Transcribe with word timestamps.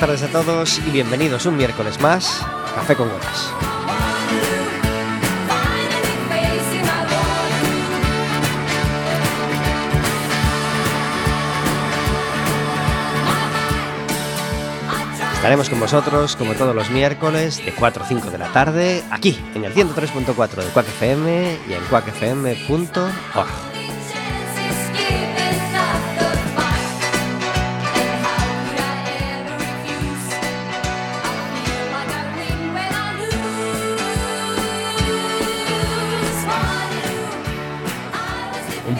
Buenas 0.00 0.20
tardes 0.20 0.34
a 0.34 0.44
todos 0.44 0.78
y 0.78 0.90
bienvenidos 0.92 1.44
un 1.44 1.56
miércoles 1.58 2.00
más 2.00 2.40
Café 2.74 2.96
con 2.96 3.10
Gotas. 3.10 3.52
Estaremos 15.34 15.68
con 15.68 15.80
vosotros 15.80 16.36
como 16.36 16.54
todos 16.54 16.74
los 16.74 16.90
miércoles 16.90 17.62
de 17.64 17.74
4 17.74 18.02
a 18.02 18.06
5 18.06 18.30
de 18.30 18.38
la 18.38 18.52
tarde 18.52 19.02
aquí 19.10 19.38
en 19.54 19.64
el 19.64 19.74
103.4 19.74 20.64
de 20.64 20.70
Quack 20.70 20.88
FM 20.88 21.58
y 21.68 21.72
en 21.74 21.82
quackfm.org. 21.90 23.69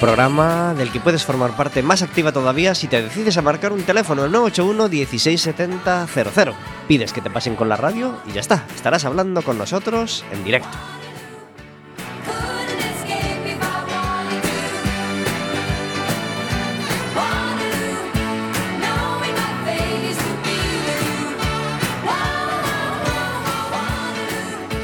programa 0.01 0.73
del 0.73 0.91
que 0.91 0.99
puedes 0.99 1.25
formar 1.25 1.55
parte 1.55 1.83
más 1.83 2.01
activa 2.01 2.33
todavía 2.33 2.75
si 2.75 2.89
te 2.89 3.03
decides 3.03 3.37
a 3.37 3.43
marcar 3.43 3.71
un 3.73 3.83
teléfono 3.83 4.23
al 4.23 4.33
981 4.33 4.89
167000. 4.89 6.55
Pides 6.89 7.13
que 7.13 7.21
te 7.21 7.29
pasen 7.29 7.55
con 7.55 7.69
la 7.69 7.77
radio 7.77 8.19
y 8.27 8.33
ya 8.33 8.41
está, 8.41 8.65
estarás 8.75 9.05
hablando 9.05 9.43
con 9.43 9.59
nosotros 9.59 10.25
en 10.33 10.43
directo. 10.43 10.79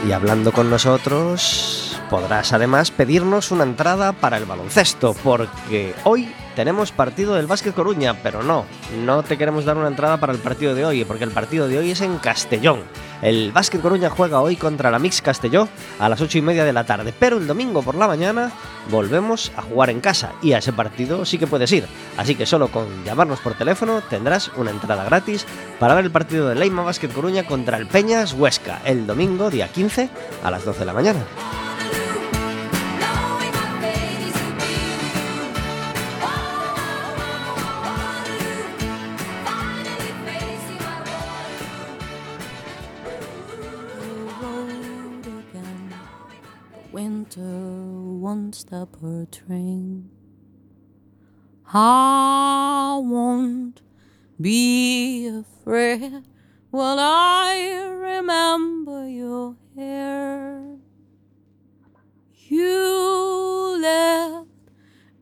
Y 0.06 0.12
hablando 0.12 0.52
con 0.52 0.70
nosotros, 0.70 1.85
Podrás 2.10 2.52
además 2.52 2.92
pedirnos 2.92 3.50
una 3.50 3.64
entrada 3.64 4.12
para 4.12 4.36
el 4.36 4.44
baloncesto, 4.44 5.14
porque 5.24 5.92
hoy 6.04 6.32
tenemos 6.54 6.92
partido 6.92 7.34
del 7.34 7.48
Básquet 7.48 7.74
Coruña, 7.74 8.22
pero 8.22 8.44
no, 8.44 8.64
no 9.04 9.24
te 9.24 9.36
queremos 9.36 9.64
dar 9.64 9.76
una 9.76 9.88
entrada 9.88 10.16
para 10.18 10.32
el 10.32 10.38
partido 10.38 10.76
de 10.76 10.84
hoy, 10.84 11.04
porque 11.04 11.24
el 11.24 11.32
partido 11.32 11.66
de 11.66 11.78
hoy 11.78 11.90
es 11.90 12.00
en 12.02 12.18
Castellón. 12.18 12.84
El 13.22 13.50
Básquet 13.50 13.82
Coruña 13.82 14.08
juega 14.08 14.40
hoy 14.40 14.54
contra 14.54 14.90
la 14.90 15.00
Mix 15.00 15.20
Castelló 15.20 15.68
a 15.98 16.08
las 16.08 16.20
8 16.20 16.38
y 16.38 16.42
media 16.42 16.64
de 16.64 16.72
la 16.72 16.84
tarde, 16.84 17.12
pero 17.18 17.38
el 17.38 17.46
domingo 17.48 17.82
por 17.82 17.96
la 17.96 18.06
mañana 18.06 18.52
volvemos 18.88 19.50
a 19.56 19.62
jugar 19.62 19.90
en 19.90 20.00
casa 20.00 20.32
y 20.42 20.52
a 20.52 20.58
ese 20.58 20.72
partido 20.72 21.24
sí 21.24 21.38
que 21.38 21.48
puedes 21.48 21.72
ir. 21.72 21.86
Así 22.16 22.36
que 22.36 22.46
solo 22.46 22.68
con 22.68 23.04
llamarnos 23.04 23.40
por 23.40 23.54
teléfono 23.54 24.00
tendrás 24.02 24.52
una 24.56 24.70
entrada 24.70 25.02
gratis 25.04 25.44
para 25.80 25.94
ver 25.94 26.04
el 26.04 26.12
partido 26.12 26.48
de 26.48 26.54
Leima 26.54 26.84
Básquet 26.84 27.12
Coruña 27.12 27.46
contra 27.46 27.78
el 27.78 27.86
Peñas 27.86 28.32
Huesca 28.32 28.80
el 28.84 29.06
domingo 29.06 29.50
día 29.50 29.68
15 29.68 30.08
a 30.44 30.50
las 30.52 30.64
12 30.64 30.78
de 30.78 30.86
la 30.86 30.92
mañana. 30.92 31.65
Stop 48.56 48.96
her 49.02 49.26
train. 49.26 50.08
I 51.74 52.98
won't 53.02 53.82
be 54.40 55.26
afraid 55.26 56.22
while 56.70 56.96
I 56.98 57.84
remember 57.90 59.06
your 59.08 59.56
hair. 59.76 60.78
You 62.48 63.78
left 63.78 64.48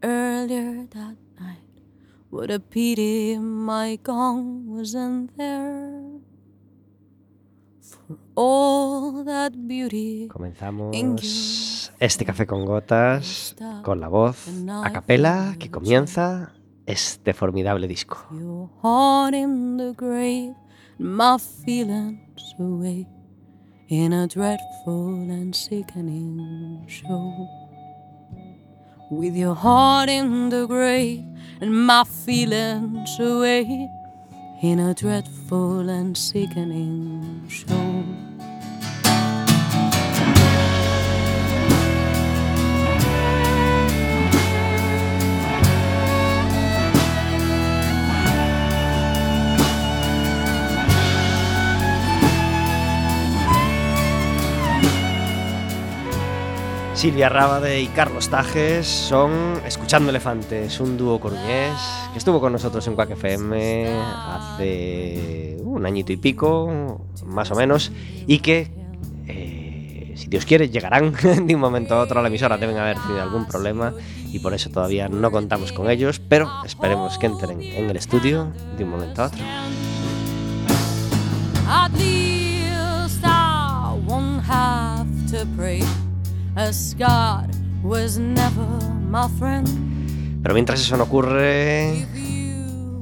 earlier 0.02 0.86
that 0.90 1.16
night. 1.40 1.74
What 2.30 2.52
a 2.52 2.60
pity 2.60 3.36
my 3.38 3.96
gong 3.96 4.68
wasn't 4.68 5.36
there. 5.36 6.03
Comenzamos 10.28 11.92
este 12.00 12.24
café 12.24 12.46
con 12.46 12.64
gotas 12.64 13.54
con 13.82 14.00
la 14.00 14.08
voz 14.08 14.48
a 14.82 14.90
capela 14.92 15.54
que 15.58 15.70
comienza 15.70 16.52
este 16.86 17.32
formidable 17.32 17.86
disco. 17.86 18.18
In 23.86 24.14
a 24.14 24.26
dreadful 24.26 25.30
and 25.30 25.54
sickening 25.54 26.86
show. 26.88 27.46
With 29.10 29.36
your 29.36 29.54
heart 29.54 30.08
in 30.08 30.48
the 30.48 30.66
grave 30.66 31.22
and 31.60 31.86
my 31.86 32.02
feelings 32.04 33.20
away 33.20 33.88
in 34.62 34.80
a 34.80 34.94
dreadful 34.94 35.90
and 35.90 36.16
sickening 36.16 37.46
show. 37.48 37.93
Silvia 57.04 57.28
Rábade 57.28 57.82
y 57.82 57.88
Carlos 57.88 58.30
Tajes 58.30 58.86
son 58.86 59.60
Escuchando 59.66 60.08
Elefantes, 60.08 60.80
un 60.80 60.96
dúo 60.96 61.20
coruñés 61.20 61.74
que 62.12 62.18
estuvo 62.18 62.40
con 62.40 62.50
nosotros 62.50 62.86
en 62.86 62.94
Quack 62.94 63.10
FM 63.10 63.94
hace 64.26 65.58
un 65.62 65.84
añito 65.84 66.14
y 66.14 66.16
pico, 66.16 67.04
más 67.26 67.50
o 67.50 67.56
menos, 67.56 67.92
y 68.26 68.38
que, 68.38 68.70
eh, 69.26 70.14
si 70.16 70.28
Dios 70.28 70.46
quiere, 70.46 70.70
llegarán 70.70 71.12
de 71.46 71.54
un 71.54 71.60
momento 71.60 71.94
a 71.94 72.00
otro 72.00 72.20
a 72.20 72.22
la 72.22 72.28
emisora. 72.28 72.56
Deben 72.56 72.78
haber 72.78 72.96
tenido 72.96 73.20
algún 73.20 73.46
problema 73.46 73.92
y 74.32 74.38
por 74.38 74.54
eso 74.54 74.70
todavía 74.70 75.06
no 75.10 75.30
contamos 75.30 75.72
con 75.72 75.90
ellos, 75.90 76.22
pero 76.26 76.50
esperemos 76.64 77.18
que 77.18 77.26
entren 77.26 77.60
en 77.60 77.90
el 77.90 77.98
estudio 77.98 78.50
de 78.78 78.84
un 78.84 78.88
momento 78.88 79.24
a 79.24 79.26
otro. 79.26 79.44
Pero 90.42 90.54
mientras 90.54 90.80
eso 90.80 90.96
no 90.96 91.02
ocurre, 91.04 92.06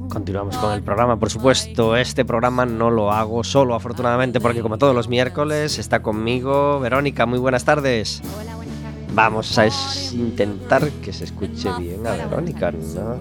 continuamos 0.09 0.57
con 0.57 0.73
el 0.73 0.81
programa. 0.81 1.17
Por 1.17 1.29
supuesto, 1.29 1.95
este 1.95 2.25
programa 2.25 2.65
no 2.65 2.89
lo 2.89 3.11
hago 3.11 3.43
solo, 3.43 3.75
afortunadamente, 3.75 4.39
porque 4.39 4.61
como 4.61 4.77
todos 4.79 4.95
los 4.95 5.07
miércoles 5.07 5.77
está 5.77 6.01
conmigo 6.01 6.79
Verónica. 6.79 7.27
Muy 7.27 7.37
buenas 7.37 7.63
tardes. 7.63 8.21
Hola, 8.41 8.55
buenas 8.55 8.75
tardes. 8.81 9.15
Vamos 9.15 9.59
a 9.59 9.67
intentar 10.15 10.89
que 10.89 11.13
se 11.13 11.25
escuche 11.25 11.69
bien 11.77 12.07
a 12.07 12.11
Verónica, 12.11 12.71
¿no? 12.71 13.19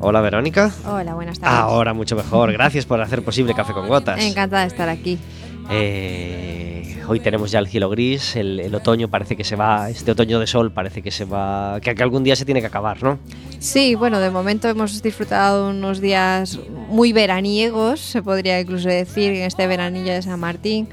Hola 0.00 0.20
Verónica. 0.20 0.70
Hola, 0.86 1.14
buenas 1.14 1.38
tardes. 1.38 1.58
Ahora 1.58 1.94
mucho 1.94 2.14
mejor. 2.14 2.52
Gracias 2.52 2.84
por 2.84 3.00
hacer 3.00 3.24
posible 3.24 3.54
Café 3.54 3.72
con 3.72 3.88
Gotas. 3.88 4.20
Encantada 4.22 4.62
de 4.62 4.68
estar 4.68 4.90
aquí. 4.90 5.18
Eh, 5.70 6.96
hoy 7.08 7.20
tenemos 7.20 7.50
ya 7.50 7.58
el 7.58 7.68
cielo 7.68 7.88
gris, 7.88 8.36
el, 8.36 8.60
el, 8.60 8.74
otoño 8.74 9.08
parece 9.08 9.36
que 9.36 9.44
se 9.44 9.56
va, 9.56 9.90
este 9.90 10.12
otoño 10.12 10.38
de 10.38 10.46
sol 10.46 10.70
parece 10.70 11.02
que 11.02 11.10
se 11.10 11.24
va, 11.24 11.80
que, 11.80 11.94
que, 11.94 12.02
algún 12.02 12.22
día 12.22 12.36
se 12.36 12.44
tiene 12.44 12.60
que 12.60 12.66
acabar, 12.66 13.02
¿no? 13.02 13.18
Sí, 13.58 13.94
bueno, 13.94 14.20
de 14.20 14.30
momento 14.30 14.68
hemos 14.68 15.02
disfrutado 15.02 15.70
unos 15.70 16.00
días 16.00 16.58
muy 16.88 17.12
veraniegos, 17.12 18.00
se 18.00 18.22
podría 18.22 18.60
incluso 18.60 18.88
decir, 18.88 19.32
en 19.32 19.42
este 19.42 19.66
veranillo 19.66 20.12
de 20.12 20.22
San 20.22 20.38
Martín, 20.38 20.88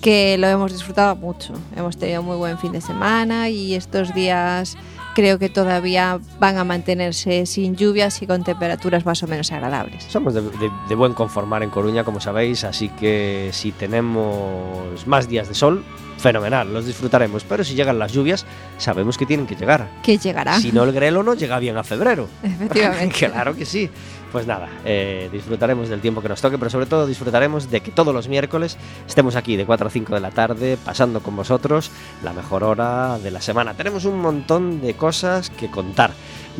que 0.00 0.36
lo 0.38 0.46
hemos 0.48 0.72
disfrutado 0.72 1.14
mucho. 1.16 1.54
Hemos 1.76 1.96
tenido 1.96 2.22
muy 2.22 2.36
buen 2.36 2.58
fin 2.58 2.72
de 2.72 2.80
semana 2.80 3.48
y 3.48 3.74
estos 3.74 4.14
días 4.14 4.76
creo 5.14 5.38
que 5.38 5.48
todavía 5.48 6.20
van 6.38 6.58
a 6.58 6.64
mantenerse 6.64 7.46
sin 7.46 7.76
lluvias 7.76 8.22
y 8.22 8.26
con 8.26 8.44
temperaturas 8.44 9.04
más 9.04 9.22
o 9.22 9.26
menos 9.26 9.52
agradables. 9.52 10.04
Somos 10.04 10.34
de, 10.34 10.94
buen 10.94 11.14
conformar 11.14 11.62
en 11.62 11.70
Coruña, 11.70 12.04
como 12.04 12.20
sabéis, 12.20 12.64
así 12.64 12.88
que 12.88 13.50
si 13.52 13.72
tenemos 13.72 15.06
más 15.06 15.28
días 15.28 15.48
de 15.48 15.54
sol, 15.54 15.84
fenomenal, 16.20 16.72
los 16.72 16.86
disfrutaremos. 16.86 17.44
Pero 17.44 17.64
si 17.64 17.74
llegan 17.74 17.98
las 17.98 18.12
lluvias, 18.12 18.46
sabemos 18.78 19.18
que 19.18 19.26
tienen 19.26 19.46
que 19.46 19.56
llegar. 19.56 19.88
Que 20.02 20.18
llegará. 20.18 20.60
Si 20.60 20.72
no, 20.72 20.84
el 20.84 20.92
grelo 20.92 21.22
no 21.22 21.34
llega 21.34 21.58
bien 21.58 21.76
a 21.76 21.82
febrero. 21.82 22.28
Efectivamente. 22.42 23.28
claro 23.30 23.56
que 23.56 23.64
sí. 23.64 23.90
Pues 24.30 24.46
nada, 24.46 24.68
eh, 24.84 25.28
disfrutaremos 25.32 25.88
del 25.88 26.00
tiempo 26.00 26.22
que 26.22 26.28
nos 26.28 26.40
toque, 26.40 26.56
pero 26.56 26.70
sobre 26.70 26.86
todo 26.86 27.04
disfrutaremos 27.04 27.68
de 27.68 27.80
que 27.80 27.90
todos 27.90 28.14
los 28.14 28.28
miércoles 28.28 28.76
estemos 29.08 29.34
aquí 29.34 29.56
de 29.56 29.66
4 29.66 29.88
a 29.88 29.90
5 29.90 30.14
de 30.14 30.20
la 30.20 30.30
tarde, 30.30 30.78
pasando 30.84 31.20
con 31.20 31.34
vosotros 31.34 31.90
la 32.22 32.32
mejor 32.32 32.62
hora 32.62 33.18
de 33.18 33.32
la 33.32 33.40
semana. 33.40 33.74
Tenemos 33.74 34.04
un 34.04 34.20
montón 34.20 34.80
de 34.80 34.94
cosas 34.94 35.50
que 35.50 35.68
contar. 35.68 36.12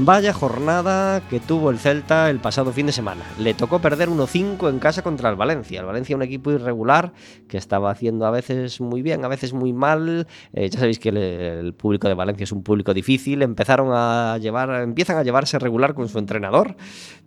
Vaya 0.02 0.32
jornada 0.32 1.20
que 1.28 1.40
tuvo 1.40 1.68
el 1.68 1.78
Celta 1.78 2.30
el 2.30 2.40
pasado 2.40 2.72
fin 2.72 2.86
de 2.86 2.92
semana. 2.92 3.22
Le 3.38 3.52
tocó 3.52 3.80
perder 3.80 4.08
1-5 4.08 4.70
en 4.70 4.78
casa 4.78 5.02
contra 5.02 5.28
el 5.28 5.36
Valencia. 5.36 5.80
El 5.80 5.84
Valencia 5.84 6.16
un 6.16 6.22
equipo 6.22 6.50
irregular 6.50 7.12
que 7.48 7.58
estaba 7.58 7.90
haciendo 7.90 8.24
a 8.24 8.30
veces 8.30 8.80
muy 8.80 9.02
bien, 9.02 9.26
a 9.26 9.28
veces 9.28 9.52
muy 9.52 9.74
mal. 9.74 10.26
Eh, 10.54 10.70
ya 10.70 10.78
sabéis 10.78 10.98
que 10.98 11.10
el, 11.10 11.18
el, 11.18 11.74
público 11.74 12.08
de 12.08 12.14
Valencia 12.14 12.44
es 12.44 12.52
un 12.52 12.62
público 12.62 12.94
difícil. 12.94 13.42
Empezaron 13.42 13.90
a 13.92 14.38
llevar, 14.38 14.70
empiezan 14.80 15.18
a 15.18 15.22
llevarse 15.22 15.58
regular 15.58 15.92
con 15.92 16.08
su 16.08 16.18
entrenador, 16.18 16.76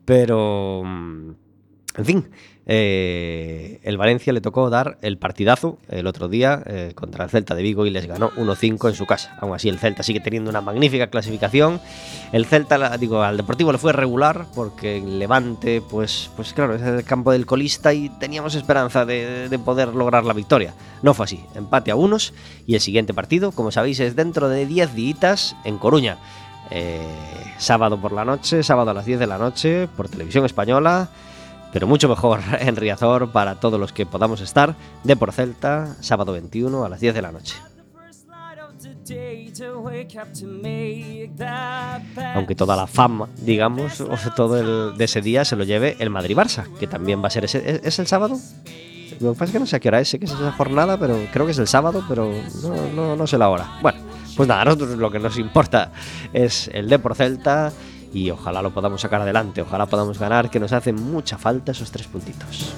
pero 0.04 0.82
en 1.96 2.06
fin, 2.06 2.30
eh, 2.66 3.80
el 3.84 3.98
Valencia 3.98 4.32
le 4.34 4.42
tocó 4.42 4.70
dar 4.70 4.98
el 5.02 5.18
partidazo 5.18 5.80
el 5.90 6.08
otro 6.08 6.28
día 6.28 6.62
eh, 6.66 6.92
contra 6.96 7.24
el 7.24 7.30
Celta 7.30 7.56
de 7.56 7.64
Vigo 7.64 7.86
y 7.86 7.90
les 7.90 8.06
ganó 8.06 8.32
1-5 8.32 8.90
en 8.90 8.96
su 8.96 9.06
casa. 9.06 9.36
Aún 9.40 9.56
así, 9.56 9.70
el 9.70 9.80
Celta 9.80 10.04
sigue 10.04 10.20
teniendo 10.20 10.50
una 10.50 10.62
magnífica 10.62 11.08
clasificación. 11.08 11.82
El 12.32 12.46
Celta, 12.46 12.98
digo, 12.98 13.22
al 13.22 13.38
Deportivo 13.38 13.72
le 13.72 13.78
fue 13.78 13.94
regular 13.94 14.46
porque 14.56 15.02
Levante, 15.02 15.82
pues, 15.82 16.30
pues 16.36 16.54
claro, 16.54 16.76
es 16.76 16.82
el 16.82 17.04
campo 17.04 17.32
del 17.32 17.46
colista 17.46 17.94
y 17.94 18.10
teníamos 18.10 18.56
esperanza 18.56 19.06
de, 19.06 19.50
de 19.50 19.60
poder 19.60 19.90
lograr 19.90 20.26
la 20.26 20.34
victoria. 20.34 20.74
No 21.02 21.14
fue 21.14 21.26
así. 21.26 21.44
Empate 21.56 21.92
a 21.92 21.96
unos 21.96 22.34
y 22.66 22.76
el 22.76 22.82
siguiente 22.82 23.14
partido, 23.14 23.52
como 23.52 23.72
sabéis, 23.72 24.00
es 24.00 24.16
dentro 24.16 24.50
de 24.50 24.66
10 24.66 24.96
días 24.96 25.14
en 25.64 25.78
Coruña. 25.78 26.18
Eh, 26.70 27.02
sábado 27.58 28.00
por 28.00 28.12
la 28.12 28.26
noche, 28.26 28.64
sábado 28.64 28.92
a 28.92 28.94
las 28.94 29.06
10 29.06 29.20
de 29.20 29.28
la 29.28 29.38
noche, 29.38 29.88
por 29.96 30.10
televisión 30.10 30.46
española 30.46 31.10
pero 31.74 31.88
mucho 31.88 32.08
mejor 32.08 32.40
en 32.60 32.76
Riazor 32.76 33.32
para 33.32 33.60
todos 33.60 33.80
los 33.80 33.92
que 33.92 34.06
podamos 34.06 34.40
estar 34.40 34.76
de 35.04 35.18
por 35.18 35.34
Celta, 35.34 35.96
sábado 36.00 36.32
21 36.32 36.86
a 36.86 36.90
las 36.90 37.02
10 37.02 37.16
de 37.16 37.22
la 37.22 37.32
noche. 37.32 37.56
Aunque 42.36 42.56
toda 42.56 42.76
la 42.76 42.88
fama, 42.88 43.28
digamos, 43.38 44.02
o 44.02 44.16
todo 44.36 44.60
el, 44.60 44.98
de 44.98 45.06
ese 45.06 45.22
día 45.22 45.46
se 45.46 45.56
lo 45.56 45.64
lleve 45.64 45.96
el 46.00 46.10
Madrid-Barça, 46.10 46.68
que 46.80 46.88
también 46.88 47.22
va 47.22 47.28
a 47.28 47.32
ser 47.32 47.46
ese. 47.46 47.82
¿Es, 47.84 48.00
el 48.00 48.08
sábado? 48.08 48.38
Lo 49.20 49.34
que 49.34 49.40
pasa 49.40 49.46
es 49.46 49.52
que 49.52 49.60
no 49.60 49.66
sé 49.66 49.76
a 49.78 49.80
qué 49.80 49.88
hora 49.88 50.00
es, 50.00 50.10
sé 50.10 50.20
que 50.20 50.26
es 50.26 50.32
esa 50.32 50.52
jornada, 50.52 50.98
pero 50.98 51.18
creo 51.32 51.46
que 51.46 51.52
es 51.52 51.60
el 51.60 51.68
sábado, 51.68 52.04
pero 52.08 52.32
no, 52.62 52.92
no, 52.94 53.16
no 53.16 53.28
sé 53.28 53.38
la 53.38 53.50
hora. 53.50 53.80
Bueno, 53.82 54.00
pues 54.36 54.48
nada, 54.50 54.62
a 54.62 54.66
nosotros 54.66 54.98
lo 54.98 55.12
que 55.12 55.20
nos 55.20 55.38
importa 55.38 55.92
es 56.34 56.70
el 56.74 56.90
de 56.90 57.00
por 57.00 57.16
Celta 57.16 57.72
y 58.14 58.30
ojalá 58.30 58.62
lo 58.62 58.74
podamos 58.74 59.02
sacar 59.02 59.22
adelante, 59.22 59.62
ojalá 59.62 59.88
podamos 59.88 60.20
ganar, 60.20 60.50
que 60.50 60.60
nos 60.60 60.72
hacen 60.72 60.96
mucha 60.96 61.38
falta 61.38 61.72
esos 61.72 61.92
tres 61.92 62.08
puntitos. 62.08 62.74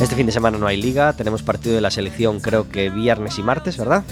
Este 0.00 0.14
fin 0.14 0.26
de 0.26 0.32
semana 0.32 0.58
no 0.58 0.68
hay 0.68 0.80
liga, 0.80 1.12
tenemos 1.14 1.42
partido 1.42 1.74
de 1.74 1.80
la 1.80 1.90
selección 1.90 2.38
creo 2.38 2.68
que 2.68 2.88
viernes 2.88 3.36
y 3.40 3.42
martes, 3.42 3.76
¿verdad? 3.76 4.04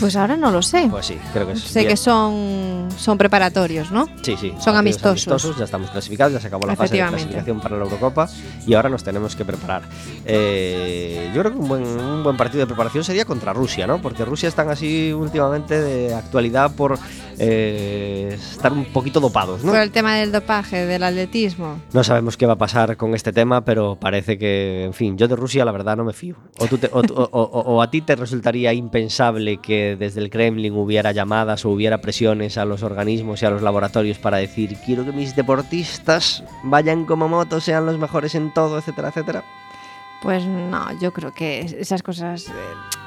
Pues 0.00 0.16
ahora 0.16 0.36
no 0.36 0.50
lo 0.50 0.62
sé. 0.62 0.88
Pues 0.90 1.06
sí, 1.06 1.18
creo 1.32 1.46
que 1.46 1.52
es. 1.52 1.60
Sé 1.60 1.80
bien. 1.80 1.90
que 1.90 1.96
son, 1.96 2.88
son 2.96 3.18
preparatorios, 3.18 3.92
¿no? 3.92 4.06
Sí, 4.22 4.36
sí. 4.40 4.54
Son 4.58 4.74
amistosos. 4.76 5.28
amistosos. 5.28 5.58
Ya 5.58 5.64
estamos 5.64 5.90
clasificados, 5.90 6.32
ya 6.32 6.40
se 6.40 6.46
acabó 6.46 6.66
la 6.66 6.74
fase 6.74 6.96
de 6.96 7.06
clasificación 7.06 7.60
para 7.60 7.76
la 7.76 7.84
Eurocopa 7.84 8.28
y 8.66 8.74
ahora 8.74 8.88
nos 8.88 9.04
tenemos 9.04 9.36
que 9.36 9.44
preparar. 9.44 9.82
Eh, 10.24 11.30
yo 11.34 11.42
creo 11.42 11.52
que 11.52 11.58
un 11.58 11.68
buen, 11.68 11.82
un 11.82 12.22
buen 12.24 12.36
partido 12.36 12.60
de 12.60 12.66
preparación 12.66 13.04
sería 13.04 13.24
contra 13.26 13.52
Rusia, 13.52 13.86
¿no? 13.86 14.00
Porque 14.00 14.24
Rusia 14.24 14.48
están 14.48 14.70
así 14.70 15.12
últimamente 15.12 15.80
de 15.80 16.14
actualidad 16.14 16.74
por 16.74 16.98
eh, 17.38 18.38
estar 18.38 18.72
un 18.72 18.86
poquito 18.86 19.20
dopados, 19.20 19.64
¿no? 19.64 19.72
Por 19.72 19.80
el 19.80 19.90
tema 19.90 20.16
del 20.16 20.32
dopaje, 20.32 20.86
del 20.86 21.02
atletismo. 21.02 21.80
No 21.92 22.04
sabemos 22.04 22.36
qué 22.36 22.46
va 22.46 22.54
a 22.54 22.58
pasar 22.58 22.96
con 22.96 23.14
este 23.14 23.32
tema, 23.32 23.64
pero 23.64 23.96
parece 23.96 24.38
que, 24.38 24.84
en 24.84 24.94
fin, 24.94 25.16
yo 25.16 25.28
de 25.28 25.36
Rusia 25.36 25.64
la 25.64 25.72
verdad 25.72 25.96
no 25.96 26.04
me 26.04 26.12
fío. 26.12 26.36
O, 26.58 26.66
tú 26.66 26.78
te, 26.78 26.88
o, 26.92 27.00
o, 27.00 27.40
o 27.42 27.82
a 27.82 27.90
ti 27.90 28.00
te 28.02 28.16
resultaría 28.16 28.72
impensable 28.72 29.58
que 29.58 29.89
desde 29.96 30.20
el 30.20 30.30
Kremlin 30.30 30.74
hubiera 30.74 31.12
llamadas 31.12 31.64
o 31.64 31.70
hubiera 31.70 31.98
presiones 31.98 32.58
a 32.58 32.64
los 32.64 32.82
organismos 32.82 33.42
y 33.42 33.46
a 33.46 33.50
los 33.50 33.62
laboratorios 33.62 34.18
para 34.18 34.38
decir 34.38 34.76
quiero 34.84 35.04
que 35.04 35.12
mis 35.12 35.36
deportistas 35.36 36.42
vayan 36.62 37.04
como 37.04 37.28
moto, 37.28 37.60
sean 37.60 37.86
los 37.86 37.98
mejores 37.98 38.34
en 38.34 38.52
todo, 38.52 38.78
etcétera, 38.78 39.08
etcétera? 39.08 39.44
Pues 40.22 40.44
no, 40.44 40.86
yo 41.00 41.12
creo 41.12 41.32
que 41.32 41.60
esas 41.60 42.02
cosas 42.02 42.48
eh, 42.48 42.99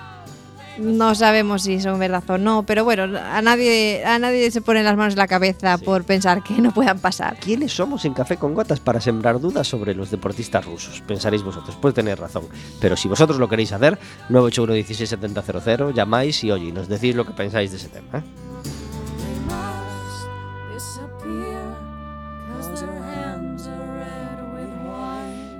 no 0.77 1.15
sabemos 1.15 1.63
si 1.63 1.79
son 1.79 1.99
verdad 1.99 2.23
o 2.29 2.37
no, 2.37 2.63
pero 2.63 2.83
bueno, 2.83 3.03
a 3.03 3.41
nadie, 3.41 4.03
a 4.05 4.19
nadie 4.19 4.51
se 4.51 4.61
pone 4.61 4.83
las 4.83 4.95
manos 4.97 5.13
en 5.13 5.19
la 5.19 5.27
cabeza 5.27 5.77
sí. 5.77 5.85
por 5.85 6.03
pensar 6.03 6.43
que 6.43 6.55
no 6.55 6.71
puedan 6.71 6.99
pasar. 6.99 7.37
¿Quiénes 7.39 7.73
somos 7.73 8.05
en 8.05 8.13
Café 8.13 8.37
con 8.37 8.53
Gotas 8.53 8.79
para 8.79 9.01
sembrar 9.01 9.39
dudas 9.39 9.67
sobre 9.67 9.93
los 9.95 10.11
deportistas 10.11 10.65
rusos? 10.65 11.01
Pensaréis 11.01 11.43
vosotros, 11.43 11.77
pues 11.81 11.93
tener 11.93 12.19
razón. 12.19 12.45
Pero 12.79 12.97
si 12.97 13.07
vosotros 13.07 13.39
lo 13.39 13.49
queréis 13.49 13.71
hacer, 13.71 13.97
981 14.29 15.91
llamáis 15.91 16.43
y 16.43 16.51
oye, 16.51 16.71
nos 16.71 16.87
decís 16.87 17.15
lo 17.15 17.25
que 17.25 17.33
pensáis 17.33 17.71
de 17.71 17.77
ese 17.77 17.89
tema. 17.89 18.19
¿eh? 18.19 18.23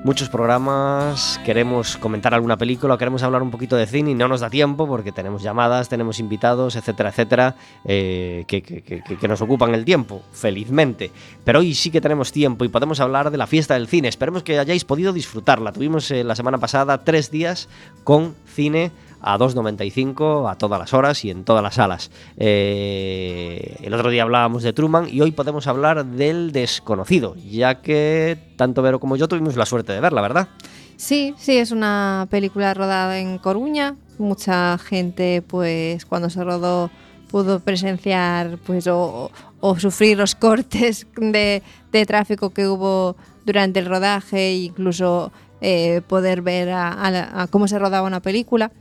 Muchos 0.03 0.27
programas, 0.27 1.39
queremos 1.45 1.95
comentar 1.97 2.33
alguna 2.33 2.57
película, 2.57 2.97
queremos 2.97 3.23
hablar 3.23 3.41
un 3.41 3.51
poquito 3.51 3.77
de 3.77 3.85
cine 3.85 4.11
y 4.11 4.15
no 4.15 4.27
nos 4.27 4.41
da 4.41 4.49
tiempo 4.49 4.85
porque 4.85 5.11
tenemos 5.11 5.41
llamadas, 5.41 5.87
tenemos 5.87 6.19
invitados, 6.19 6.75
etcétera, 6.75 7.09
etcétera, 7.09 7.55
eh, 7.85 8.43
que, 8.47 8.61
que, 8.61 8.81
que, 8.81 9.01
que, 9.01 9.27
nos 9.27 9.41
ocupan 9.41 9.73
el 9.73 9.85
tiempo, 9.85 10.21
felizmente. 10.33 11.11
Pero 11.45 11.59
hoy 11.59 11.73
sí 11.73 11.89
que 11.89 12.01
tenemos 12.01 12.31
tiempo 12.31 12.65
y 12.65 12.67
podemos 12.67 12.99
hablar 12.99 13.31
de 13.31 13.37
la 13.37 13.47
fiesta 13.47 13.75
del 13.75 13.87
cine. 13.87 14.09
Esperemos 14.09 14.43
que 14.43 14.59
hayáis 14.59 14.83
podido 14.83 15.13
disfrutarla. 15.13 15.71
Tuvimos 15.71 16.11
eh, 16.11 16.23
la 16.23 16.35
semana 16.35 16.57
pasada 16.57 17.03
tres 17.03 17.31
días 17.31 17.69
con 18.03 18.35
cine 18.45 18.91
a 19.23 19.37
2.95 19.37 20.51
a 20.51 20.55
todas 20.55 20.79
las 20.79 20.93
horas 20.93 21.25
y 21.25 21.31
en 21.31 21.43
todas 21.43 21.63
las 21.63 21.75
salas. 21.75 22.11
Eh, 22.37 23.77
el 23.81 23.93
otro 23.93 24.09
día 24.09 24.23
hablábamos 24.23 24.63
de 24.63 24.73
Truman 24.73 25.07
y 25.09 25.21
hoy 25.21 25.31
podemos 25.31 25.65
hablar 25.67 26.05
del 26.05 26.51
desconocido, 26.51 27.35
ya 27.35 27.81
que 27.81 28.37
tanto 28.57 28.81
Vero 28.81 28.99
como 28.99 29.15
yo 29.15 29.27
tuvimos 29.27 29.55
la 29.55 29.65
suerte 29.65 29.93
de 29.93 30.01
verla, 30.01 30.21
¿verdad? 30.21 30.49
Sí, 30.97 31.33
sí, 31.37 31.57
es 31.57 31.71
una 31.71 32.27
película 32.29 32.73
rodada 32.73 33.19
en 33.19 33.37
Coruña. 33.37 33.95
Mucha 34.19 34.77
gente, 34.77 35.41
pues, 35.41 36.05
cuando 36.05 36.29
se 36.29 36.43
rodó 36.43 36.91
pudo 37.33 37.59
presenciar 37.59 38.59
pues 38.59 38.85
o, 38.85 39.31
sufrir 39.79 40.19
los 40.19 40.35
cortes 40.35 41.07
de, 41.15 41.63
tráfico 42.05 42.51
que 42.51 42.67
hubo 42.67 43.15
durante 43.43 43.79
el 43.79 43.87
rodaje 43.87 44.53
incluso 44.53 45.31
eh, 45.59 46.01
poder 46.07 46.43
ver 46.43 46.69
a, 46.71 47.47
cómo 47.49 47.67
se 47.67 47.79
rodaba 47.79 48.05
una 48.05 48.21
película. 48.21 48.71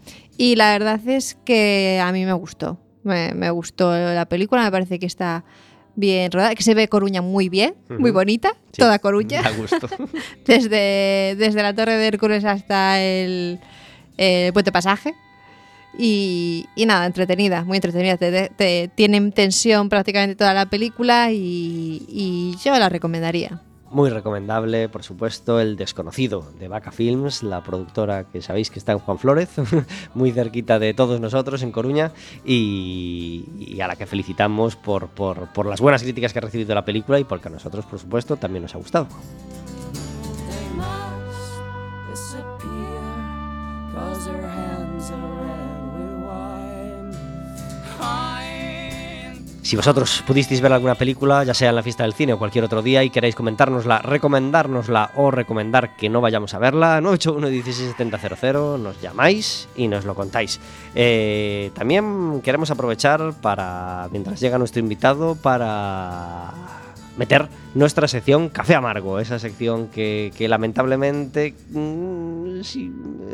Y 0.43 0.57
la 0.57 0.73
verdad 0.73 1.01
es 1.07 1.39
que 1.45 2.01
a 2.03 2.11
mí 2.11 2.25
me 2.27 2.33
gustó. 2.33 2.77
Me, 3.05 3.33
me, 3.33 3.49
gustó 3.51 3.95
la 3.95 4.27
película, 4.27 4.65
me 4.65 4.73
parece 4.73 4.99
que 4.99 5.07
está 5.07 5.45
bien 5.95 6.33
rodada, 6.33 6.57
que 6.57 6.65
se 6.65 6.75
ve 6.75 6.89
Coruña 6.89 7.23
muy 7.23 7.49
bien, 7.49 7.77
uh 7.89 7.93
-huh. 7.93 7.99
muy 8.01 8.11
bonita, 8.11 8.57
sí, 8.73 8.83
toda 8.83 8.99
Coruña. 8.99 9.41
Me 9.43 9.53
gusto. 9.53 9.89
desde, 10.45 11.37
desde 11.39 11.63
la 11.63 11.73
Torre 11.73 11.95
de 11.95 12.09
Hércules 12.09 12.45
hasta 12.45 13.01
el, 13.01 13.61
el 14.17 14.53
Puente 14.53 14.73
Pasaje. 14.73 15.15
Y, 15.97 16.67
y, 16.75 16.87
nada, 16.87 17.07
entretenida, 17.07 17.63
muy 17.63 17.77
entretenida. 17.77 18.17
Te, 18.17 18.49
te, 18.49 18.91
tienen 18.97 19.31
tensión 19.31 19.89
prácticamente 19.89 20.35
toda 20.35 20.55
la 20.55 20.67
película 20.67 21.31
y, 21.31 22.05
y 22.09 22.57
yo 22.65 22.77
la 22.81 22.89
recomendaría. 22.89 23.61
Muy 23.93 24.11
recomendable, 24.11 24.89
por 24.89 25.03
supuesto, 25.03 25.61
El 25.61 25.77
Desconocido 25.77 26.51
de 26.59 26.69
Vaca 26.69 26.93
Films, 26.93 27.43
la 27.43 27.63
productora 27.63 28.25
que 28.25 28.43
sabéis 28.43 28.71
que 28.71 28.79
está 28.79 28.93
en 28.93 28.99
Juan 28.99 29.19
Flórez, 29.19 29.51
muy 30.15 30.33
cerquita 30.33 30.79
de 30.79 30.95
todos 30.95 31.21
nosotros 31.21 31.63
en 31.63 31.73
Coruña, 31.73 32.13
y, 32.45 33.79
a 33.83 33.87
la 33.89 33.97
que 33.97 34.07
felicitamos 34.07 34.77
por, 34.77 35.09
por 35.09 35.67
las 35.67 35.81
buenas 35.81 36.03
críticas 36.03 36.33
que 36.33 36.39
ha 36.39 36.43
recibido 36.43 36.75
la 36.75 36.85
película 36.85 37.19
y 37.19 37.25
porque 37.25 37.49
a 37.49 37.51
nosotros, 37.51 37.85
por 37.87 37.99
supuesto, 37.99 38.37
también 38.37 38.63
nos 38.63 38.75
ha 38.75 38.79
gustado. 38.79 39.09
Si 49.63 49.77
vosotros 49.77 50.25
pudisteis 50.27 50.61
ver 50.61 50.73
alguna 50.73 50.97
película, 50.97 51.45
ya 51.45 51.55
sea 51.55 51.69
en 51.69 51.77
la 51.77 51.85
fiesta 51.85 52.03
del 52.03 52.15
cine 52.15 52.33
o 52.33 52.39
cualquier 52.39 52.65
otro 52.65 52.83
día, 52.83 53.05
y 53.05 53.11
queréis 53.11 53.37
comentárnosla, 53.37 54.01
recomendárnosla 54.01 55.13
o 55.15 55.31
recomendar 55.31 55.97
que 55.97 56.09
no 56.09 56.21
vayamos 56.21 56.53
a 56.55 56.59
verla, 56.59 57.01
981 57.01 58.79
nos 58.79 59.01
llamáis 59.01 59.69
y 59.77 59.87
nos 59.87 60.05
lo 60.05 60.17
contáis. 60.17 60.59
Eh, 60.97 61.71
también 61.75 62.41
queremos 62.43 62.73
aprovechar 62.73 63.35
para, 63.41 64.09
mientras 64.11 64.41
llega 64.41 64.59
nuestro 64.59 64.81
invitado, 64.81 65.37
para 65.37 66.51
meter 67.17 67.49
nuestra 67.75 68.07
sección 68.09 68.49
Café 68.49 68.75
Amargo, 68.75 69.19
esa 69.19 69.39
sección 69.39 69.89
que, 69.89 70.33
lamentablemente 70.49 71.55
mm, 71.71 72.61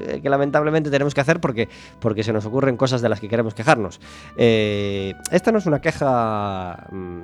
eh, 0.07 0.21
que 0.23 0.31
lamentablemente 0.31 0.91
tenemos 0.91 1.15
que 1.15 1.21
hacer 1.21 1.41
porque, 1.41 1.69
porque 2.01 2.23
se 2.23 2.33
nos 2.33 2.45
ocurren 2.47 2.77
cosas 2.77 3.03
de 3.03 3.09
las 3.09 3.21
que 3.21 3.29
queremos 3.29 3.55
quejarnos. 3.55 4.01
Eh, 4.37 5.15
esta 5.31 5.53
no 5.53 5.59
es 5.59 5.67
una 5.67 5.81
queja 5.81 6.87
mm, 6.91 7.21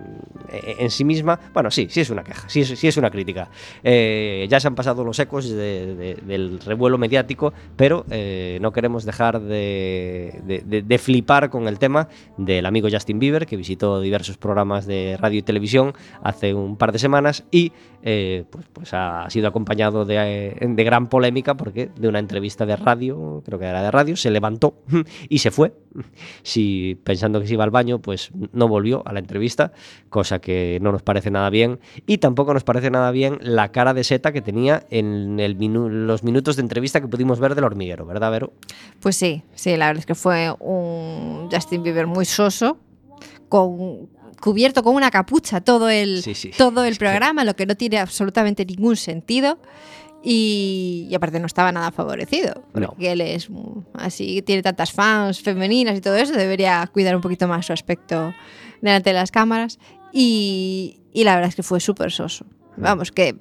e-, 0.50 0.76
en 0.80 0.90
sí 0.90 1.04
misma, 1.04 1.38
bueno, 1.52 1.71
sí, 1.71 1.87
sí 1.90 2.00
es 2.00 2.11
una 2.11 2.25
queja, 2.25 2.49
sí, 2.49 2.64
sí 2.64 2.88
es 2.88 2.97
una 2.97 3.11
crítica. 3.11 3.49
Eh, 3.83 4.47
ya 4.50 4.59
se 4.59 4.68
han 4.68 4.75
pasado 4.75 5.04
los 5.04 5.18
ecos 5.18 5.49
del 5.49 6.61
revuelo 6.64 6.99
mediático, 6.99 7.52
pero 7.76 8.04
no 8.61 8.73
queremos 8.73 9.04
dejar 9.04 9.40
de, 9.40 10.62
de 10.64 10.99
flipar 10.99 11.50
con 11.50 11.68
el 11.68 11.78
tema 11.78 12.09
del 12.37 12.66
amigo 12.66 12.88
Justin 12.90 13.18
Bieber, 13.18 13.47
que 13.47 13.56
visitó 13.56 14.00
diversos 14.00 14.37
programas 14.37 14.87
de 14.87 15.16
radio 15.21 15.38
y 15.38 15.42
televisión 15.42 15.94
hace 16.23 16.54
un 16.54 16.76
par 16.76 16.92
de 16.92 16.99
semanas 17.04 17.44
y 17.50 17.73
eh, 18.06 18.44
pues, 18.50 18.66
pues, 18.70 18.90
ha 18.92 19.28
sido 19.30 19.49
acompañado 19.49 20.04
de, 20.04 20.58
de, 20.61 20.84
gran 20.84 21.06
polémica 21.06 21.56
porque 21.56 21.88
de 21.96 22.08
una 22.08 22.18
entrevista 22.18 22.66
de 22.66 22.76
radio, 22.76 23.42
creo 23.46 23.58
que 23.58 23.64
era 23.64 23.82
de 23.82 23.90
radio, 23.90 24.14
se 24.14 24.30
levantó 24.30 24.75
y 25.28 25.38
se 25.38 25.50
fue. 25.50 25.73
Si 26.42 27.00
pensando 27.02 27.40
que 27.40 27.46
se 27.46 27.54
iba 27.54 27.64
al 27.64 27.70
baño, 27.70 28.00
pues 28.00 28.30
no 28.52 28.68
volvió 28.68 29.02
a 29.06 29.14
la 29.14 29.20
entrevista, 29.20 29.73
cosa 30.11 30.38
que 30.38 30.78
no 30.82 30.92
nos 30.92 31.02
parece 31.02 31.30
nada 31.30 31.49
bien. 31.49 31.80
Y 32.06 32.18
tampoco 32.18 32.52
nos 32.52 32.62
parece 32.62 32.90
nada 32.90 33.11
bien 33.11 33.38
la 33.40 33.73
cara 33.73 33.94
de 33.94 34.04
seta 34.04 34.32
que 34.32 34.42
tenía 34.42 34.84
en 34.90 35.38
los 36.06 36.25
minutos 36.25 36.56
de 36.56 36.62
entrevista 36.62 37.00
que 37.00 37.08
pudimos 37.08 37.40
ver 37.40 37.54
del 37.54 37.64
hormiguero, 37.64 38.04
¿verdad, 38.04 38.30
Vero? 38.30 38.52
Pues 39.00 39.16
sí, 39.16 39.44
sí, 39.54 39.76
la 39.78 39.87
verdad 39.87 40.00
es 40.00 40.06
que 40.06 40.14
fue 40.14 40.54
un 40.61 41.49
Justin 41.50 41.82
Bieber 41.82 42.06
muy 42.06 42.26
soso, 42.26 42.76
con, 43.49 44.08
cubierto 44.44 44.82
con 44.82 44.94
una 44.94 45.10
capucha 45.10 45.62
todo 45.62 45.88
el, 45.88 46.22
Todo 46.58 46.84
el 46.84 46.96
programa, 46.98 47.44
lo 47.44 47.56
que 47.56 47.64
no 47.64 47.76
tiene 47.76 47.98
absolutamente 47.98 48.66
ningún 48.66 48.94
sentido. 48.94 49.58
Y, 50.22 51.10
aparte 51.16 51.40
no 51.40 51.46
estaba 51.46 51.72
nada 51.72 51.90
favorecido, 51.92 52.62
porque 52.72 53.12
él 53.12 53.22
es 53.22 53.48
así, 53.94 54.42
tiene 54.42 54.62
tantas 54.62 54.92
fans 54.92 55.40
femeninas 55.40 55.96
y 55.98 56.00
todo 56.00 56.16
eso, 56.16 56.32
debería 56.34 56.86
cuidar 56.92 57.14
un 57.16 57.22
poquito 57.22 57.48
más 57.48 57.66
su 57.66 57.72
aspecto 57.72 58.34
delante 58.82 59.10
de 59.10 59.14
las 59.14 59.30
cámaras. 59.30 59.78
Y, 60.12 61.00
y 61.14 61.24
la 61.24 61.36
verdad 61.36 61.48
es 61.48 61.56
que 61.56 61.62
fue 61.62 61.80
súper 61.80 62.12
soso. 62.12 62.44
Vamos, 62.76 63.12
que 63.12 63.36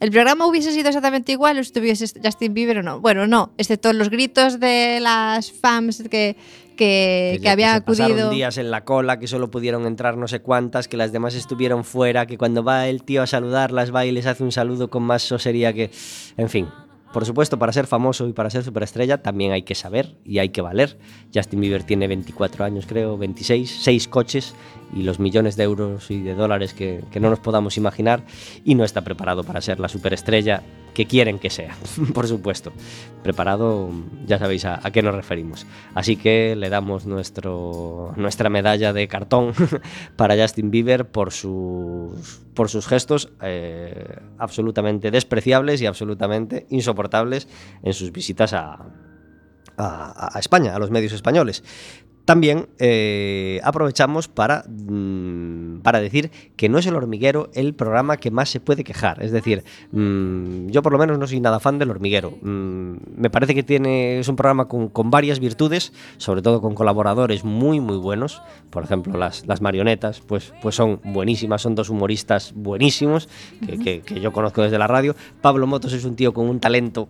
el 0.00 0.10
programa 0.10 0.46
hubiese 0.46 0.72
sido 0.72 0.88
exactamente 0.88 1.32
igual 1.32 1.58
o 1.58 1.60
estuviese 1.60 2.06
Justin 2.22 2.54
Bieber 2.54 2.78
o 2.78 2.82
no. 2.82 3.00
Bueno, 3.00 3.28
no, 3.28 3.52
excepto 3.58 3.92
los 3.92 4.10
gritos 4.10 4.58
de 4.58 4.98
las 5.00 5.52
fans 5.52 6.02
que, 6.10 6.36
que, 6.78 7.38
que, 7.42 7.50
había 7.50 7.72
que 7.72 7.76
acudido. 7.76 8.30
días 8.30 8.56
en 8.56 8.70
la 8.70 8.84
cola, 8.84 9.18
que 9.18 9.26
solo 9.26 9.50
pudieron 9.50 9.84
entrar 9.84 10.16
no 10.16 10.28
sé 10.28 10.40
cuántas, 10.40 10.88
que 10.88 10.96
las 10.96 11.12
demás 11.12 11.34
estuvieron 11.34 11.84
fuera, 11.84 12.24
que 12.24 12.38
cuando 12.38 12.64
va 12.64 12.88
el 12.88 13.02
tío 13.02 13.22
a 13.22 13.26
saludarlas 13.26 13.94
va 13.94 14.06
y 14.06 14.12
les 14.12 14.24
hace 14.24 14.44
un 14.44 14.52
saludo 14.52 14.88
con 14.88 15.02
más 15.02 15.22
sosería 15.22 15.74
que. 15.74 15.90
En 16.38 16.48
fin, 16.48 16.68
por 17.12 17.26
supuesto, 17.26 17.58
para 17.58 17.72
ser 17.72 17.86
famoso 17.86 18.28
y 18.28 18.32
para 18.32 18.48
ser 18.48 18.62
superestrella 18.62 19.22
también 19.22 19.52
hay 19.52 19.62
que 19.62 19.74
saber 19.74 20.16
y 20.24 20.38
hay 20.38 20.50
que 20.50 20.60
valer. 20.60 20.98
Justin 21.34 21.60
Bieber 21.60 21.82
tiene 21.82 22.06
24 22.06 22.64
años, 22.64 22.86
creo, 22.86 23.18
26, 23.18 23.78
6 23.82 24.08
coches 24.08 24.54
y 24.94 25.02
los 25.02 25.18
millones 25.18 25.56
de 25.56 25.64
euros 25.64 26.10
y 26.10 26.20
de 26.20 26.34
dólares 26.34 26.74
que, 26.74 27.04
que 27.10 27.20
no 27.20 27.30
nos 27.30 27.40
podamos 27.40 27.76
imaginar 27.76 28.24
y 28.64 28.74
no 28.74 28.84
está 28.84 29.02
preparado 29.02 29.44
para 29.44 29.60
ser 29.60 29.80
la 29.80 29.88
superestrella 29.88 30.62
que 30.98 31.06
quieren 31.06 31.38
que 31.38 31.48
sea, 31.48 31.76
por 32.12 32.26
supuesto. 32.26 32.72
Preparado, 33.22 33.90
ya 34.26 34.38
sabéis 34.38 34.64
a, 34.64 34.80
qué 34.92 35.00
nos 35.00 35.14
referimos. 35.14 35.64
Así 35.94 36.16
que 36.16 36.56
le 36.56 36.70
damos 36.70 37.06
nuestro, 37.06 38.12
nuestra 38.16 38.50
medalla 38.50 38.92
de 38.92 39.06
cartón 39.06 39.52
para 40.16 40.36
Justin 40.36 40.72
Bieber 40.72 41.06
por 41.06 41.32
sus, 41.32 42.40
por 42.52 42.68
sus 42.68 42.88
gestos 42.88 43.32
eh, 43.42 44.18
absolutamente 44.38 45.12
despreciables 45.12 45.80
y 45.82 45.86
absolutamente 45.86 46.66
insoportables 46.68 47.46
en 47.84 47.92
sus 47.92 48.10
visitas 48.10 48.52
a, 48.52 48.86
a, 49.76 50.38
España, 50.38 50.74
a 50.74 50.78
los 50.78 50.90
medios 50.90 51.12
españoles. 51.12 51.62
También 52.28 52.68
eh, 52.78 53.58
aprovechamos 53.64 54.28
para, 54.28 54.62
mm, 54.68 55.78
para 55.80 55.98
decir 55.98 56.30
que 56.56 56.68
no 56.68 56.76
es 56.76 56.86
el 56.86 56.94
hormiguero 56.94 57.48
el 57.54 57.72
programa 57.72 58.18
que 58.18 58.30
más 58.30 58.50
se 58.50 58.60
puede 58.60 58.84
quejar. 58.84 59.22
Es 59.22 59.32
decir, 59.32 59.64
mm, 59.92 60.66
yo 60.68 60.82
por 60.82 60.92
lo 60.92 60.98
menos 60.98 61.18
no 61.18 61.26
soy 61.26 61.40
nada 61.40 61.58
fan 61.58 61.78
del 61.78 61.90
hormiguero. 61.90 62.34
Mm, 62.42 62.96
me 63.16 63.30
parece 63.30 63.54
que 63.54 63.62
tiene, 63.62 64.18
es 64.18 64.28
un 64.28 64.36
programa 64.36 64.68
con, 64.68 64.90
varias 65.10 65.40
virtudes, 65.40 65.94
sobre 66.18 66.42
todo 66.42 66.60
con 66.60 66.74
colaboradores 66.74 67.44
muy, 67.44 67.80
muy 67.80 67.96
buenos. 67.96 68.42
Por 68.68 68.84
ejemplo, 68.84 69.16
las, 69.16 69.46
las 69.46 69.62
marionetas, 69.62 70.20
pues, 70.20 70.52
pues 70.60 70.74
son 70.74 71.00
buenísimas, 71.04 71.62
son 71.62 71.74
dos 71.74 71.88
humoristas 71.88 72.52
buenísimos 72.54 73.26
que, 73.82 74.02
que 74.02 74.20
yo 74.20 74.34
conozco 74.34 74.60
desde 74.60 74.76
la 74.78 74.86
radio. 74.86 75.16
Pablo 75.40 75.66
Motos 75.66 75.94
es 75.94 76.04
un 76.04 76.14
tío 76.14 76.34
con 76.34 76.46
un 76.46 76.60
talento 76.60 77.08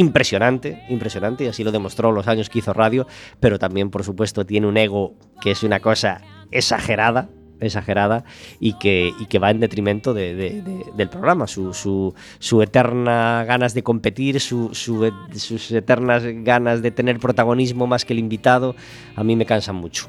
impresionante, 0.00 0.82
impresionante, 0.88 1.44
y 1.44 1.48
así 1.48 1.62
lo 1.62 1.72
demostró 1.72 2.10
los 2.10 2.26
años 2.26 2.48
que 2.48 2.60
hizo 2.60 2.72
radio, 2.72 3.06
pero 3.38 3.58
también, 3.58 3.90
por 3.90 4.02
supuesto, 4.02 4.46
tiene 4.46 4.66
un 4.66 4.78
ego 4.78 5.14
que 5.42 5.50
es 5.50 5.62
una 5.62 5.80
cosa 5.80 6.22
exagerada, 6.50 7.28
exagerada 7.60 8.24
y 8.58 8.72
que, 8.78 9.38
va 9.38 9.50
en 9.50 9.60
detrimento 9.60 10.14
del 10.14 11.08
programa. 11.10 11.46
Su, 11.46 12.14
eterna 12.62 13.44
ganas 13.44 13.74
de 13.74 13.82
competir, 13.82 14.40
su, 14.40 14.70
sus 14.72 15.70
eternas 15.70 16.22
ganas 16.26 16.80
de 16.80 16.90
tener 16.90 17.18
protagonismo 17.18 17.86
más 17.86 18.06
que 18.06 18.14
el 18.14 18.18
invitado, 18.18 18.74
a 19.16 19.22
mí 19.22 19.36
me 19.36 19.44
cansan 19.44 19.76
mucho. 19.76 20.08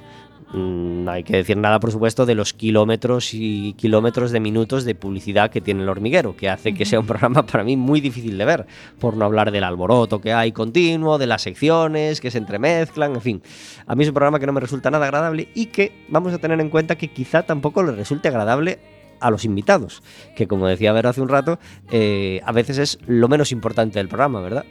Mm, 0.54 1.06
no 1.06 1.12
hay 1.12 1.24
que 1.24 1.38
decir 1.38 1.56
nada, 1.56 1.80
por 1.80 1.92
supuesto, 1.92 2.26
de 2.26 2.36
los 2.36 2.54
kilómetros 2.54 3.34
y 3.34 3.74
kilómetros 3.74 4.32
de 4.32 4.40
minutos 4.40 4.84
de 4.84 4.96
publicidad 4.96 5.50
que 5.50 5.62
tiene 5.62 5.84
el 5.84 5.90
hormiguero, 5.90 6.36
que 6.36 6.50
hace 6.50 6.74
que 6.74 6.86
sea 6.86 7.00
un 7.00 7.08
programa 7.08 7.46
para 7.46 7.64
mí 7.64 7.78
muy 7.78 8.02
difícil 8.02 8.38
de 8.38 8.46
ver, 8.46 8.66
por 9.00 9.16
no 9.16 9.26
hablar 9.26 9.52
del 9.52 9.64
alboroto 9.64 10.20
que 10.20 10.34
hay 10.34 10.52
continuo, 10.52 11.18
de 11.18 11.28
las 11.28 11.42
secciones 11.42 12.20
que 12.20 12.32
se 12.32 12.38
entremezclan, 12.38 13.16
en 13.16 13.22
fin. 13.22 13.42
A 13.88 13.96
mí 13.96 14.04
es 14.04 14.10
un 14.10 14.14
programa 14.14 14.40
que 14.40 14.46
no 14.46 14.54
me 14.54 14.60
resulta 14.60 14.92
nada 14.92 15.06
agradable 15.06 15.48
y 15.56 15.68
que 15.68 16.06
vamos 16.10 16.34
a 16.34 16.40
tener 16.40 16.60
en 16.60 16.70
cuenta 16.70 16.98
que 16.98 17.08
quizá 17.08 17.44
tampoco 17.44 17.84
le 17.84 17.94
resulte 17.94 18.28
agradable 18.28 18.80
a 19.22 19.30
los 19.30 19.46
invitados, 19.46 20.02
que 20.36 20.48
como 20.48 20.68
decía 20.68 20.92
Vero 20.92 21.10
hace 21.10 21.22
un 21.22 21.30
rato, 21.30 21.60
eh, 21.92 22.42
a 22.44 22.52
veces 22.52 22.78
es 22.80 23.00
lo 23.06 23.28
menos 23.28 23.52
importante 23.52 24.00
del 24.00 24.08
programa, 24.08 24.42
¿verdad? 24.42 24.66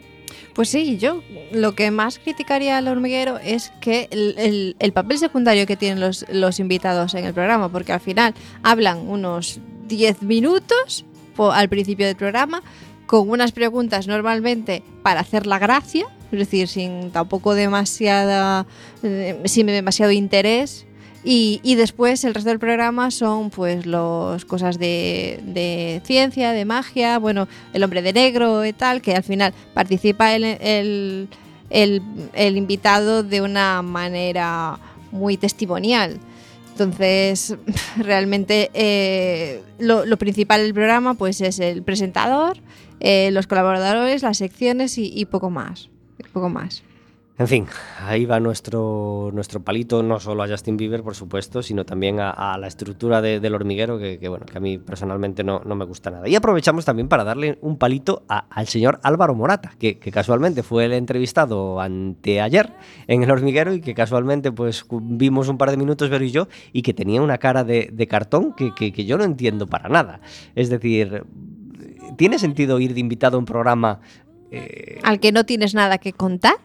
Pues 0.53 0.69
sí, 0.69 0.97
yo. 0.97 1.21
Lo 1.51 1.75
que 1.75 1.91
más 1.91 2.19
criticaría 2.19 2.77
al 2.77 2.87
hormiguero 2.87 3.37
es 3.39 3.71
que 3.81 4.07
el, 4.11 4.91
papel 4.93 5.17
secundario 5.17 5.65
que 5.65 5.77
tienen 5.77 5.99
los, 5.99 6.25
los, 6.29 6.59
invitados 6.59 7.13
en 7.13 7.25
el 7.25 7.33
programa, 7.33 7.69
porque 7.69 7.93
al 7.93 7.99
final 7.99 8.33
hablan 8.63 8.99
unos 9.09 9.59
10 9.87 10.23
minutos 10.23 11.05
al 11.37 11.69
principio 11.69 12.05
del 12.05 12.15
programa 12.15 12.61
con 13.05 13.29
unas 13.29 13.51
preguntas 13.51 14.07
normalmente 14.07 14.83
para 15.03 15.19
hacer 15.19 15.45
la 15.45 15.59
gracia, 15.59 16.05
es 16.31 16.39
decir, 16.39 16.67
sin 16.67 17.11
tampoco 17.11 17.53
demasiada, 17.53 18.65
eh, 19.03 19.41
sin 19.45 19.67
demasiado 19.67 20.13
interés 20.13 20.85
y, 21.23 21.75
después 21.75 22.23
el 22.23 22.33
resto 22.33 22.49
del 22.49 22.59
programa 22.59 23.11
son 23.11 23.51
pues 23.51 23.85
los 23.85 24.43
cosas 24.45 24.79
de, 24.79 26.01
ciencia, 26.03 26.51
de 26.51 26.65
magia, 26.65 27.19
bueno, 27.19 27.47
el 27.73 27.83
hombre 27.83 28.01
de 28.01 28.13
negro 28.13 28.65
y 28.65 28.73
tal, 28.73 29.01
que 29.01 29.15
al 29.15 29.23
final 29.23 29.53
participa 29.73 30.33
el, 30.35 31.27
el, 31.69 32.57
invitado 32.57 33.23
de 33.23 33.41
una 33.41 33.81
manera 33.83 34.79
muy 35.11 35.37
testimonial. 35.37 36.19
Entonces, 36.71 37.55
realmente 37.97 38.71
eh, 38.73 39.61
lo, 39.77 40.17
principal 40.17 40.61
del 40.61 40.73
programa 40.73 41.13
pues 41.13 41.39
es 41.41 41.59
el 41.59 41.83
presentador, 41.83 42.57
eh, 42.99 43.29
los 43.31 43.45
colaboradores, 43.45 44.23
las 44.23 44.37
secciones 44.37 44.97
y, 44.97 45.11
y 45.13 45.25
poco 45.25 45.51
más. 45.51 45.89
Poco 46.33 46.49
más. 46.49 46.83
En 47.41 47.47
fin, 47.47 47.65
ahí 48.05 48.25
va 48.25 48.39
nuestro, 48.39 49.31
nuestro 49.33 49.63
palito, 49.63 50.03
no 50.03 50.19
solo 50.19 50.43
a 50.43 50.47
Justin 50.47 50.77
Bieber, 50.77 51.01
por 51.01 51.15
supuesto, 51.15 51.63
sino 51.63 51.85
también 51.85 52.19
a, 52.19 52.55
la 52.59 52.67
estructura 52.67 53.19
del 53.19 53.55
hormiguero, 53.55 53.97
que, 53.97 54.19
bueno, 54.29 54.45
que 54.45 54.59
a 54.59 54.61
mí 54.61 54.77
personalmente 54.77 55.43
no, 55.43 55.59
no, 55.65 55.73
me 55.73 55.85
gusta 55.85 56.11
nada. 56.11 56.29
Y 56.29 56.35
aprovechamos 56.35 56.85
también 56.85 57.07
para 57.07 57.23
darle 57.23 57.57
un 57.61 57.77
palito 57.77 58.25
al 58.27 58.67
señor 58.67 58.99
Álvaro 59.01 59.33
Morata, 59.33 59.73
que, 59.79 59.97
casualmente 59.97 60.61
fue 60.61 60.85
el 60.85 60.93
entrevistado 60.93 61.81
anteayer 61.81 62.73
en 63.07 63.23
el 63.23 63.31
hormiguero 63.31 63.73
y 63.73 63.81
que 63.81 63.95
casualmente 63.95 64.51
pues 64.51 64.85
vimos 64.91 65.47
un 65.47 65.57
par 65.57 65.71
de 65.71 65.77
minutos, 65.77 66.11
Vero 66.11 66.23
y 66.23 66.29
yo, 66.29 66.47
y 66.73 66.83
que 66.83 66.93
tenía 66.93 67.23
una 67.23 67.39
cara 67.39 67.63
de, 67.63 67.89
de 67.91 68.05
cartón 68.05 68.53
que, 68.53 68.71
que 68.75 69.05
yo 69.05 69.17
no 69.17 69.23
entiendo 69.23 69.65
para 69.65 69.89
nada. 69.89 70.21
Es 70.53 70.69
decir, 70.69 71.23
¿tiene 72.17 72.37
sentido 72.37 72.79
ir 72.79 72.93
de 72.93 72.99
invitado 72.99 73.37
a 73.37 73.39
un 73.39 73.45
programa 73.45 73.99
eh, 74.51 74.99
al 75.03 75.19
que 75.19 75.31
no 75.31 75.45
tienes 75.45 75.73
nada 75.73 75.97
que 75.97 76.11
contar? 76.11 76.55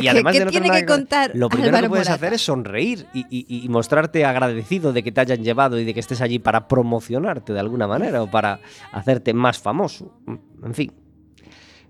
Y 0.00 0.08
además 0.08 0.34
de 0.36 0.44
no 0.44 0.50
tiene 0.50 0.70
que 0.70 0.86
contar 0.86 1.30
lo 1.34 1.48
primero 1.48 1.80
que 1.80 1.88
puedes 1.88 2.10
hacer 2.10 2.32
es 2.34 2.42
sonreír 2.42 3.06
y, 3.14 3.66
mostrarte 3.68 4.24
agradecido 4.24 4.92
de 4.92 5.02
que 5.02 5.12
te 5.12 5.20
hayan 5.20 5.42
llevado 5.42 5.78
y 5.78 5.84
de 5.84 5.94
que 5.94 6.00
estés 6.00 6.20
allí 6.20 6.38
para 6.38 6.68
promocionarte 6.68 7.52
de 7.52 7.60
alguna 7.60 7.86
manera 7.86 8.22
o 8.22 8.30
para 8.30 8.60
hacerte 8.92 9.34
más 9.34 9.58
famoso. 9.58 10.12
En 10.62 10.74
fin. 10.74 10.92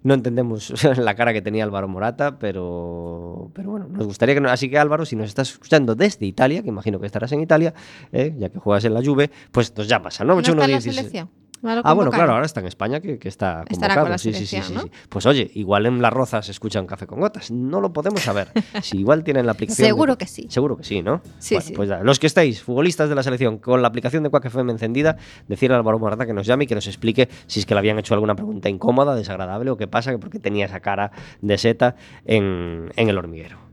No 0.03 0.15
entendemos 0.15 0.73
la 0.99 1.15
cara 1.15 1.33
que 1.33 1.43
tenía 1.43 1.65
Álvaro 1.65 1.89
Morata, 1.89 2.39
pero, 2.39 3.51
pero 3.53 3.71
bueno, 3.71 3.89
nos 3.89 4.07
gustaría 4.07 4.35
que... 4.35 4.47
así 4.47 4.71
que 4.71 4.79
Álvaro, 4.79 5.05
si 5.05 5.17
nos 5.17 5.27
estás 5.29 5.51
escuchando 5.51 5.95
desde 5.95 6.25
Italia, 6.25 6.63
que 6.63 6.69
imagino 6.69 7.01
que 7.01 7.07
estarás 7.07 7.33
en 7.33 7.41
Italia, 7.41 7.75
eh, 8.13 8.35
ya 8.39 8.49
que 8.49 8.59
juegas 8.59 8.85
en 8.85 8.95
la 8.95 9.03
Juve, 9.03 9.31
pues 9.51 9.77
nos 9.77 9.89
llamas 9.89 10.21
al 10.21 10.29
981 10.29 11.48
ah, 11.63 11.93
bueno, 11.95 12.11
claro, 12.11 12.33
ahora 12.33 12.47
está 12.47 12.61
en 12.61 12.67
España, 12.67 13.01
que, 13.01 13.19
está 13.25 13.65
convocado. 13.69 14.19
sí, 14.19 14.33
sí, 14.33 14.47
sí, 14.47 14.63
Pues 15.09 15.27
oye, 15.27 15.51
igual 15.55 15.87
en 15.87 16.01
Las 16.03 16.13
Rozas 16.13 16.47
se 16.47 16.53
escucha 16.53 16.81
un 16.81 16.87
café 16.87 17.07
con 17.07 17.21
gotas. 17.21 17.51
No 17.51 17.81
lo 17.81 17.93
podemos 17.93 18.21
saber. 18.21 18.49
si 18.83 18.99
igual 18.99 19.25
tienen 19.25 19.47
la 19.47 19.53
aplicación. 19.53 19.87
Seguro 19.87 20.19
que 20.19 20.27
sí. 20.27 20.47
Seguro 20.49 20.77
que 20.77 20.85
sí, 20.85 21.03
¿no? 21.03 21.21
Sí, 21.39 21.61
sí. 21.61 21.73
Pues 21.75 21.91
los 22.03 22.19
que 22.19 22.27
estáis, 22.27 22.63
futbolistas 22.63 23.09
de 23.09 23.15
la 23.15 23.23
selección, 23.23 23.59
con 23.59 23.83
la 23.83 23.89
aplicación 23.89 24.23
de 24.23 24.31
Quack 24.31 24.47
FM 24.47 24.73
encendida, 24.73 25.17
decirle 25.47 25.75
al 25.75 25.81
Álvaro 25.81 25.99
Morata 25.99 26.27
que 26.27 26.33
nos 26.33 26.47
llame 26.47 26.65
y 26.65 26.67
que 26.67 26.75
nos 26.75 26.87
explique 26.87 27.29
si 27.47 27.61
es 27.61 27.67
que 27.67 27.75
le 27.75 27.81
habían 27.81 27.99
hecho 27.99 28.15
alguna 28.15 28.35
pregunta 28.35 28.69
incómoda, 28.69 29.15
desagradable 29.15 29.71
o 29.71 29.77
qué 29.77 29.87
pasa, 29.87 30.17
porque 30.19 30.39
tenía 30.39 30.67
esa 30.67 30.81
cara 30.81 31.13
de 31.41 31.59
seta 31.59 31.97
en 32.25 32.91
el 32.97 33.19
hormiguero. 33.19 33.68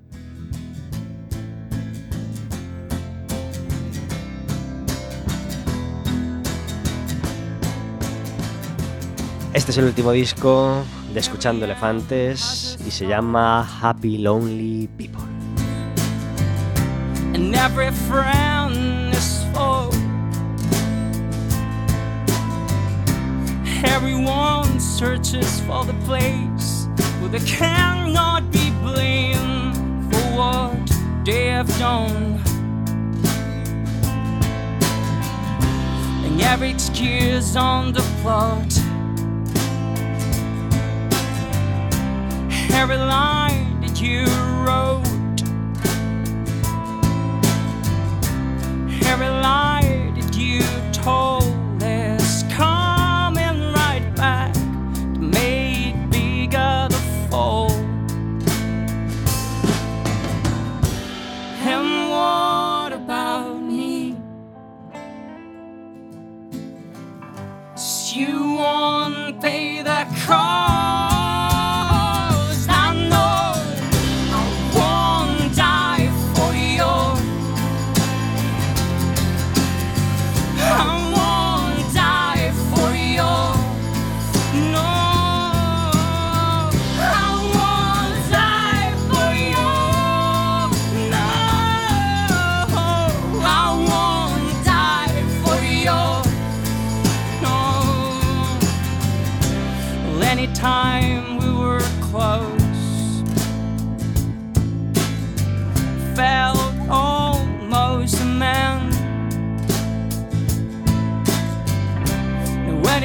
Este 9.56 9.72
es 9.72 9.78
el 9.78 9.86
último 9.86 10.12
disco 10.12 10.84
de 11.14 11.20
Escuchando 11.22 11.64
Elefantes 11.64 12.78
y 12.86 12.92
se 12.92 13.08
llama 13.08 13.66
Happy 13.82 14.18
Lonely 14.18 14.90
People. 14.98 15.24
And 17.34 17.56
every 17.56 17.90
frown 17.92 19.14
is 19.14 19.46
full. 19.54 19.94
Everyone 23.86 24.78
searches 24.78 25.62
for 25.62 25.86
the 25.86 25.96
place 26.06 26.90
where 27.22 27.30
they 27.30 27.46
cannot 27.46 28.52
be 28.52 28.72
blamed 28.84 29.74
for 30.12 30.36
what 30.36 30.92
they 31.24 31.48
have 31.48 31.70
done. 31.80 32.42
And 36.26 36.42
every 36.42 36.72
excuse 36.72 37.56
on 37.56 37.94
the 37.94 38.04
plot. 38.22 38.85
Every 42.76 42.98
line 42.98 43.80
that 43.80 44.02
you 44.02 44.26
wrote, 44.66 45.06
every 49.08 49.30
lie 49.30 50.12
that 50.16 50.36
you 50.36 50.62
told. 50.92 51.55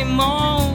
anymore. 0.01 0.70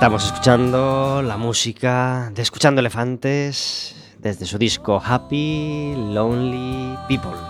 Estamos 0.00 0.24
escuchando 0.24 1.20
la 1.20 1.36
música 1.36 2.32
de 2.34 2.40
Escuchando 2.40 2.80
Elefantes 2.80 3.94
desde 4.18 4.46
su 4.46 4.56
disco 4.56 4.98
Happy 5.04 5.92
Lonely 5.94 6.96
People. 7.06 7.49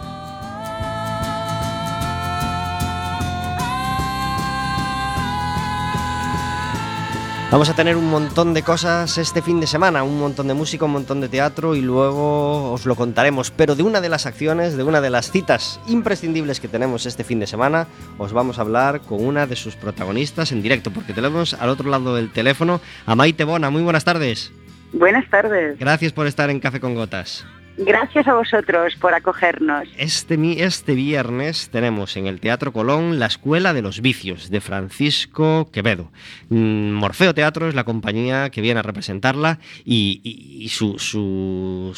Vamos 7.51 7.69
a 7.69 7.75
tener 7.75 7.97
un 7.97 8.09
montón 8.09 8.55
de 8.55 8.63
cosas 8.63 9.19
este 9.19 9.43
fin 9.43 9.59
de 9.59 9.67
semana, 9.67 10.05
un 10.05 10.21
montón 10.21 10.47
de 10.47 10.55
música, 10.55 10.85
un 10.85 10.93
montón 10.93 11.21
de 11.21 11.29
teatro 11.29 11.75
y 11.75 11.81
luego 11.81 12.71
os 12.71 12.87
lo 12.87 12.95
contaremos. 12.95 13.51
Pero 13.51 13.75
de 13.75 13.83
una 13.83 14.01
de 14.01 14.09
las 14.09 14.25
acciones, 14.25 14.77
de 14.77 14.85
una 14.85 15.01
de 15.01 15.11
las 15.11 15.33
citas 15.33 15.81
imprescindibles 15.89 16.61
que 16.61 16.69
tenemos 16.69 17.07
este 17.07 17.25
fin 17.25 17.41
de 17.41 17.49
semana, 17.49 17.89
os 18.19 18.33
vamos 18.33 18.59
a 18.59 18.63
hablar 18.63 19.01
con 19.01 19.27
una 19.27 19.49
de 19.49 19.57
sus 19.57 19.75
protagonistas 19.75 20.53
en 20.53 20.63
directo, 20.63 20.93
porque 20.93 21.13
tenemos 21.13 21.55
al 21.55 21.71
otro 21.71 21.91
lado 21.91 22.15
del 22.15 22.31
teléfono 22.31 22.81
a 23.05 23.17
Maite 23.17 23.43
Bona. 23.43 23.69
Muy 23.69 23.83
buenas 23.83 24.05
tardes. 24.05 24.53
Buenas 24.93 25.29
tardes. 25.29 25.77
Gracias 25.77 26.13
por 26.13 26.29
estar 26.29 26.51
en 26.51 26.61
Café 26.61 26.79
con 26.79 26.95
Gotas. 26.95 27.45
Gracias 27.83 28.29
a 28.29 28.35
vosotros 28.35 28.95
por 29.01 29.15
acogernos. 29.15 29.89
Este, 29.97 30.37
este 30.63 30.95
viernes 30.95 31.71
tenemos 31.71 32.17
en 32.19 32.27
el 32.27 32.39
Teatro 32.39 32.73
Colón 32.75 33.19
La 33.19 33.25
Escuela 33.27 33.73
de 33.73 33.81
los 33.81 34.03
Vicios 34.03 34.51
de 34.51 34.61
Francisco 34.61 35.71
Quevedo. 35.73 36.11
Mm, 36.51 36.91
Morfeo 36.93 37.35
Teatro 37.35 37.69
es 37.69 37.75
la 37.75 37.85
compañía 37.85 38.51
que 38.51 38.61
viene 38.61 38.81
a 38.81 38.83
representarla 38.83 39.61
y, 39.85 40.69
su, 40.71 40.99
su, 40.99 41.95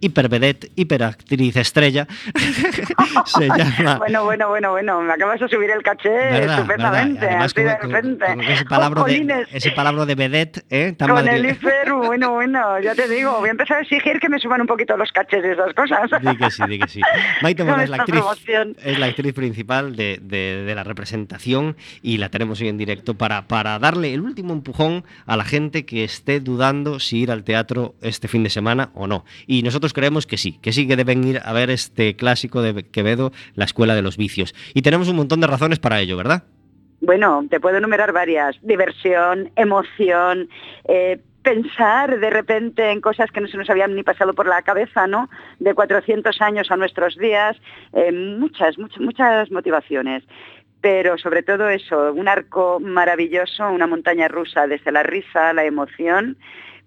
hipervedette, 0.00 0.70
hiperactriz 0.76 1.56
estrella. 1.56 2.06
se 3.26 3.46
llama. 3.56 3.96
Bueno, 3.98 4.24
bueno, 4.24 4.48
bueno, 4.48 4.70
bueno, 4.72 5.00
me 5.02 5.12
acabas 5.12 5.40
de 5.40 5.48
subir 5.48 5.70
el 5.70 5.82
caché 5.82 6.08
¿Verdad? 6.08 6.56
estupendamente, 6.60 7.20
¿verdad? 7.20 7.28
Además, 7.28 7.52
así 7.52 7.62
de 7.62 7.78
repente. 7.78 8.52
ese 8.52 8.64
palabra 8.64 9.02
de, 9.04 9.46
ese 9.52 9.70
palabra 9.72 10.06
de 10.06 10.14
vedette, 10.14 10.64
¿eh? 10.70 10.92
Tan 10.96 11.08
Con 11.10 11.28
el 11.28 11.46
IFERU, 11.46 11.98
bueno, 12.06 12.32
bueno, 12.38 12.80
ya 12.80 12.94
te 12.94 13.08
digo, 13.08 13.38
voy 13.38 13.48
a 13.48 13.52
empezar 13.52 13.78
a 13.78 13.80
exigir 13.82 14.18
que 14.20 14.28
me 14.28 14.38
suban 14.38 14.60
un 14.60 14.66
poquito 14.66 14.96
los 14.96 15.10
cachés 15.12 15.44
y 15.44 15.48
esas 15.48 15.74
cosas. 15.74 16.10
Di 16.22 16.36
que 16.36 16.50
sí, 16.50 16.62
di 16.68 16.78
que 16.78 16.88
sí. 16.88 17.00
Maite 17.42 17.64
Mora 17.64 17.84
es 17.84 17.90
la 17.90 17.96
actriz, 17.98 18.20
promoción. 18.20 18.76
es 18.82 18.98
la 18.98 19.06
actriz 19.06 19.32
principal 19.34 19.96
de, 19.96 20.18
de- 20.22 20.64
de 20.64 20.74
la 20.74 20.84
representación 20.84 21.76
y 22.02 22.18
la 22.18 22.28
tenemos 22.30 22.60
hoy 22.60 22.68
en 22.68 22.78
directo 22.78 23.14
para, 23.14 23.46
para 23.46 23.78
darle 23.78 24.12
el 24.14 24.20
último 24.20 24.52
empujón 24.52 25.04
a 25.26 25.36
la 25.36 25.44
gente 25.44 25.84
que 25.86 26.04
esté 26.04 26.40
dudando 26.40 27.00
si 27.00 27.18
ir 27.18 27.30
al 27.30 27.44
teatro 27.44 27.94
este 28.02 28.28
fin 28.28 28.42
de 28.42 28.50
semana 28.50 28.90
o 28.94 29.06
no. 29.06 29.24
Y 29.46 29.62
nosotros 29.62 29.87
creemos 29.92 30.26
que 30.26 30.36
sí, 30.36 30.58
que 30.60 30.72
sí 30.72 30.86
que 30.86 30.96
deben 30.96 31.24
ir 31.24 31.40
a 31.44 31.52
ver 31.52 31.70
este 31.70 32.16
clásico 32.16 32.62
de 32.62 32.84
Quevedo, 32.84 33.32
La 33.54 33.64
Escuela 33.64 33.94
de 33.94 34.02
los 34.02 34.16
Vicios. 34.16 34.54
Y 34.74 34.82
tenemos 34.82 35.08
un 35.08 35.16
montón 35.16 35.40
de 35.40 35.46
razones 35.46 35.78
para 35.78 36.00
ello, 36.00 36.16
¿verdad? 36.16 36.44
Bueno, 37.00 37.44
te 37.48 37.60
puedo 37.60 37.78
enumerar 37.78 38.12
varias. 38.12 38.56
Diversión, 38.62 39.50
emoción, 39.56 40.48
eh, 40.88 41.20
pensar 41.42 42.18
de 42.18 42.30
repente 42.30 42.90
en 42.90 43.00
cosas 43.00 43.30
que 43.30 43.40
no 43.40 43.48
se 43.48 43.56
nos 43.56 43.70
habían 43.70 43.94
ni 43.94 44.02
pasado 44.02 44.34
por 44.34 44.46
la 44.46 44.62
cabeza, 44.62 45.06
¿no? 45.06 45.30
De 45.58 45.74
400 45.74 46.40
años 46.42 46.70
a 46.70 46.76
nuestros 46.76 47.16
días, 47.16 47.56
eh, 47.92 48.12
muchas, 48.12 48.78
muchas, 48.78 49.00
muchas 49.00 49.50
motivaciones. 49.50 50.24
Pero 50.80 51.18
sobre 51.18 51.42
todo 51.42 51.68
eso, 51.68 52.12
un 52.12 52.28
arco 52.28 52.78
maravilloso, 52.80 53.68
una 53.70 53.86
montaña 53.86 54.28
rusa 54.28 54.66
desde 54.66 54.92
la 54.92 55.02
risa, 55.02 55.52
la 55.52 55.64
emoción, 55.64 56.36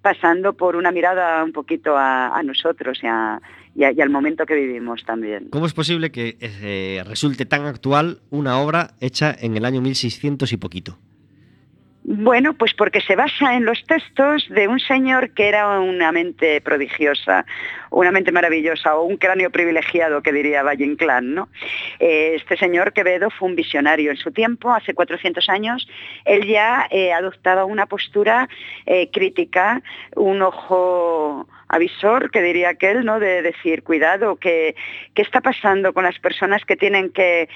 pasando 0.01 0.53
por 0.53 0.75
una 0.75 0.91
mirada 0.91 1.43
un 1.43 1.51
poquito 1.51 1.95
a, 1.97 2.35
a 2.37 2.43
nosotros 2.43 2.99
y, 3.03 3.07
a- 3.07 3.39
y 3.75 3.83
a- 3.83 3.91
y 3.91 4.01
al 4.01 4.09
momento 4.09 4.45
que 4.45 4.55
vivimos 4.55 5.03
también. 5.05 5.49
¿Cómo 5.51 5.65
es 5.65 5.73
posible 5.73 6.11
que 6.11 6.37
eh, 6.41 7.03
resulte 7.05 7.45
tan 7.45 7.65
actual 7.65 8.19
una 8.29 8.57
obra 8.59 8.91
hecha 8.99 9.35
en 9.39 9.55
el 9.57 9.65
año 9.65 9.81
1600 9.81 10.51
y 10.53 10.57
poquito? 10.57 10.97
Bueno, 12.03 12.53
pues 12.55 12.73
porque 12.73 12.99
se 13.01 13.15
basa 13.15 13.55
en 13.55 13.63
los 13.63 13.83
textos 13.85 14.47
de 14.49 14.67
un 14.67 14.79
señor 14.79 15.33
que 15.35 15.47
era 15.47 15.79
una 15.79 16.11
mente 16.11 16.59
prodigiosa, 16.61 17.45
una 17.91 18.12
mente 18.12 18.32
maravillosa 18.32 18.95
o 18.95 19.04
un 19.04 19.17
cráneo 19.17 19.51
privilegiado 19.51 20.21
que 20.23 20.32
diría 20.34 20.63
Valle 20.63 20.86
Inclán, 20.86 21.36
¿no? 21.36 21.49
Eh, 21.99 22.34
Este 22.36 22.58
señor 22.58 22.93
Quevedo 22.93 23.30
fue 23.30 23.49
un 23.49 23.56
visionario 23.56 24.12
en 24.12 24.17
su 24.17 24.32
tiempo, 24.32 24.71
hace 24.73 24.93
400 24.93 25.47
años, 25.49 25.88
él 26.25 26.47
ya 26.47 26.88
eh, 26.89 27.13
adoptaba 27.13 27.65
una 27.65 27.86
postura 27.86 28.47
eh, 28.86 29.10
crítica, 29.12 29.82
un 30.15 30.41
ojo 30.41 31.47
avisor, 31.73 32.32
que 32.32 32.41
diría 32.41 32.69
aquel, 32.69 33.06
¿no? 33.06 33.19
De 33.19 33.41
decir, 33.41 33.84
cuidado, 33.84 34.36
que 34.36 34.75
qué 35.13 35.21
está 35.21 35.39
pasando 35.39 35.93
con 35.93 36.04
las 36.04 36.19
personas 36.19 36.65
que 36.65 36.75
tienen 36.75 37.12
que 37.12 37.47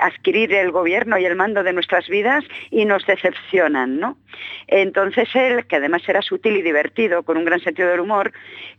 adquirir 0.00 0.52
el 0.52 0.70
gobierno 0.72 1.16
y 1.16 1.24
el 1.24 1.36
mando 1.36 1.62
de 1.62 1.72
nuestras 1.72 2.06
vidas 2.08 2.44
y 2.70 2.84
nos 2.84 3.06
decepcionan, 3.06 3.98
¿no? 3.98 4.18
Entonces 4.66 5.28
él, 5.34 5.66
que 5.66 5.76
además 5.76 6.02
era 6.06 6.20
sutil 6.20 6.56
y 6.58 6.62
divertido, 6.62 7.22
con 7.22 7.38
un 7.38 7.46
gran 7.46 7.60
sentido 7.60 7.88
del 7.88 8.00
humor, 8.00 8.32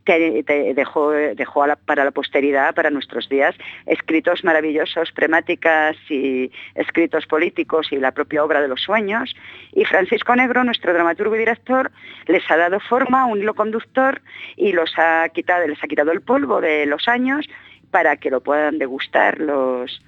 te- 0.03 0.43
te 0.43 0.75
dejó, 0.75 0.86
dejó 1.35 1.65
para 1.85 2.03
la 2.03 2.11
posteridad, 2.11 2.73
para 2.73 2.89
nuestros 2.89 3.29
días, 3.29 3.55
escritos 3.85 4.43
maravillosos, 4.43 5.11
premáticas 5.11 5.95
y 6.09 6.51
escritos 6.75 7.25
políticos 7.25 7.87
y 7.91 7.97
la 7.97 8.11
propia 8.11 8.43
obra 8.43 8.61
de 8.61 8.67
los 8.67 8.81
sueños. 8.81 9.35
Y 9.73 9.85
Francisco 9.85 10.35
Negro, 10.35 10.63
nuestro 10.63 10.93
dramaturgo 10.93 11.35
y 11.35 11.39
director, 11.39 11.91
les 12.27 12.49
ha 12.49 12.57
dado 12.57 12.79
forma, 12.79 13.25
un 13.25 13.39
hilo 13.39 13.53
conductor 13.53 14.21
y 14.55 14.71
los 14.71 14.91
ha 14.97 15.27
quitado, 15.29 15.67
les 15.67 15.83
ha 15.83 15.87
quitado 15.87 16.11
el 16.11 16.21
polvo 16.21 16.61
de 16.61 16.85
los 16.85 17.07
años 17.07 17.47
para 17.91 18.17
que 18.17 18.29
lo 18.29 18.41
puedan 18.41 18.77
degustar 18.77 19.39
los, 19.39 20.01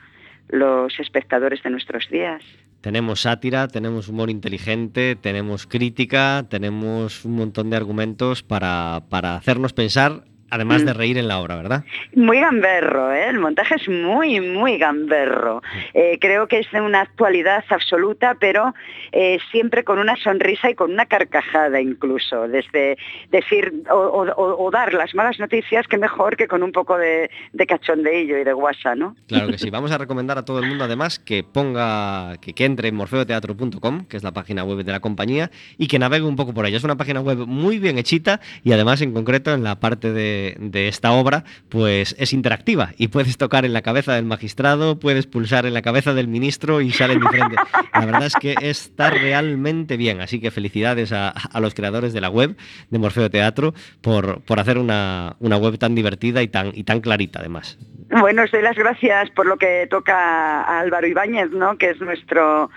los 0.49 0.99
espectadores 0.99 1.63
de 1.63 1.69
nuestros 1.69 2.09
días. 2.09 2.43
Tenemos 2.81 3.21
sátira, 3.21 3.67
tenemos 3.67 4.07
humor 4.07 4.29
inteligente, 4.29 5.17
tenemos 5.17 5.67
crítica, 5.67 6.45
tenemos 6.49 7.25
un 7.25 7.35
montón 7.35 7.69
de 7.69 7.75
argumentos 7.75 8.41
para, 8.41 9.03
para 9.09 9.35
hacernos 9.35 9.73
pensar, 9.73 10.23
además 10.49 10.83
Mm. 10.83 10.85
de 10.85 10.93
reír 10.93 11.17
en 11.17 11.27
la 11.27 11.39
obra, 11.39 11.55
¿verdad? 11.55 11.83
Muy 12.15 12.39
gamberro, 12.39 13.13
¿eh? 13.13 13.27
el 13.29 13.39
montaje 13.39 13.75
es 13.75 13.87
muy, 13.89 14.39
muy 14.41 14.77
gamberro. 14.77 15.61
Eh, 15.93 16.17
creo 16.19 16.47
que 16.47 16.59
es 16.59 16.71
de 16.71 16.81
una 16.81 17.01
actualidad 17.01 17.63
absoluta, 17.69 18.35
pero 18.39 18.73
eh, 19.11 19.39
siempre 19.51 19.83
con 19.83 19.99
una 19.99 20.15
sonrisa 20.17 20.69
y 20.69 20.75
con 20.75 20.91
una 20.91 21.05
carcajada 21.05 21.81
incluso. 21.81 22.47
Desde 22.47 22.97
decir 23.31 23.73
o, 23.89 23.95
o- 23.95 24.31
o- 24.33 24.65
o 24.65 24.71
dar 24.71 24.93
las 24.93 25.13
malas 25.15 25.39
noticias, 25.39 25.87
que 25.87 25.97
mejor 25.97 26.37
que 26.37 26.47
con 26.47 26.63
un 26.63 26.71
poco 26.71 26.97
de, 26.97 27.29
de 27.53 27.65
cachondeillo 27.67 28.37
y 28.37 28.43
de 28.43 28.53
guasa, 28.53 28.95
¿no? 28.95 29.15
Claro 29.27 29.47
que 29.47 29.57
sí. 29.57 29.69
Vamos 29.71 29.91
a 29.91 29.97
recomendar 29.97 30.37
a 30.37 30.45
todo 30.45 30.59
el 30.59 30.67
mundo 30.67 30.83
además 30.83 31.19
que 31.19 31.43
ponga, 31.43 32.37
que, 32.41 32.53
que 32.53 32.65
entre 32.65 32.89
en 32.89 32.95
morfeoteatro.com, 32.95 34.05
que 34.05 34.17
es 34.17 34.23
la 34.23 34.31
página 34.31 34.63
web 34.63 34.83
de 34.83 34.91
la 34.91 34.99
compañía, 34.99 35.49
y 35.77 35.87
que 35.87 35.99
navegue 35.99 36.25
un 36.25 36.35
poco 36.35 36.53
por 36.53 36.65
ella. 36.65 36.77
Es 36.77 36.83
una 36.83 36.97
página 36.97 37.21
web 37.21 37.39
muy 37.47 37.79
bien 37.79 37.97
hechita 37.97 38.39
y 38.63 38.71
además 38.73 39.01
en 39.01 39.13
concreto 39.13 39.53
en 39.53 39.63
la 39.63 39.79
parte 39.79 40.11
de, 40.11 40.38
de 40.59 40.87
esta 40.87 41.11
obra, 41.11 41.43
pues 41.69 42.15
es 42.17 42.33
interactiva 42.33 42.91
y 42.97 43.09
puedes 43.09 43.37
tocar 43.37 43.65
en 43.65 43.73
la 43.73 43.81
cabeza 43.81 44.13
del 44.13 44.25
magistrado, 44.25 44.99
puedes 44.99 45.27
pulsar 45.27 45.65
en 45.65 45.73
la 45.73 45.81
cabeza 45.81 46.13
del 46.13 46.27
ministro 46.27 46.81
y 46.81 46.91
salen 46.91 47.19
diferentes. 47.19 47.59
La 47.93 48.05
verdad 48.05 48.25
es 48.25 48.35
que 48.35 48.55
está 48.61 49.09
realmente 49.09 49.97
bien, 49.97 50.21
así 50.21 50.39
que 50.39 50.51
felicidades 50.51 51.11
a, 51.11 51.29
a 51.29 51.59
los 51.59 51.73
creadores 51.73 52.13
de 52.13 52.21
la 52.21 52.29
web 52.29 52.55
de 52.89 52.99
Morfeo 52.99 53.29
Teatro 53.29 53.73
por, 54.01 54.41
por 54.41 54.59
hacer 54.59 54.77
una, 54.77 55.35
una 55.39 55.57
web 55.57 55.77
tan 55.77 55.95
divertida 55.95 56.41
y 56.41 56.47
tan, 56.47 56.71
y 56.73 56.83
tan 56.83 57.01
clarita 57.01 57.39
además. 57.39 57.77
Bueno, 58.09 58.43
os 58.43 58.51
doy 58.51 58.61
las 58.61 58.75
gracias 58.75 59.29
por 59.31 59.45
lo 59.45 59.57
que 59.57 59.87
toca 59.89 60.61
a 60.61 60.79
Álvaro 60.79 61.07
Ibáñez, 61.07 61.51
¿no? 61.51 61.77
que 61.77 61.91
es 61.91 62.01
nuestro 62.01 62.69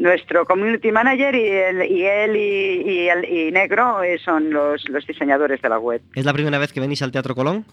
nuestro 0.00 0.46
community 0.46 0.90
manager 0.90 1.34
y 1.34 1.46
él 1.46 1.82
y, 1.90 2.02
él 2.04 2.36
y, 2.36 2.90
y 2.90 3.08
el- 3.08 3.24
y 3.24 3.52
Negro 3.52 4.02
eh, 4.02 4.18
son 4.24 4.50
los, 4.50 4.88
los 4.88 5.06
diseñadores 5.06 5.60
de 5.62 5.68
la 5.68 5.78
web. 5.78 6.00
¿Es 6.14 6.24
la 6.24 6.32
primera 6.32 6.58
vez 6.58 6.72
que 6.72 6.80
venís 6.80 7.02
al 7.02 7.12
Teatro 7.12 7.34
Colón? 7.34 7.64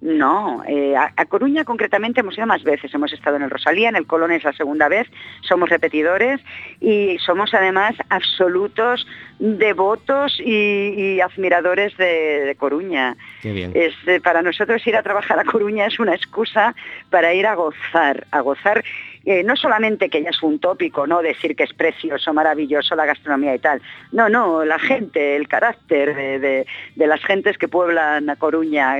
No, 0.00 0.62
eh, 0.68 0.94
a, 0.96 1.12
a 1.16 1.24
Coruña 1.24 1.64
concretamente 1.64 2.20
hemos 2.20 2.36
ido 2.36 2.46
más 2.46 2.62
veces. 2.62 2.92
Hemos 2.92 3.12
estado 3.14 3.36
en 3.36 3.42
el 3.42 3.48
Rosalía, 3.50 3.88
en 3.88 3.96
el 3.96 4.06
Colón 4.06 4.32
es 4.32 4.44
la 4.44 4.52
segunda 4.52 4.86
vez, 4.88 5.06
somos 5.40 5.68
repetidores 5.70 6.40
y 6.80 7.16
somos 7.24 7.54
además 7.54 7.94
absolutos 8.10 9.06
devotos 9.38 10.38
y, 10.40 10.94
y 11.16 11.20
admiradores 11.20 11.96
de, 11.96 12.44
de 12.44 12.54
Coruña. 12.56 13.16
Qué 13.42 13.52
bien. 13.52 13.72
Es, 13.74 13.94
eh, 14.06 14.20
para 14.20 14.42
nosotros 14.42 14.86
ir 14.86 14.96
a 14.96 15.02
trabajar 15.02 15.38
a 15.38 15.44
Coruña 15.44 15.86
es 15.86 15.98
una 15.98 16.14
excusa 16.14 16.74
para 17.10 17.34
ir 17.34 17.46
a 17.46 17.54
gozar, 17.54 18.26
a 18.30 18.40
gozar 18.40 18.84
eh, 19.26 19.42
no 19.42 19.56
solamente 19.56 20.10
que 20.10 20.22
ya 20.22 20.30
es 20.30 20.42
un 20.42 20.58
tópico, 20.58 21.06
¿no? 21.06 21.22
Decir 21.22 21.56
que 21.56 21.62
es 21.64 21.72
precioso, 21.72 22.34
maravilloso 22.34 22.94
la 22.94 23.06
gastronomía 23.06 23.54
y 23.54 23.58
tal. 23.58 23.80
No, 24.12 24.28
no, 24.28 24.64
la 24.66 24.78
gente, 24.78 25.34
el 25.36 25.48
carácter 25.48 26.14
de, 26.14 26.38
de- 26.38 26.66
de 26.94 27.06
las 27.06 27.24
gentes 27.24 27.56
que 27.56 27.66
pueblan 27.66 28.28
a 28.28 28.36
Coruña. 28.36 28.96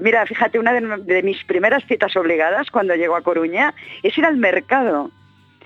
Mira, 0.00 0.24
fíjate, 0.26 0.58
una 0.58 0.72
de, 0.72 0.80
de 0.80 1.22
mis 1.22 1.44
primeras 1.44 1.84
citas 1.86 2.16
obligadas 2.16 2.70
cuando 2.70 2.94
llego 2.94 3.16
a 3.16 3.22
Coruña 3.22 3.74
es 4.02 4.16
ir 4.16 4.24
al 4.24 4.36
mercado. 4.38 5.10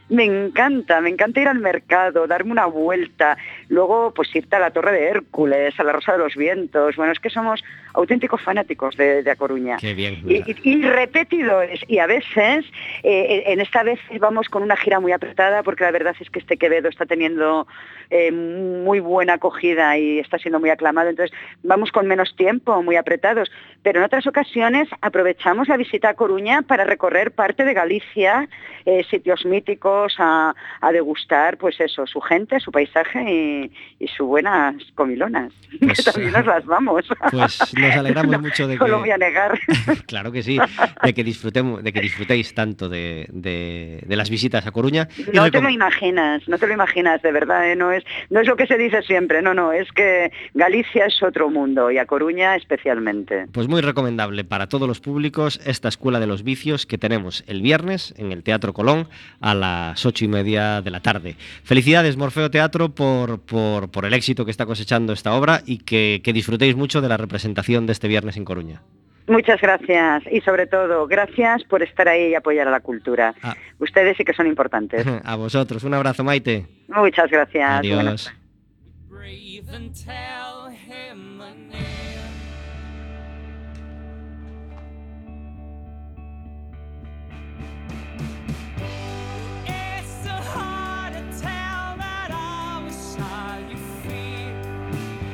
Me 0.09 0.25
encanta, 0.25 1.01
me 1.01 1.11
encanta 1.11 1.41
ir 1.41 1.49
al 1.49 1.59
mercado, 1.59 2.27
darme 2.27 2.53
una 2.53 2.67
vuelta, 2.67 3.39
luego 3.69 4.13
pues 4.13 4.35
irte 4.35 4.57
a 4.57 4.59
la 4.59 4.71
Torre 4.71 4.93
de 4.93 5.09
Hércules, 5.09 5.79
a 5.79 5.85
la 5.85 5.93
Rosa 5.93 6.13
de 6.13 6.19
los 6.19 6.37
Vientos. 6.37 6.97
Bueno, 6.97 7.13
es 7.13 7.21
que 7.21 7.31
somos 7.31 7.63
auténticos 7.95 8.41
fanáticos 8.43 8.97
de, 8.97 9.23
de 9.23 9.31
A 9.31 9.37
Coruña. 9.37 9.77
Qué 9.81 9.95
bien. 9.95 10.23
Y, 10.27 10.37
y- 10.51 10.57
y 10.63 10.83
repetidores. 10.83 11.81
Y 11.89 11.99
a 11.99 12.07
veces, 12.07 12.65
eh, 13.03 13.45
en 13.47 13.61
esta 13.61 13.83
vez 13.83 13.99
vamos 14.21 14.49
con 14.49 14.63
una 14.63 14.77
gira 14.77 15.01
muy 15.01 15.13
apretada 15.13 15.63
porque 15.63 15.85
la 15.85 15.91
verdad 15.91 16.15
es 16.21 16.31
que 16.31 16.39
este 16.39 16.57
Quevedo 16.57 16.89
está 16.89 17.07
teniendo 17.07 17.67
eh, 18.11 18.31
muy 18.33 19.01
buena 19.01 19.35
acogida 19.35 19.97
y 19.99 20.19
está 20.19 20.39
siendo 20.39 20.61
muy 20.61 20.71
aclamado. 20.71 21.09
Entonces 21.11 21.37
vamos 21.63 21.91
con 21.93 22.07
menos 22.07 22.35
tiempo, 22.37 22.83
muy 22.83 22.97
apretados. 22.97 23.51
Pero 23.83 23.99
en 23.99 24.05
otras 24.05 24.27
ocasiones 24.27 24.89
aprovechamos 25.01 25.69
la 25.69 25.77
visita 25.77 26.11
a 26.11 26.15
Coruña 26.15 26.63
para 26.63 26.85
recorrer 26.85 27.33
parte 27.33 27.65
de 27.65 27.75
Galicia, 27.75 28.49
eh, 28.85 29.05
sitios 29.11 29.45
míticos, 29.45 30.15
a, 30.19 30.55
a 30.81 30.93
degustar, 30.93 31.57
pues 31.57 31.81
eso, 31.81 32.07
su 32.07 32.21
gente, 32.21 32.61
su 32.61 32.71
paisaje 32.71 33.23
y, 33.29 33.73
y 33.99 34.09
sus 34.09 34.27
buenas 34.27 34.75
comilonas. 34.95 35.53
Pues, 35.81 36.05
que 36.05 36.13
también 36.13 36.33
nos 36.33 36.47
las 36.47 36.65
vamos. 36.67 37.07
Pues 37.31 37.73
nos 37.83 37.97
alegramos 37.97 38.33
No, 38.33 38.41
mucho 38.41 38.67
de 38.69 38.77
no 38.77 38.87
lo 38.89 38.99
voy 39.01 39.09
que, 39.09 39.13
a 39.13 39.19
negar. 39.19 39.59
claro 40.07 40.33
que 40.33 40.43
sí, 40.43 40.59
de 41.03 41.15
que 41.15 41.25
disfrutemos, 41.25 41.83
de 41.83 41.93
que 41.93 42.01
disfrutéis 42.01 42.55
tanto 42.55 42.89
de, 42.89 43.27
de- 43.31 44.03
de 44.07 44.17
las 44.17 44.31
visitas 44.31 44.67
a 44.67 44.71
Coruña. 44.71 45.09
Y 45.17 45.37
No 45.37 45.51
te 45.51 45.61
lo 45.61 45.69
imaginas, 45.71 46.47
no 46.49 46.59
te 46.59 46.67
lo 46.67 46.75
imaginas, 46.75 47.21
de 47.23 47.33
verdad, 47.33 47.71
¿eh? 47.71 47.77
no, 47.77 47.93
es, 47.93 48.05
no 48.31 48.41
es 48.41 48.47
lo 48.49 48.57
que 48.57 48.67
se 48.67 48.77
dice 48.79 49.03
siempre, 49.03 49.43
no, 49.43 49.55
no, 49.55 49.73
es 49.73 49.91
que 49.93 50.31
Galicia 50.55 51.07
es 51.07 51.23
otro 51.23 51.51
mundo 51.51 51.91
y 51.91 51.99
a 51.99 52.07
Coruña 52.07 52.57
especialmente. 52.57 53.47
Pues 53.53 53.69
muy 53.69 53.81
recomendable 53.81 54.45
para 54.45 54.69
todos 54.69 54.89
los 54.89 55.01
públicos 55.01 55.61
esta 55.65 55.89
Escuela 55.89 56.21
de 56.21 56.27
los 56.27 56.43
Vicios 56.43 56.87
que 56.87 56.99
tenemos 56.99 57.45
el 57.47 57.63
viernes 57.63 58.15
en 58.17 58.33
el 58.33 58.43
Teatro 58.43 58.73
Colón 58.73 59.09
a 59.41 59.55
las 59.55 60.05
ocho 60.07 60.25
y 60.25 60.29
media 60.29 60.81
de 60.83 60.91
la 60.91 61.01
tarde. 61.01 61.37
Felicidades 61.65 62.17
Morfeo 62.17 62.51
Teatro 62.51 62.91
por, 62.91 63.41
por, 63.41 63.91
por 63.91 64.05
el 64.05 64.15
éxito 64.15 64.45
que 64.45 64.51
está 64.51 64.67
cosechando 64.67 65.13
esta 65.13 65.33
obra 65.35 65.63
y 65.67 65.79
que, 65.79 66.21
que 66.25 66.33
disfrutéis 66.33 66.77
mucho 66.77 67.01
de 67.01 67.09
la 67.09 67.17
representación 67.17 67.72
de 67.81 67.93
este 67.93 68.09
viernes 68.09 68.37
en 68.37 68.45
Coruña. 68.45 68.83
Muchas 69.27 69.61
gracias 69.61 70.25
y 70.31 70.41
sobre 70.41 70.67
todo 70.67 71.07
gracias 71.07 71.63
por 71.65 71.83
estar 71.83 72.09
ahí 72.09 72.31
y 72.31 72.35
apoyar 72.35 72.69
a 72.69 72.71
la 72.71 72.81
cultura. 72.81 73.35
Ah. 73.43 73.55
Ustedes 73.79 74.17
sí 74.17 74.25
que 74.25 74.35
son 74.35 74.47
importantes. 74.47 75.07
A 75.25 75.37
vosotros, 75.37 75.85
un 75.85 75.95
abrazo, 75.95 76.25
Maite. 76.25 76.67
Muchas 76.89 77.31
gracias. 77.31 77.71
Adiós. 77.71 78.33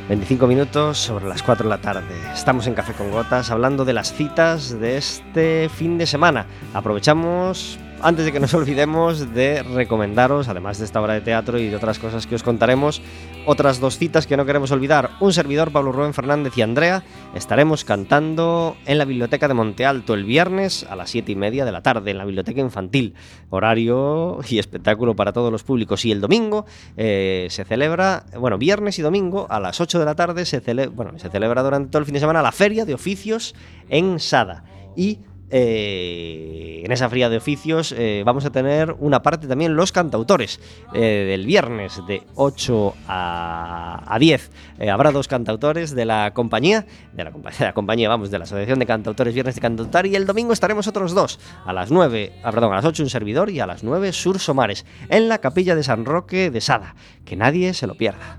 25 0.09 0.47
minutos 0.47 0.97
sobre 0.97 1.27
las 1.27 1.42
4 1.42 1.64
de 1.64 1.68
la 1.68 1.83
tarde. 1.83 2.14
Estamos 2.33 2.66
en 2.66 2.73
Café 2.73 2.94
con 2.94 3.11
Gotas 3.11 3.51
hablando 3.51 3.85
de 3.85 3.92
las 3.92 4.14
citas 4.14 4.81
de 4.81 4.97
este 4.97 5.68
fin 5.68 5.99
de 5.99 6.07
semana. 6.07 6.47
Aprovechamos, 6.73 7.79
antes 8.03 8.25
de 8.25 8.33
que 8.33 8.41
nos 8.41 8.55
olvidemos, 8.55 9.35
de 9.35 9.63
recomendaros, 9.63 10.49
además 10.49 10.79
de 10.79 10.85
esta 10.85 11.01
obra 11.01 11.15
de 11.15 11.21
teatro 11.21 11.59
y 11.59 11.69
de 11.69 11.77
otras 11.77 11.99
cosas 11.99 12.27
que 12.27 12.35
os 12.35 12.43
contaremos, 12.43 13.03
otras 13.47 13.81
dos 13.81 13.99
citas 13.99 14.27
que 14.27 14.37
no 14.37 14.47
queremos 14.47 14.71
olvidar. 14.71 15.11
Un 15.21 15.33
servidor, 15.33 15.73
Pablo 15.73 15.91
Rubén 15.93 16.15
Fernández 16.15 16.57
y 16.57 16.63
Andrea, 16.63 17.03
estaremos 17.35 17.85
cantando 17.85 18.77
en 18.87 18.99
la 18.99 19.05
Biblioteca 19.05 19.49
de 19.49 19.55
Monte 19.55 19.85
Alto 19.87 20.15
el 20.15 20.25
viernes 20.25 20.87
a 20.89 20.97
las 20.97 21.11
7 21.11 21.33
y 21.33 21.37
media 21.37 21.65
de 21.65 21.73
la 21.73 21.83
tarde, 21.83 22.11
en 22.13 22.19
la 22.19 22.25
Biblioteca 22.25 22.61
Infantil. 22.61 23.15
Horario 23.51 24.39
y 24.49 24.59
espectáculo 24.59 25.17
para 25.17 25.33
todos 25.33 25.51
los 25.51 25.63
públicos. 25.65 26.05
Y 26.05 26.13
el 26.13 26.21
domingo 26.21 26.67
eh, 26.97 27.49
se 27.51 27.65
celebra, 27.65 28.25
bueno, 28.39 28.59
viernes 28.59 28.99
y 28.99 29.03
domingo 29.03 29.47
a 29.51 29.59
las 29.61 29.81
8 29.81 29.99
de 29.99 30.05
la 30.05 30.15
tarde 30.15 30.45
se, 30.45 30.63
cele- 30.63 30.91
bueno, 30.95 31.19
se 31.19 31.29
celebra 31.31 31.63
durante 31.63 31.91
todo 31.91 32.01
el 32.01 32.05
fin 32.07 32.15
de 32.15 32.21
semana 32.21 32.43
la 32.43 32.53
Feria 32.53 32.85
de 32.85 32.95
Oficios 32.95 33.55
en 33.89 34.21
Sada. 34.21 34.65
Y 34.97 35.21
eh, 35.51 36.83
en 36.85 36.93
esa 36.93 37.09
feria 37.09 37.29
de 37.29 37.37
oficios 37.37 37.93
eh, 37.97 38.23
vamos 38.25 38.45
a 38.45 38.51
tener 38.51 38.95
una 38.99 39.23
parte 39.23 39.47
también 39.47 39.77
los 39.77 39.93
cantautores. 39.93 40.61
Eh, 40.95 41.27
del 41.29 41.47
viernes 41.47 42.01
de 42.07 42.23
8 42.35 42.95
a, 43.09 44.03
a 44.07 44.19
10 44.19 44.51
eh, 44.79 44.91
habrá 44.91 45.11
dos 45.13 45.29
cantautores 45.29 45.95
de 45.95 46.05
la 46.05 46.33
compañía, 46.35 46.87
de 47.13 47.25
la, 47.25 47.33
compa- 47.33 47.53
de 47.59 47.65
la 47.65 47.73
compañía, 47.73 48.09
vamos, 48.09 48.31
de 48.31 48.39
la 48.39 48.45
Asociación 48.45 48.79
de 48.79 48.87
Cantautores 48.87 49.35
Viernes 49.35 49.55
de 49.55 49.61
Cantautar 49.61 50.07
y 50.07 50.15
el 50.17 50.27
domingo 50.27 50.53
estaremos 50.53 50.87
otros 50.87 51.15
dos, 51.15 51.39
a 51.65 51.73
las 51.73 51.91
9, 51.91 52.33
ah, 52.43 52.51
perdón, 52.53 52.73
a 52.73 52.77
las 52.77 52.85
8 52.85 53.03
un 53.03 53.11
servidor 53.11 53.51
y 53.51 53.61
a 53.61 53.67
las 53.67 53.83
9 53.85 54.13
Sur 54.13 54.39
Somares, 54.39 54.85
en 55.09 55.29
la 55.29 55.39
capilla 55.39 55.75
de 55.75 55.83
San 55.83 56.05
Roque 56.05 56.51
de 56.51 56.61
Sada. 56.61 56.95
Que 57.25 57.37
nadie 57.37 57.75
se 57.75 57.87
lo 57.87 57.95
pierda. 57.95 58.39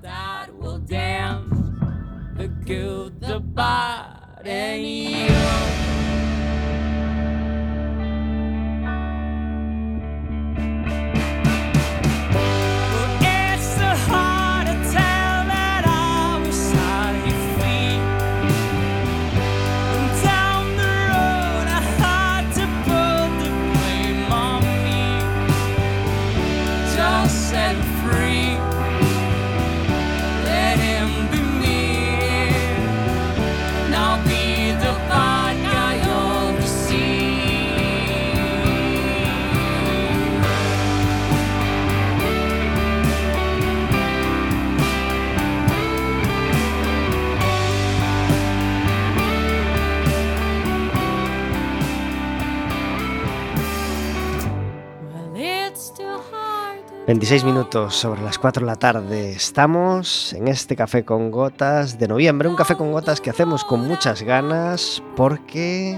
26 57.09 57.43
minutos 57.43 57.95
sobre 57.95 58.21
las 58.21 58.37
4 58.37 58.59
de 58.59 58.67
la 58.67 58.75
tarde. 58.75 59.31
Estamos 59.31 60.31
en 60.33 60.47
este 60.47 60.75
café 60.75 61.03
con 61.03 61.31
gotas 61.31 61.97
de 61.97 62.07
noviembre, 62.07 62.47
un 62.47 62.55
café 62.55 62.75
con 62.75 62.91
gotas 62.91 63.19
que 63.19 63.31
hacemos 63.31 63.63
con 63.63 63.79
muchas 63.79 64.21
ganas 64.21 65.01
porque 65.15 65.97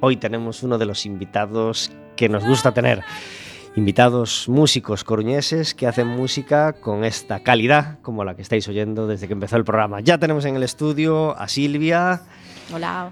hoy 0.00 0.16
tenemos 0.18 0.62
uno 0.62 0.78
de 0.78 0.86
los 0.86 1.04
invitados 1.04 1.90
que 2.14 2.28
nos 2.28 2.46
gusta 2.46 2.70
tener. 2.70 3.02
Invitados 3.74 4.48
músicos 4.48 5.02
coruñeses 5.02 5.74
que 5.74 5.88
hacen 5.88 6.06
música 6.06 6.74
con 6.74 7.02
esta 7.02 7.40
calidad 7.40 7.98
como 8.00 8.22
la 8.22 8.36
que 8.36 8.42
estáis 8.42 8.68
oyendo 8.68 9.08
desde 9.08 9.26
que 9.26 9.32
empezó 9.32 9.56
el 9.56 9.64
programa. 9.64 9.98
Ya 10.00 10.18
tenemos 10.18 10.44
en 10.44 10.54
el 10.54 10.62
estudio 10.62 11.36
a 11.36 11.48
Silvia. 11.48 12.22
Hola, 12.72 13.10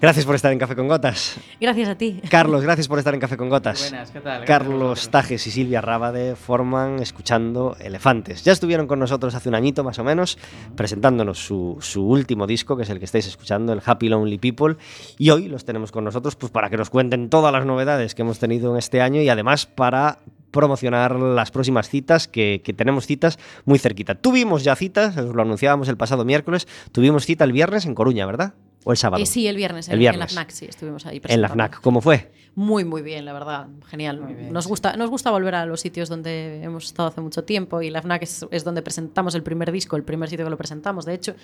Gracias 0.00 0.24
por 0.24 0.34
estar 0.34 0.52
en 0.52 0.58
Café 0.58 0.74
con 0.74 0.88
Gotas. 0.88 1.36
gracias 1.60 1.88
a 1.88 1.98
ti. 1.98 2.20
Carlos, 2.30 2.62
gracias 2.62 2.88
por 2.88 2.98
estar 2.98 3.12
en 3.12 3.20
Café 3.20 3.36
con 3.36 3.50
Gotas. 3.50 3.90
Buenas, 3.90 4.10
¿qué 4.10 4.20
tal? 4.20 4.44
Carlos. 4.44 5.10
Tajes 5.10 5.46
y 5.46 5.50
Silvia 5.50 5.82
Rábade 5.82 6.34
forman 6.34 7.00
Escuchando 7.00 7.76
Elefantes. 7.78 8.42
Ya 8.42 8.52
estuvieron 8.52 8.86
con 8.86 8.98
nosotros 8.98 9.34
hace 9.34 9.50
un 9.50 9.54
añito 9.54 9.84
más 9.84 9.98
o 9.98 10.04
menos, 10.04 10.38
presentándonos 10.76 11.38
su, 11.38 11.76
su 11.80 12.06
último 12.06 12.46
disco, 12.46 12.76
que 12.76 12.84
es 12.84 12.90
el 12.90 12.98
que 12.98 13.04
estáis 13.04 13.26
escuchando, 13.26 13.72
el 13.74 13.82
Happy 13.84 14.08
Lonely 14.08 14.38
People. 14.38 14.76
Y 15.18 15.28
hoy 15.30 15.48
los 15.48 15.64
tenemos 15.66 15.92
con 15.92 16.04
nosotros 16.04 16.36
pues, 16.36 16.50
para 16.50 16.70
que 16.70 16.78
nos 16.78 16.88
cuenten 16.88 17.28
todas 17.28 17.52
las 17.52 17.66
novedades 17.66 18.14
que 18.14 18.22
hemos 18.22 18.38
tenido 18.38 18.72
en 18.72 18.78
este 18.78 19.02
año 19.02 19.20
y 19.20 19.28
además 19.28 19.66
para 19.66 20.20
promocionar 20.50 21.16
las 21.20 21.50
próximas 21.50 21.90
citas, 21.90 22.28
que, 22.28 22.62
que 22.64 22.72
tenemos 22.72 23.06
citas 23.06 23.38
muy 23.66 23.78
cerquita. 23.78 24.14
Tuvimos 24.14 24.64
ya 24.64 24.74
citas, 24.74 25.14
os 25.18 25.34
lo 25.34 25.42
anunciábamos 25.42 25.88
el 25.90 25.98
pasado 25.98 26.24
miércoles, 26.24 26.66
tuvimos 26.92 27.26
cita 27.26 27.44
el 27.44 27.52
viernes 27.52 27.84
en 27.84 27.94
Coruña, 27.94 28.24
¿verdad? 28.24 28.54
¿O 28.88 28.92
el 28.92 28.96
sábado? 28.98 29.20
Eh, 29.20 29.26
sí, 29.26 29.48
el 29.48 29.56
viernes, 29.56 29.88
El 29.88 29.94
en, 29.94 29.98
viernes. 29.98 30.30
en 30.30 30.36
la 30.36 30.42
FNAC, 30.42 30.50
sí, 30.50 30.66
estuvimos 30.66 31.04
ahí. 31.06 31.20
en 31.24 31.42
la. 31.42 31.48
FNAC. 31.48 31.80
¿Cómo 31.80 32.00
fue? 32.00 32.30
Muy, 32.54 32.84
muy 32.84 33.02
bien, 33.02 33.24
la 33.24 33.32
verdad. 33.32 33.66
Genial. 33.88 34.20
Muy 34.20 34.32
bien, 34.34 34.52
nos, 34.52 34.64
sí. 34.64 34.70
gusta, 34.70 34.96
nos 34.96 35.10
gusta 35.10 35.30
volver 35.32 35.56
a 35.56 35.66
los 35.66 35.80
sitios 35.80 36.08
donde 36.08 36.62
hemos 36.62 36.84
estado 36.86 37.08
hace 37.08 37.20
mucho 37.20 37.42
tiempo 37.44 37.82
y 37.82 37.90
la 37.90 38.00
FNAC 38.00 38.22
es, 38.22 38.46
es 38.50 38.62
donde 38.64 38.80
presentamos 38.82 39.34
el 39.34 39.42
primer 39.42 39.72
disco, 39.72 39.96
el 39.96 40.04
primer 40.04 40.30
sitio 40.30 40.46
que 40.46 40.50
lo 40.50 40.56
presentamos, 40.56 41.04
de 41.04 41.14
hecho. 41.14 41.34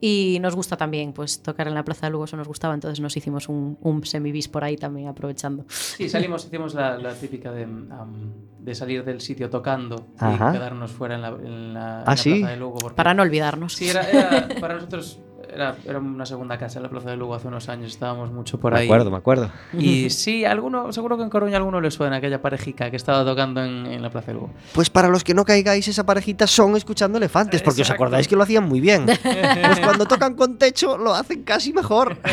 Y 0.00 0.38
nos 0.42 0.56
gusta 0.56 0.76
también 0.76 1.12
pues 1.12 1.40
tocar 1.40 1.68
en 1.68 1.74
la 1.74 1.84
Plaza 1.84 2.06
de 2.06 2.10
Lugo, 2.10 2.24
eso 2.24 2.36
nos 2.36 2.48
gustaba, 2.48 2.74
entonces 2.74 2.98
nos 3.00 3.16
hicimos 3.16 3.48
un, 3.48 3.78
un 3.80 4.04
semi-bis 4.04 4.48
por 4.48 4.64
ahí 4.64 4.76
también 4.76 5.06
aprovechando. 5.08 5.64
Sí, 5.68 6.08
salimos, 6.08 6.44
hicimos 6.46 6.74
la, 6.74 6.98
la 6.98 7.14
típica 7.14 7.52
de, 7.52 7.62
am, 7.62 8.32
de 8.58 8.74
salir 8.74 9.04
del 9.04 9.20
sitio 9.20 9.48
tocando 9.48 10.08
Ajá. 10.18 10.50
y 10.50 10.52
quedarnos 10.58 10.90
fuera 10.90 11.14
en 11.14 11.22
la, 11.22 11.28
en 11.28 11.74
la, 11.74 11.80
en 11.80 12.02
Ah, 12.02 12.04
la 12.08 12.16
¿sí? 12.16 12.34
Plaza 12.40 12.50
de 12.50 12.56
Lugo. 12.58 12.78
porque- 12.78 12.96
Para 12.96 13.14
no 13.14 13.22
olvidarnos. 13.22 13.72
Sí, 13.72 13.88
era, 13.88 14.02
era- 14.10 14.48
para 14.60 14.74
nosotros 14.74 15.18
era, 15.52 15.76
era 15.86 15.98
una 15.98 16.26
segunda 16.26 16.58
casa 16.58 16.78
en 16.78 16.82
la 16.84 16.88
Plaza 16.88 17.10
de 17.10 17.16
Lugo 17.16 17.34
hace 17.34 17.48
unos 17.48 17.68
años, 17.68 17.88
estábamos 17.92 18.30
mucho 18.30 18.58
por 18.58 18.72
me 18.72 18.80
ahí. 18.80 18.86
acuerdo, 18.86 19.10
me 19.10 19.16
acuerdo. 19.16 19.50
Y 19.78 20.10
sí, 20.10 20.44
alguno, 20.44 20.92
seguro 20.92 21.16
que 21.16 21.22
en 21.22 21.30
Coruña 21.30 21.54
a 21.54 21.56
alguno 21.58 21.80
le 21.80 21.90
suena 21.90 22.16
aquella 22.16 22.40
parejica 22.42 22.90
que 22.90 22.96
estaba 22.96 23.24
tocando 23.24 23.62
en, 23.64 23.86
en 23.86 24.02
la 24.02 24.10
Plaza 24.10 24.28
de 24.28 24.34
Lugo. 24.34 24.50
Pues 24.72 24.90
para 24.90 25.08
los 25.08 25.24
que 25.24 25.34
no 25.34 25.44
caigáis 25.44 25.88
esa 25.88 26.04
parejita 26.04 26.46
son 26.46 26.76
escuchando 26.76 27.18
elefantes, 27.18 27.62
porque 27.62 27.82
os 27.82 27.90
acordáis 27.90 28.28
que 28.28 28.36
lo 28.36 28.42
hacían 28.42 28.64
muy 28.68 28.80
bien. 28.80 29.06
Pues 29.06 29.80
cuando 29.80 30.06
tocan 30.06 30.34
con 30.34 30.58
techo 30.58 30.96
lo 30.98 31.14
hacen 31.14 31.42
casi 31.42 31.72
mejor. 31.72 32.16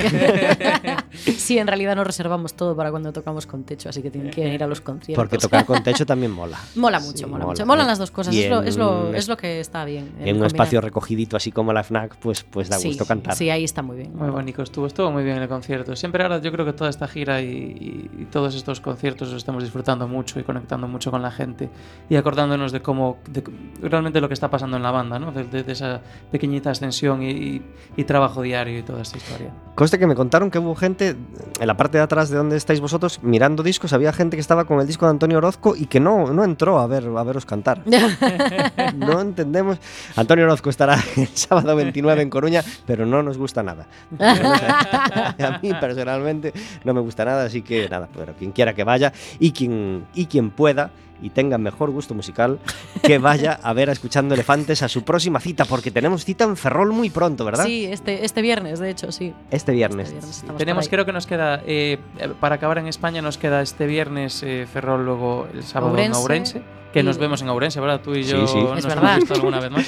Sí, 1.37 1.57
en 1.57 1.67
realidad 1.67 1.95
nos 1.95 2.05
reservamos 2.05 2.53
todo 2.55 2.75
para 2.75 2.91
cuando 2.91 3.13
tocamos 3.13 3.45
con 3.45 3.63
techo, 3.63 3.89
así 3.89 4.01
que 4.01 4.11
tienen 4.11 4.31
que 4.31 4.53
ir 4.53 4.63
a 4.63 4.67
los 4.67 4.81
conciertos. 4.81 5.15
Porque 5.23 5.37
tocar 5.37 5.65
con 5.65 5.81
techo 5.83 6.05
también 6.05 6.31
mola. 6.31 6.59
Mola 6.75 6.99
mucho, 6.99 7.19
Sí, 7.19 7.25
mola, 7.25 7.37
mola, 7.37 7.45
mucho. 7.47 7.65
Molan 7.65 7.87
las 7.87 7.97
dos 7.99 8.11
cosas, 8.11 8.35
es 8.35 8.49
lo, 8.49 8.61
es, 8.61 8.77
lo, 8.77 9.13
es 9.13 9.27
lo 9.27 9.37
que 9.37 9.59
está 9.59 9.85
bien. 9.85 10.05
En 10.05 10.11
un 10.11 10.17
combinar. 10.25 10.47
espacio 10.47 10.81
recogidito 10.81 11.37
así 11.37 11.51
como 11.51 11.71
la 11.73 11.83
FNAC, 11.83 12.15
pues, 12.17 12.43
pues 12.43 12.69
da 12.69 12.77
Sí, 12.77 12.89
gusto 12.89 13.04
cantar. 13.05 13.35
Sí, 13.35 13.49
ahí 13.49 13.63
está 13.63 13.81
muy 13.81 13.97
bien. 13.97 14.15
Muy 14.15 14.29
bonito 14.29 14.61
estuvo, 14.63 14.87
estuvo 14.87 15.11
muy 15.11 15.23
bien 15.23 15.37
el 15.37 15.47
concierto. 15.47 15.95
Siempre 15.95 16.23
ahora 16.23 16.39
yo 16.39 16.51
creo 16.51 16.65
que 16.65 16.73
toda 16.73 16.89
esta 16.89 17.07
gira 17.07 17.41
y, 17.41 17.45
y- 17.45 18.21
y 18.21 18.25
todos 18.25 18.55
estos 18.55 18.81
conciertos 18.81 19.29
los 19.29 19.37
estamos 19.37 19.63
disfrutando 19.63 20.07
mucho 20.07 20.39
y 20.39 20.43
conectando 20.43 20.87
mucho 20.87 21.11
con 21.11 21.21
la 21.21 21.31
gente 21.31 21.69
y 22.09 22.15
acordándonos 22.15 22.71
de 22.71 22.81
cómo, 22.81 23.17
de 23.29 23.43
realmente 23.81 24.19
lo 24.21 24.27
que 24.27 24.33
está 24.33 24.49
pasando 24.49 24.77
en 24.77 24.83
la 24.83 24.91
banda, 24.91 25.19
¿no? 25.19 25.31
De, 25.31 25.43
de- 25.45 25.63
de 25.63 25.71
esa 25.71 26.01
pequeñita 26.31 26.71
ascensión 26.71 27.21
y, 27.23 27.29
y- 27.31 27.61
y 27.97 28.03
trabajo 28.03 28.41
diario 28.41 28.77
y 28.79 28.83
toda 28.83 29.01
esta 29.01 29.17
historia. 29.17 29.51
Conste 29.75 29.99
que 29.99 30.07
me 30.07 30.15
contaron 30.15 30.49
que 30.51 30.59
hubo 30.59 30.73
gente 30.75 31.15
en 31.59 31.67
la 31.67 31.75
parte 31.75 31.97
de 31.97 32.03
atrás 32.03 32.29
de 32.29 32.37
donde 32.37 32.55
estáis 32.57 32.79
vosotros 32.79 33.19
mirando 33.23 33.61
discos, 33.63 33.91
había 33.93 34.13
gente 34.13 34.37
que 34.37 34.41
estaba 34.41 34.63
con 34.65 34.79
el 34.79 34.87
disco 34.87 35.05
de 35.05 35.11
Antonio 35.11 35.37
Orozco 35.39 35.75
y 35.75 35.87
que 35.87 35.99
no, 35.99 36.31
no 36.33 36.43
entró 36.43 36.79
a, 36.79 36.87
ver, 36.87 37.05
a 37.15 37.23
veros 37.23 37.45
cantar. 37.45 37.81
No 38.95 39.19
entendemos. 39.21 39.77
Antonio 40.15 40.45
Orozco 40.45 40.69
estará 40.69 40.97
el 41.17 41.27
sábado 41.29 41.75
29 41.75 42.21
en 42.21 42.29
Coruña, 42.29 42.63
pero 42.85 42.94
pero 42.95 43.05
no 43.05 43.21
nos 43.21 43.37
gusta 43.37 43.61
nada. 43.61 43.87
a 44.19 45.59
mí 45.61 45.71
personalmente 45.79 46.53
no 46.85 46.93
me 46.93 47.01
gusta 47.01 47.25
nada, 47.25 47.43
así 47.43 47.61
que 47.61 47.89
nada, 47.89 48.07
pero 48.15 48.33
quien 48.33 48.51
quiera 48.53 48.73
que 48.73 48.83
vaya 48.85 49.11
y 49.37 49.51
quien, 49.51 50.05
y 50.13 50.27
quien 50.27 50.49
pueda 50.49 50.91
y 51.21 51.29
tenga 51.29 51.57
mejor 51.57 51.91
gusto 51.91 52.13
musical, 52.13 52.59
que 53.03 53.17
vaya 53.19 53.59
a 53.63 53.73
ver 53.73 53.89
a 53.89 53.93
Escuchando 53.93 54.33
Elefantes 54.33 54.81
a 54.81 54.87
su 54.89 55.03
próxima 55.03 55.39
cita, 55.39 55.65
porque 55.65 55.91
tenemos 55.91 56.23
cita 56.25 56.43
en 56.45 56.55
Ferrol 56.57 56.91
muy 56.93 57.09
pronto, 57.09 57.43
¿verdad? 57.45 57.65
Sí, 57.65 57.85
este, 57.85 58.23
este 58.25 58.41
viernes, 58.41 58.79
de 58.79 58.89
hecho, 58.91 59.11
sí. 59.11 59.33
Este 59.51 59.71
viernes. 59.73 60.07
Este 60.07 60.13
viernes 60.19 60.37
estamos 60.37 60.57
Tenemos, 60.59 60.89
creo 60.89 61.05
que 61.05 61.13
nos 61.13 61.25
queda, 61.25 61.61
eh, 61.65 61.97
para 62.39 62.55
acabar 62.55 62.77
en 62.79 62.87
España, 62.87 63.21
nos 63.21 63.37
queda 63.37 63.61
este 63.61 63.87
viernes 63.87 64.41
eh, 64.43 64.67
Ferrol, 64.71 65.05
luego 65.05 65.47
el 65.53 65.63
sábado 65.63 65.91
Ourense, 65.93 66.17
en 66.19 66.21
Ourense, 66.23 66.61
que 66.93 66.99
y- 66.99 67.03
nos 67.03 67.17
vemos 67.17 67.41
en 67.41 67.49
Ourense, 67.49 67.79
¿verdad? 67.79 68.01
Tú 68.03 68.13
y 68.13 68.23
Sí, 68.25 68.31
yo 68.31 68.45
sí. 68.47 68.57
nos 68.61 68.79
Es 68.79 68.85
hemos 68.85 68.95
verdad. 68.95 69.15
visto 69.17 69.33
alguna 69.35 69.59
vez 69.61 69.71
más. 69.71 69.85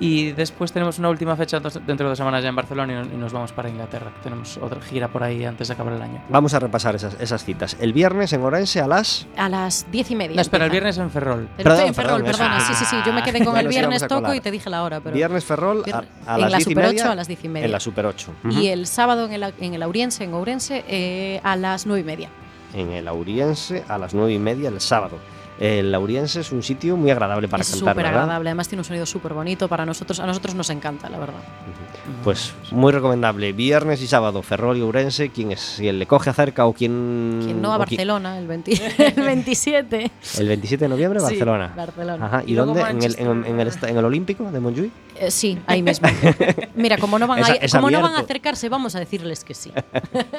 Y 0.00 0.30
después 0.32 0.70
tenemos 0.72 0.98
una 1.00 1.08
última 1.08 1.34
fecha 1.34 1.58
dentro 1.58 1.96
de 1.96 2.04
dos 2.04 2.18
semanas 2.18 2.42
ya 2.42 2.48
en 2.50 2.54
Barcelona 2.56 2.92
y 3.12 3.16
nos, 3.16 3.32
y 3.32 3.34
vamos 3.34 3.50
para 3.52 3.68
Inglaterra. 3.68 4.12
Tenemos 4.22 4.56
otra 4.58 4.80
gira 4.80 5.08
por 5.08 5.24
ahí 5.24 5.44
antes 5.44 5.66
de 5.68 5.74
acabar 5.74 5.92
el 5.94 6.02
año. 6.02 6.22
Vamos 6.28 6.54
a 6.54 6.60
repasar 6.60 6.94
esas, 6.94 7.16
esas 7.20 7.44
citas. 7.44 7.76
El 7.80 7.92
viernes 7.92 8.32
en 8.32 8.42
Orense 8.42 8.80
a 8.80 8.86
las... 8.86 9.26
A 9.36 9.48
las 9.48 9.86
diez 9.90 10.08
y 10.12 10.14
media. 10.16 10.36
No, 10.36 10.40
espera, 10.42 10.66
el 10.66 10.70
viernes 10.70 10.98
en 10.98 11.10
Ferrol. 11.10 11.48
El- 11.58 11.64
Perdón, 11.64 11.86
en 11.88 11.94
Ferrol, 11.94 12.22
perdón, 12.22 12.38
perdona. 12.38 12.60
Sí, 12.60 12.74
sí, 12.74 12.84
sí. 12.84 12.96
Yo 13.04 13.12
me 13.12 13.22
quedé 13.24 13.44
con 13.44 13.54
Ya 13.54 13.60
el 13.60 13.68
viernes 13.68 14.06
toco 14.06 14.32
y 14.34 14.40
te 14.40 14.50
dije 14.52 14.70
la 14.70 14.84
hora. 14.84 15.00
Pero 15.00 15.14
Viernes 15.16 15.44
Ferrol 15.44 15.82
a, 15.92 16.04
a 16.26 16.34
en 16.36 16.40
las 16.42 16.50
la 16.52 16.58
10 16.58 16.60
y 16.60 16.62
Super 16.70 16.84
media. 16.86 17.02
8 17.02 17.10
a 17.10 17.14
las 17.16 17.26
10 17.28 17.44
y 17.44 17.48
media. 17.48 17.66
En 17.66 17.72
la 17.72 17.80
Super 17.80 18.06
8. 18.06 18.32
Y 18.50 18.66
el 18.68 18.86
sábado 18.86 19.24
en 19.26 19.32
el, 19.32 19.54
en 19.60 19.74
el 19.74 19.82
Auriense, 19.82 20.22
en 20.22 20.32
Ourense, 20.34 20.84
eh, 20.86 21.40
a 21.42 21.56
las 21.56 21.86
nueve 21.86 22.02
y 22.02 22.04
media. 22.04 22.28
En 22.72 22.92
el 22.92 23.08
Auriense 23.08 23.82
a 23.88 23.98
las 23.98 24.14
9 24.14 24.32
y 24.32 24.38
media 24.38 24.68
el 24.68 24.80
sábado. 24.80 25.18
El 25.60 25.92
Auriense 25.94 26.40
es 26.40 26.52
un 26.52 26.62
sitio 26.62 26.96
muy 26.96 27.10
agradable 27.10 27.48
para 27.48 27.62
es 27.62 27.70
cantar, 27.70 27.94
súper 27.94 28.06
agradable. 28.06 28.48
Además 28.50 28.68
tiene 28.68 28.80
un 28.80 28.84
sonido 28.84 29.06
súper 29.06 29.34
bonito 29.34 29.68
para 29.68 29.84
nosotros. 29.84 30.20
A 30.20 30.26
nosotros 30.26 30.54
nos 30.54 30.70
encanta, 30.70 31.08
la 31.08 31.18
verdad. 31.18 31.40
Pues 32.22 32.54
muy 32.70 32.92
recomendable. 32.92 33.52
Viernes 33.52 34.00
y 34.02 34.06
sábado, 34.06 34.42
Ferrol 34.42 34.76
y 34.76 34.82
Ourense. 34.82 35.30
Quien, 35.30 35.52
es, 35.52 35.60
si 35.60 35.90
le 35.90 36.06
coge 36.06 36.32
cerca 36.32 36.66
o 36.66 36.72
quien... 36.72 37.40
Quien 37.44 37.60
no 37.60 37.72
a 37.72 37.84
quien- 37.84 37.98
Barcelona 37.98 38.38
el, 38.38 38.46
20 38.46 38.72
el 39.16 39.22
27. 39.24 40.10
El 40.38 40.48
27 40.48 40.84
de 40.84 40.88
noviembre, 40.88 41.18
Sí, 41.20 41.24
Barcelona. 41.26 41.72
Barcelona. 41.76 42.26
Ajá. 42.26 42.42
¿Y, 42.46 42.54
dónde? 42.54 42.80
¿En 42.80 43.02
el, 43.02 43.16
en, 43.18 43.60
el, 43.60 43.72
en 43.82 43.96
el 43.96 44.04
Olímpico 44.04 44.50
de 44.50 44.60
Montjuic? 44.60 44.92
Eh, 45.20 45.30
sí, 45.30 45.58
ahí 45.66 45.82
mismo. 45.82 46.08
Mira, 46.74 46.96
como 46.98 47.18
no 47.18 47.26
van, 47.26 47.40
Es 47.40 47.48
a- 47.48 47.52
a, 47.52 47.54
es 47.56 47.72
como 47.72 47.90
no 47.90 48.00
van 48.00 48.14
a 48.14 48.20
acercarse, 48.20 48.68
vamos 48.68 48.94
a 48.94 49.00
decirles 49.00 49.42
que 49.44 49.54
sí. 49.54 49.72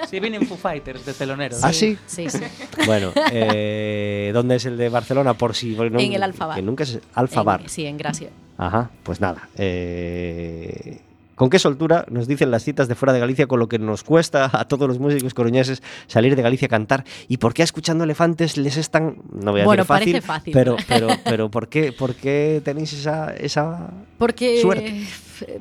Sí, 0.10 0.20
vienen 0.20 0.46
Foo 0.48 0.58
Fighters 0.58 1.06
de 1.06 1.14
teloneros. 1.14 1.64
¿Ah, 1.64 1.74
sí? 1.74 1.98
Sí, 2.08 2.30
sí. 2.30 2.40
Bueno, 2.86 3.12
eh, 3.32 4.32
¿dónde 4.34 4.56
es 4.56 4.66
el 4.66 4.78
de 4.78 4.90
Barcelona? 4.90 5.34
Por 5.34 5.56
si. 5.56 5.76
no- 5.76 6.00
En 6.00 6.14
el 6.14 6.24
Alfa 6.24 6.46
Bar. 6.48 6.56
Que 6.56 6.62
nunca 6.62 6.84
es 6.84 7.00
Alfa 7.14 7.44
Bar. 7.44 7.62
En- 7.62 7.70
sí, 7.70 7.86
en 7.86 7.98
Gracia. 7.98 8.30
Ajá, 8.58 8.90
pues 9.04 9.20
nada. 9.22 9.50
eh, 9.58 11.00
¿Con 11.40 11.50
qué 11.50 11.58
soltura 11.58 12.04
nos 12.10 12.28
dicen 12.28 12.52
las 12.52 12.64
citas 12.66 12.90
de 12.90 12.96
fuera 12.96 13.14
de 13.14 13.20
Galicia 13.22 13.48
con 13.48 13.60
lo 13.60 13.70
que 13.70 13.80
nos 13.80 14.04
cuesta 14.04 14.50
a 14.52 14.68
todos 14.68 14.90
los 14.90 15.00
músicos 15.00 15.34
coruñeses 15.34 15.82
salir 16.08 16.36
de 16.36 16.42
Galicia 16.42 16.66
a 16.66 16.70
cantar? 16.70 17.06
¿Y 17.30 17.38
por 17.38 17.54
qué 17.54 17.64
escuchando 17.64 18.04
elefantes 18.04 18.58
les 18.58 18.76
es 18.76 18.90
tan, 18.90 19.16
no 19.32 19.54
voy 19.54 19.62
a 19.62 19.64
Bueno, 19.64 19.84
decir 19.84 19.88
fácil, 19.88 20.12
parece 20.12 20.28
fácil. 20.28 20.54
pero, 20.54 20.76
pero, 20.86 21.08
pero 21.24 21.50
¿por, 21.50 21.70
qué, 21.70 21.94
¿por 21.94 22.14
qué 22.16 22.62
tenéis 22.66 22.92
esa, 22.92 23.34
esa 23.36 23.90
Porque 24.18 24.60
Suerte. 24.62 25.02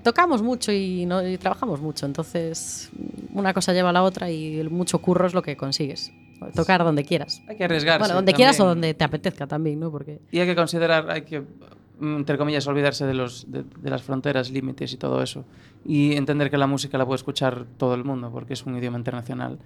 tocamos 0.03 0.43
mucho 0.43 0.73
y, 0.73 1.07
no- 1.07 1.25
y 1.25 1.39
trabajamos 1.39 1.81
mucho, 1.81 2.07
entonces 2.07 2.91
una 3.33 3.55
cosa 3.55 3.73
lleva 3.73 3.91
a 3.91 3.93
la 3.93 4.03
otra 4.03 4.33
y 4.33 4.59
el 4.59 4.71
mucho 4.71 4.99
curro 4.99 5.29
es 5.29 5.33
lo 5.33 5.43
que 5.43 5.57
consigues. 5.57 6.13
Tocar 6.57 6.83
donde 6.83 7.05
quieras. 7.05 7.41
Hay 7.49 7.57
que 7.57 7.63
arriesgarse. 7.65 8.01
Bueno, 8.01 8.15
donde 8.17 8.33
quieras 8.33 8.59
o 8.59 8.67
donde 8.67 8.95
te 8.95 9.05
apetezca 9.05 9.47
también, 9.47 9.79
¿no? 9.79 9.93
Porque 9.93 10.21
Y 10.33 10.41
hay 10.41 10.47
que 10.47 10.55
considerar, 10.57 11.11
hay 11.11 11.23
que, 11.23 11.41
mm, 11.41 12.17
entre 12.17 12.37
comillas, 12.39 12.65
olvidarse 12.69 13.07
de, 13.07 13.15
los, 13.15 13.51
de, 13.51 13.63
de 13.65 13.91
las 13.91 14.03
fronteras, 14.03 14.51
límites 14.51 14.93
y 14.93 14.97
todo 14.97 15.21
eso. 15.23 15.45
Y 15.85 16.15
entender 16.17 16.51
que 16.51 16.59
la 16.59 16.67
música 16.67 16.99
la 16.99 17.07
puede 17.07 17.17
escuchar 17.17 17.65
todo 17.79 17.95
el 17.95 18.05
mundo, 18.05 18.31
porque 18.31 18.53
es 18.53 18.67
un 18.67 18.77
idioma 18.77 18.99
internacional. 18.99 19.59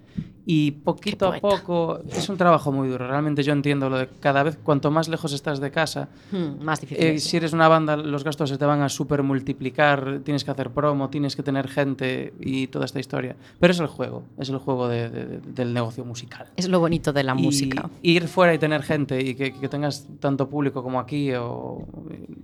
Y 0.46 0.70
poquito 0.72 1.27
a 1.33 1.38
poco, 1.40 2.01
es 2.11 2.29
un 2.29 2.37
trabajo 2.37 2.70
muy 2.70 2.88
duro. 2.88 3.09
Realmente 3.09 3.42
yo 3.42 3.53
entiendo 3.53 3.88
lo 3.90 3.98
de 3.98 4.09
cada 4.20 4.42
vez, 4.44 4.57
cuanto 4.62 4.90
más 4.90 5.09
lejos 5.09 5.33
estás 5.33 5.59
de 5.61 5.70
casa, 5.70 6.09
hmm, 6.31 6.62
más 6.64 6.81
difícil. 6.81 7.05
eh, 7.05 7.18
si 7.18 7.37
eres 7.37 7.53
una 7.53 7.66
banda, 7.68 7.96
los 7.96 8.22
gastos 8.25 8.51
se 8.51 8.59
te 8.59 8.64
van 8.64 8.83
a 8.83 8.88
super 8.88 9.22
multiplicar, 9.22 10.20
tienes 10.25 10.44
que 10.44 10.51
hacer 10.51 10.70
promo, 10.70 11.11
tienes 11.11 11.35
que 11.37 11.42
tener 11.42 11.66
gente 11.68 12.35
y 12.40 12.66
toda 12.68 12.85
esta 12.85 13.01
historia. 13.01 13.35
Pero 13.59 13.72
es 13.72 13.81
el 13.81 13.87
juego, 13.88 14.22
es 14.38 14.48
el 14.48 14.59
juego 14.59 14.88
de- 14.88 15.11
de- 15.11 15.25
de- 15.27 15.38
del 15.40 15.72
negocio 15.75 16.05
musical. 16.05 16.46
Es 16.57 16.68
lo 16.68 16.79
bonito 16.81 17.12
de 17.12 17.22
la 17.25 17.35
Y 17.37 17.42
música. 17.42 17.88
Ir 18.03 18.29
fuera 18.29 18.55
y 18.55 18.59
tener 18.59 18.83
gente 18.83 19.20
y 19.20 19.35
que, 19.35 19.53
que 19.53 19.68
tengas 19.68 20.07
tanto 20.20 20.48
público 20.48 20.83
como 20.83 21.01
aquí 21.01 21.33
o, 21.35 21.85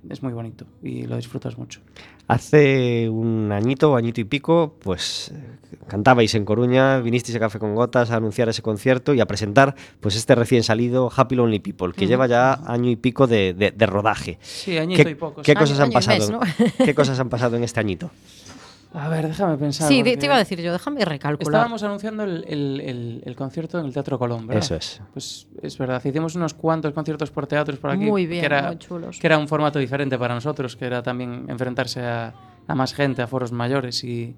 es 0.08 0.22
muy 0.22 0.32
bonito 0.32 0.66
y 0.82 1.02
lo 1.06 1.16
disfrutas 1.16 1.56
mucho. 1.58 1.80
Hace 2.28 3.08
un 3.08 3.50
añito 3.58 3.94
añito 3.96 4.20
y 4.20 4.24
pico, 4.24 4.76
pues 4.82 5.32
cantabais 5.88 6.34
en 6.34 6.44
Coruña, 6.44 6.98
vinisteis 7.00 7.36
a 7.36 7.40
Café 7.40 7.58
con 7.58 7.74
Gotas 7.74 8.10
a 8.10 8.16
anunciar 8.16 8.48
ese 8.48 8.62
concierto 8.62 9.14
y 9.14 9.20
a 9.20 9.26
presentar 9.26 9.74
pues 10.00 10.16
este 10.16 10.34
recién 10.34 10.62
salido 10.62 11.10
Happy 11.14 11.34
Lonely 11.34 11.58
People, 11.60 11.92
que 11.92 12.06
lleva 12.06 12.26
ya 12.26 12.54
año 12.66 12.90
y 12.90 12.96
pico 12.96 13.26
de, 13.26 13.54
de- 13.54 13.70
de 13.70 13.86
rodaje. 13.86 14.38
Sí, 14.40 14.76
añito 14.78 15.04
¿Qué, 15.04 15.10
y 15.10 15.14
poco. 15.14 15.42
qué 15.42 15.54
cosas 15.54 15.78
Año- 15.78 15.84
han 15.86 15.92
pasado? 15.92 16.40
mes, 16.40 16.54
¿Qué 16.84 16.94
cosas 16.94 17.18
han 17.20 17.28
pasado 17.28 17.56
en 17.56 17.64
este 17.64 17.80
añito? 17.80 18.10
A 18.94 19.08
ver, 19.10 19.28
déjame 19.28 19.58
pensar. 19.58 19.86
Sí, 19.86 20.02
te 20.02 20.24
iba 20.24 20.34
a 20.34 20.38
decir 20.38 20.60
yo, 20.62 20.72
déjame 20.72 21.04
recalcular. 21.04 21.52
Estábamos 21.60 21.82
anunciando 21.82 22.24
el, 22.24 22.44
el- 22.48 22.80
el- 22.80 23.22
el 23.26 23.36
concierto 23.36 23.78
en 23.78 23.84
el 23.84 23.92
Teatro 23.92 24.18
Colón, 24.18 24.46
¿verdad? 24.46 24.62
Eso 24.64 24.76
es. 24.76 25.02
Pues 25.12 25.46
es 25.62 25.76
verdad, 25.76 26.02
hicimos 26.02 26.34
unos 26.36 26.54
cuantos 26.54 26.94
conciertos 26.94 27.30
por 27.30 27.46
teatros 27.46 27.78
por 27.78 27.90
aquí. 27.90 28.04
Muy 28.06 28.26
bien, 28.26 28.40
que 28.40 28.46
era, 28.46 28.68
muy 28.68 28.78
chulos. 28.78 29.18
Que 29.18 29.26
era 29.26 29.36
un 29.36 29.46
formato 29.46 29.78
diferente 29.78 30.18
para 30.18 30.34
nosotros, 30.34 30.74
que 30.74 30.86
era 30.86 31.02
también 31.02 31.44
enfrentarse 31.48 32.00
a, 32.00 32.32
a 32.68 32.74
más 32.74 32.94
gente, 32.94 33.22
a 33.22 33.26
foros 33.26 33.50
mayores 33.50 34.04
y, 34.04 34.36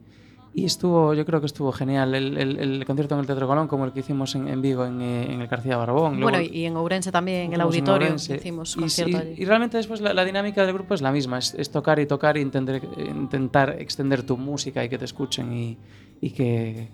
y 0.54 0.64
estuvo, 0.64 1.14
yo 1.14 1.26
creo 1.26 1.40
que 1.40 1.46
estuvo 1.46 1.70
genial 1.72 2.14
el, 2.14 2.36
el, 2.38 2.58
el, 2.58 2.84
concierto 2.86 3.14
en 3.14 3.20
el 3.20 3.26
Teatro 3.26 3.46
Colón 3.46 3.68
como 3.68 3.84
el 3.84 3.92
que 3.92 4.00
hicimos 4.00 4.34
en, 4.34 4.48
en 4.48 4.62
Vigo, 4.62 4.86
en, 4.86 5.00
eh, 5.00 5.32
en, 5.32 5.40
el 5.40 5.46
García 5.48 5.76
Barbón. 5.76 6.18
Luego, 6.18 6.30
bueno, 6.30 6.40
y 6.40 6.64
en 6.64 6.76
Ourense 6.76 7.12
también, 7.12 7.46
en 7.46 7.52
el 7.54 7.60
auditorio 7.60 8.08
en 8.08 8.14
hicimos 8.14 8.74
concierto 8.74 9.16
y, 9.16 9.20
allí. 9.20 9.34
Y, 9.36 9.42
y 9.42 9.44
realmente 9.44 9.76
después 9.76 10.00
la, 10.00 10.14
la, 10.14 10.24
dinámica 10.24 10.64
del 10.64 10.72
grupo 10.72 10.94
es 10.94 11.02
la 11.02 11.12
misma, 11.12 11.38
es, 11.38 11.54
es 11.54 11.70
tocar 11.70 11.98
y 11.98 12.06
tocar 12.06 12.36
e 12.36 12.40
intentar, 12.40 12.76
eh, 12.76 12.82
intentar 13.08 13.76
extender 13.78 14.22
tu 14.22 14.36
música 14.36 14.84
y 14.84 14.88
que 14.88 14.98
te 14.98 15.04
escuchen 15.04 15.52
y, 15.52 15.78
y 16.20 16.30
que 16.30 16.88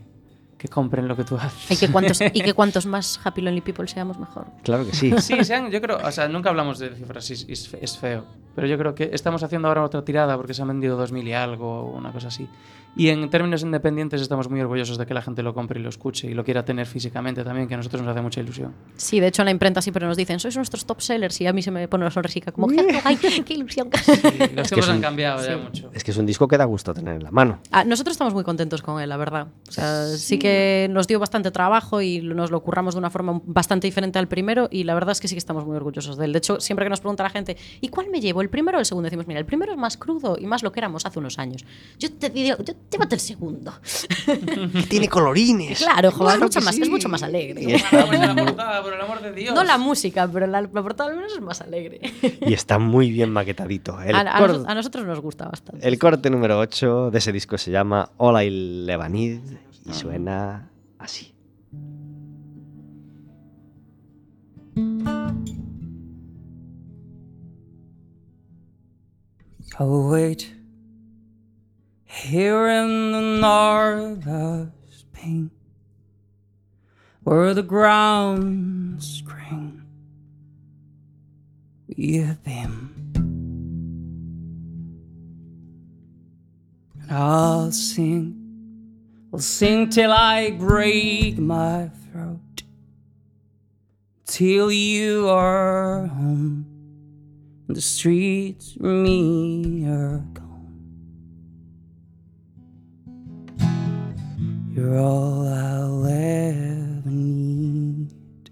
que 0.59 0.69
compren 0.69 1.07
lo 1.07 1.17
que 1.17 1.25
tú 1.25 1.37
haces. 1.37 1.71
Y 1.71 1.77
que, 1.77 1.93
cuantos, 1.93 2.21
y 2.21 2.41
que 2.41 2.55
cuantos 2.55 2.87
más 2.87 3.21
Happy 3.23 3.43
Lonely 3.43 3.61
People 3.61 3.87
seamos, 3.87 4.19
mejor. 4.19 4.47
Claro 4.63 4.87
que 4.87 4.95
sí. 4.95 5.13
Sí, 5.19 5.45
sean, 5.45 5.71
yo 5.71 5.81
creo, 5.81 5.99
o 6.03 6.13
sea, 6.13 6.29
nunca 6.29 6.51
hablamos 6.51 6.79
de 6.79 6.91
cifras, 6.95 7.31
es, 7.31 7.47
es, 7.49 7.99
feo, 7.99 8.25
pero 8.55 8.67
yo 8.67 8.79
creo 8.79 8.95
que 8.95 9.11
estamos 9.13 9.43
haciendo 9.43 9.69
ahora 9.69 9.85
otra 9.85 10.05
tirada 10.05 10.37
porque 10.37 10.55
se 10.55 10.63
han 10.63 10.69
vendido 10.69 10.99
2.000 11.05 11.27
y 11.27 11.33
algo, 11.33 11.91
una 11.91 12.13
cosa 12.13 12.29
así. 12.29 12.49
Y 12.97 13.09
en 13.11 13.29
términos 13.29 13.63
independientes 13.63 14.23
estamos 14.23 14.49
muy 14.49 14.61
orgullosos 14.61 14.97
de 14.97 15.05
que 15.07 15.13
la 15.13 15.21
gente 15.21 15.43
lo 15.43 15.53
compre 15.53 15.79
y 15.79 15.83
lo 15.83 15.91
escuche 15.91 16.31
y 16.31 16.35
lo 16.35 16.45
quiera 16.45 16.65
tener 16.65 16.87
físicamente 16.87 17.45
también, 17.45 17.69
que 17.69 17.75
a 17.75 17.77
nosotros 17.77 18.01
nos 18.03 18.11
hace 18.13 18.23
mucha 18.23 18.41
ilusión. 18.41 18.73
Sí, 18.97 19.21
de 19.21 19.27
hecho 19.27 19.43
en 19.43 19.47
la 19.47 19.51
imprenta 19.51 19.83
siempre 19.83 20.07
nos 20.07 20.17
dicen, 20.17 20.41
sois 20.41 20.57
nuestros 20.57 20.87
top 20.87 21.01
sellers 21.03 21.39
y 21.43 21.47
a 21.47 21.53
mí 21.53 21.61
se 21.61 21.71
me 21.71 21.89
pone 21.89 22.05
una 22.05 22.11
sonrisica 22.11 22.53
como, 22.53 22.69
¡ay, 23.05 23.17
qué 23.45 23.53
ilusión! 23.55 23.91
Y 23.93 24.55
los 24.55 24.69
que 24.69 24.75
tiempos 24.77 24.89
han 24.89 25.01
cambiado 25.01 25.45
ya 25.45 25.57
Sí. 25.57 25.61
mucho. 25.63 25.91
Es 25.93 26.03
que 26.05 26.11
es 26.11 26.17
un 26.17 26.25
disco 26.27 26.49
que 26.49 26.57
da 26.57 26.65
gusto 26.65 26.95
tener 26.95 27.17
en 27.17 27.23
la 27.25 27.31
mano. 27.31 27.59
Ah, 27.71 27.85
nosotros 27.85 28.13
estamos 28.15 28.33
muy 28.33 28.45
contentos 28.45 28.81
con 28.81 29.01
él, 29.01 29.09
la 29.11 29.17
verdad. 29.19 29.49
O 29.69 29.73
sea, 29.73 30.07
sí. 30.07 30.39
que 30.39 30.89
nos 30.91 31.07
dio 31.07 31.19
bastante 31.21 31.51
trabajo 31.51 32.01
y 32.01 32.21
nos 32.23 32.51
lo 32.51 32.63
curramos 32.63 32.95
de 32.95 32.99
una 33.01 33.11
forma 33.11 33.41
bastante 33.45 33.87
diferente 33.87 34.19
al 34.19 34.27
primero 34.29 34.69
y 34.71 34.85
la 34.85 34.95
verdad 34.95 35.13
es 35.13 35.21
que 35.21 35.29
sí 35.29 35.35
que 35.35 35.39
estamos 35.41 35.67
muy 35.67 35.77
orgullosos 35.77 36.17
de 36.17 36.25
él. 36.25 36.33
De 36.33 36.39
hecho, 36.39 36.61
siempre 36.61 36.87
que 36.87 36.91
nos 36.91 37.01
pregunta 37.01 37.23
la 37.23 37.31
gente, 37.31 37.57
¿y 37.81 37.89
cuál 37.89 38.09
me 38.11 38.21
llevo? 38.21 38.41
¿El 38.41 38.49
primero 38.49 38.79
o 38.79 38.81
el 38.81 38.87
segundo? 38.87 39.07
Decimos, 39.07 39.27
mira, 39.27 39.39
el 39.41 39.47
primero 39.47 39.73
es 39.73 39.79
más 39.79 39.99
crudo 39.99 40.37
y 40.41 40.47
más 40.47 40.63
lo 40.63 40.73
que 40.73 40.81
éramos 40.81 41.05
hace 41.05 41.19
unos 41.19 41.39
años. 41.39 41.65
Yo 41.99 42.11
te 42.13 42.31
digo, 42.31 42.57
yo, 42.65 42.75
llévate 42.91 43.15
el 43.17 43.21
segundo. 43.21 43.73
Tiene 44.89 45.09
colorines. 45.09 45.79
Claro, 45.79 46.11
joder, 46.11 46.37
Claro 46.39 46.47
es, 46.47 46.55
mucho 46.57 46.65
más, 46.65 46.75
sí. 46.75 46.83
es 46.83 46.89
mucho 46.89 47.09
más 47.09 47.23
alegre. 47.23 47.63
Y, 47.63 47.67
la 47.73 48.35
portada, 48.45 48.83
por 48.83 48.93
el 48.95 49.01
amor 49.01 49.21
de 49.23 49.33
Dios. 49.33 49.55
No 49.55 49.65
la 49.65 49.79
música, 49.79 50.29
pero 50.33 50.47
la, 50.47 50.61
la 50.63 50.69
portada 50.83 51.11
al 51.11 51.17
menos 51.17 51.33
es 51.35 51.41
más 51.41 51.61
alegre. 51.61 52.01
y 52.41 52.53
está 52.53 52.79
muy 52.79 53.11
bien 53.11 53.31
maquetadito. 53.31 54.01
El, 54.01 54.15
a, 54.15 54.21
a 54.37 54.39
cor- 54.39 54.51
nos- 54.59 54.67
a 54.67 54.75
nosotros 54.75 55.05
nos 55.07 55.21
gusta 55.21 55.49
bastante. 55.49 55.87
el 55.87 55.99
corte 55.99 56.31
número 56.31 56.59
8 56.59 57.11
de 57.11 57.19
ese 57.19 57.33
disco 57.33 57.59
se 57.59 57.71
llama 57.71 58.11
Hola 58.17 58.45
y 58.45 58.51
Levanid 58.87 59.41
y 59.85 59.93
suena 59.93 60.71
así. 60.99 61.33
I'll 69.79 70.09
wait 70.11 70.53
here 72.17 72.67
in 72.67 73.13
the 73.13 73.21
north 73.21 74.27
of 74.27 74.73
Spain, 74.91 75.51
where 77.23 77.53
the 77.53 77.63
ground's 77.63 79.21
green. 79.23 79.85
We 81.89 82.17
have 82.17 82.43
been. 82.43 82.91
And 87.03 87.11
I'll 87.11 87.71
sing, 87.71 88.35
I'll 89.33 89.39
sing 89.39 89.91
till 89.91 90.13
I 90.13 90.51
break 90.53 91.39
my 91.39 91.91
throat, 92.11 92.63
till 94.27 94.73
you 94.73 95.29
are 95.29 96.07
home 96.07 96.67
the 97.69 97.81
streets 97.81 98.75
for 98.75 98.87
me 98.87 99.87
You're 104.77 104.99
all 104.99 105.49
I'll 105.49 106.05
ever 106.05 107.09
need. 107.09 108.51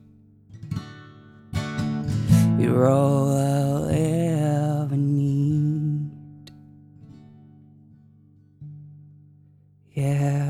You're 2.58 2.88
all 2.88 3.28
I'll 3.36 3.90
ever 3.90 4.96
need. 4.96 6.50
Yeah. 9.92 10.43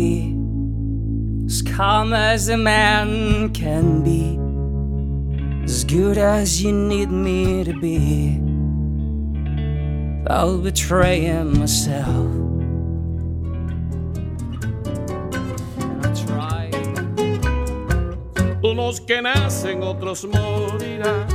Be 0.00 0.34
as 1.46 1.62
calm 1.62 2.12
as 2.14 2.48
a 2.48 2.56
man 2.56 3.52
can 3.52 4.02
be, 4.02 4.38
as 5.64 5.84
good 5.84 6.16
as 6.16 6.62
you 6.62 6.72
need 6.72 7.10
me 7.10 7.64
to 7.64 7.74
be. 7.86 8.40
I'll 10.28 10.58
betray 10.58 11.20
myself. 11.44 12.30
Unos 18.62 19.00
que 19.00 19.20
nacen, 19.22 19.82
otros 19.82 20.24
morirán. 20.24 21.26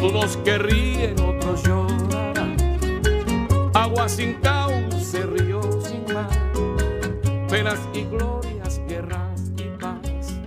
Unos 0.00 0.36
que 0.44 0.58
ríen, 0.58 1.16
otros 1.20 1.62
llorarán. 1.66 2.56
Agua 3.74 4.08
sin 4.08 4.34
cauce, 4.34 5.20
río. 5.26 5.51
Penas 7.52 7.86
y 7.92 8.04
glorias, 8.04 8.80
guerras 8.88 9.52
y 9.58 9.64
paz. 9.78 10.40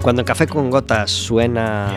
Cuando 0.00 0.22
en 0.22 0.26
Café 0.26 0.46
con 0.46 0.70
Gotas 0.70 1.10
suena 1.10 1.92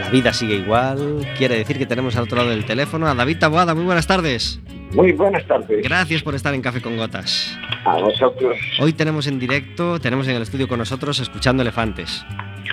La 0.00 0.10
vida 0.10 0.32
sigue 0.32 0.56
igual, 0.56 1.24
quiere 1.38 1.56
decir 1.58 1.78
que 1.78 1.86
tenemos 1.86 2.16
al 2.16 2.24
otro 2.24 2.38
lado 2.38 2.50
del 2.50 2.64
teléfono 2.64 3.06
a 3.06 3.14
David 3.14 3.38
Taboada. 3.38 3.76
Muy 3.76 3.84
buenas 3.84 4.08
tardes. 4.08 4.58
Muy 4.90 5.12
buenas 5.12 5.46
tardes. 5.46 5.84
Gracias 5.84 6.20
por 6.24 6.34
estar 6.34 6.52
en 6.52 6.62
Café 6.62 6.82
con 6.82 6.96
Gotas. 6.96 7.56
A 7.84 7.96
vosotros, 8.00 8.56
Hoy 8.80 8.92
tenemos 8.92 9.28
en 9.28 9.38
directo, 9.38 10.00
tenemos 10.00 10.26
en 10.26 10.34
el 10.34 10.42
estudio 10.42 10.66
con 10.66 10.80
nosotros 10.80 11.20
escuchando 11.20 11.62
elefantes. 11.62 12.24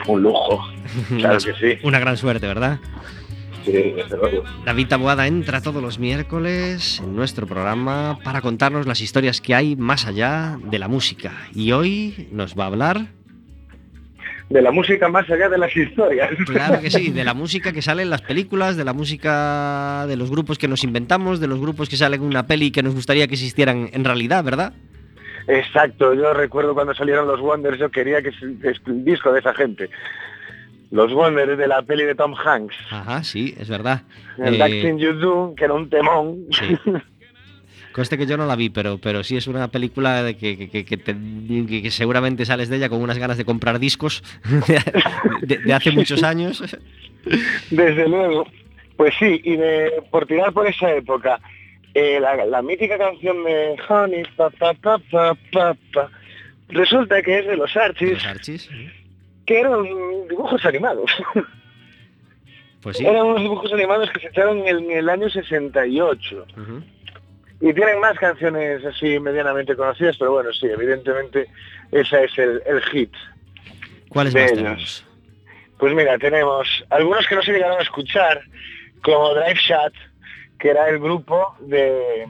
un 0.07 0.23
lujo. 0.23 0.59
Claro 1.15 1.37
que 1.37 1.53
sí. 1.53 1.79
Una 1.83 1.99
gran 1.99 2.17
suerte, 2.17 2.47
¿verdad? 2.47 2.79
Sí, 3.65 3.71
desde 3.71 4.17
luego. 4.17 4.43
David 4.65 4.87
Taboada 4.87 5.27
entra 5.27 5.61
todos 5.61 5.81
los 5.81 5.99
miércoles 5.99 7.01
en 7.03 7.15
nuestro 7.15 7.45
programa 7.47 8.19
para 8.23 8.41
contarnos 8.41 8.87
las 8.87 9.01
historias 9.01 9.41
que 9.41 9.55
hay 9.55 9.75
más 9.75 10.05
allá 10.05 10.57
de 10.63 10.79
la 10.79 10.87
música. 10.87 11.31
Y 11.53 11.71
hoy 11.71 12.27
nos 12.31 12.57
va 12.57 12.63
a 12.65 12.67
hablar, 12.67 13.07
De 14.49 14.61
la 14.63 14.71
música 14.71 15.07
más 15.09 15.29
allá 15.29 15.47
de 15.49 15.57
las 15.59 15.75
historias. 15.75 16.31
claro 16.45 16.81
que 16.81 16.89
sí, 16.89 17.11
de 17.11 17.23
la 17.23 17.33
música 17.43 17.71
que 17.71 17.81
sale 17.83 18.01
en 18.01 18.09
las 18.09 18.21
películas, 18.21 18.77
de 18.77 18.83
la 18.85 18.93
música 18.93 20.05
de 20.07 20.15
los 20.15 20.31
grupos 20.31 20.57
que 20.57 20.67
nos 20.67 20.83
inventamos, 20.83 21.39
de 21.39 21.47
los 21.47 21.59
grupos 21.59 21.87
que 21.87 21.97
salen 21.97 22.21
en 22.21 22.27
una 22.27 22.47
peli 22.47 22.71
que 22.71 22.81
nos 22.81 22.95
gustaría 22.95 23.27
que 23.27 23.35
existieran 23.35 23.89
en 23.93 24.03
realidad, 24.03 24.43
¿verdad? 24.43 24.73
Exacto, 25.47 26.13
yo 26.13 26.33
recuerdo 26.33 26.73
cuando 26.73 26.93
salieron 26.93 27.27
los 27.27 27.39
Wonders, 27.39 27.79
yo 27.79 27.89
quería 27.89 28.21
que 28.21 28.29
el 28.41 29.03
disco 29.03 29.31
de 29.31 29.39
esa 29.39 29.53
gente. 29.53 29.89
Los 30.91 31.13
Wonders 31.13 31.57
de 31.57 31.67
la 31.67 31.81
peli 31.83 32.03
de 32.03 32.15
Tom 32.15 32.33
Hanks. 32.33 32.75
Ajá, 32.89 33.23
sí, 33.23 33.53
es 33.59 33.69
verdad. 33.69 34.01
El 34.37 34.55
Eh, 34.55 34.57
That 34.57 34.67
Thing 34.69 34.97
You 34.97 35.13
Do, 35.13 35.53
que 35.55 35.65
era 35.65 35.73
un 35.75 35.89
temón. 35.89 36.45
Sí. 36.51 36.75
Conste 37.91 38.17
que 38.17 38.25
yo 38.27 38.37
no 38.37 38.45
la 38.45 38.55
vi, 38.55 38.69
pero, 38.69 38.97
pero 38.99 39.23
sí 39.23 39.35
es 39.35 39.47
una 39.47 39.67
película 39.67 40.21
de 40.23 40.37
que, 40.37 40.55
que- 40.57 40.69
que- 40.69 40.85
que 40.85 40.97
te- 40.97 41.15
que- 41.67 41.81
que 41.81 41.91
seguramente 41.91 42.45
sales 42.45 42.69
de 42.69 42.77
ella 42.77 42.87
con 42.89 43.01
unas 43.01 43.17
ganas 43.17 43.37
de 43.37 43.45
comprar 43.45 43.79
discos 43.79 44.23
de, 45.41 45.57
de 45.57 45.73
hace 45.73 45.91
muchos 45.91 46.23
años. 46.23 46.63
Desde 47.69 48.07
luego. 48.07 48.47
Pues 48.95 49.13
sí, 49.17 49.41
y 49.43 49.55
de, 49.57 50.03
por 50.11 50.25
tirar 50.27 50.53
por 50.53 50.67
esa 50.67 50.91
época, 50.93 51.39
eh, 51.93 52.19
la, 52.19 52.45
la 52.45 52.61
mítica 52.61 52.97
canción 52.97 53.43
de 53.43 53.75
Honey, 53.87 54.23
pa, 54.35 54.49
pa, 54.51 54.73
pa, 54.73 56.09
resulta 56.69 57.21
que 57.21 57.39
es 57.39 57.47
de 57.47 57.55
los 57.57 57.75
Archies, 57.75 58.11
Los 58.13 58.25
Archies. 58.27 58.69
Que 59.49 59.59
eran 59.61 59.81
dibujos 60.27 60.63
animados. 60.63 61.11
Pues 62.81 62.95
sí. 62.95 63.05
Eran 63.05 63.25
unos 63.25 63.41
dibujos 63.41 63.73
animados 63.73 64.09
que 64.11 64.21
se 64.21 64.27
echaron 64.27 64.59
en 64.59 64.67
el, 64.67 64.77
en 64.85 64.91
el 64.99 65.09
año 65.09 65.29
68. 65.29 66.45
Ujú. 66.55 66.81
Y 67.59 67.73
tienen 67.73 67.99
más 67.99 68.17
canciones 68.17 68.85
así 68.85 69.19
medianamente 69.19 69.75
conocidas, 69.75 70.15
pero 70.17 70.31
bueno, 70.31 70.53
sí, 70.53 70.67
evidentemente 70.67 71.47
ese 71.91 72.23
es 72.23 72.37
el, 72.37 72.61
el 72.65 72.81
hit. 72.83 73.11
¿Cuáles 74.07 74.33
de 74.33 74.41
más 74.41 74.51
ellos. 74.51 74.63
tenemos? 74.63 75.05
Pues 75.77 75.93
mira, 75.93 76.17
tenemos 76.19 76.85
algunos 76.89 77.27
que 77.27 77.35
no 77.35 77.41
se 77.41 77.51
llegaron 77.51 77.79
a 77.79 77.83
escuchar, 77.83 78.41
como 79.03 79.33
Drive 79.33 79.59
Shot, 79.59 79.93
que 80.59 80.69
era 80.69 80.87
el 80.89 80.99
grupo 80.99 81.55
de, 81.59 82.21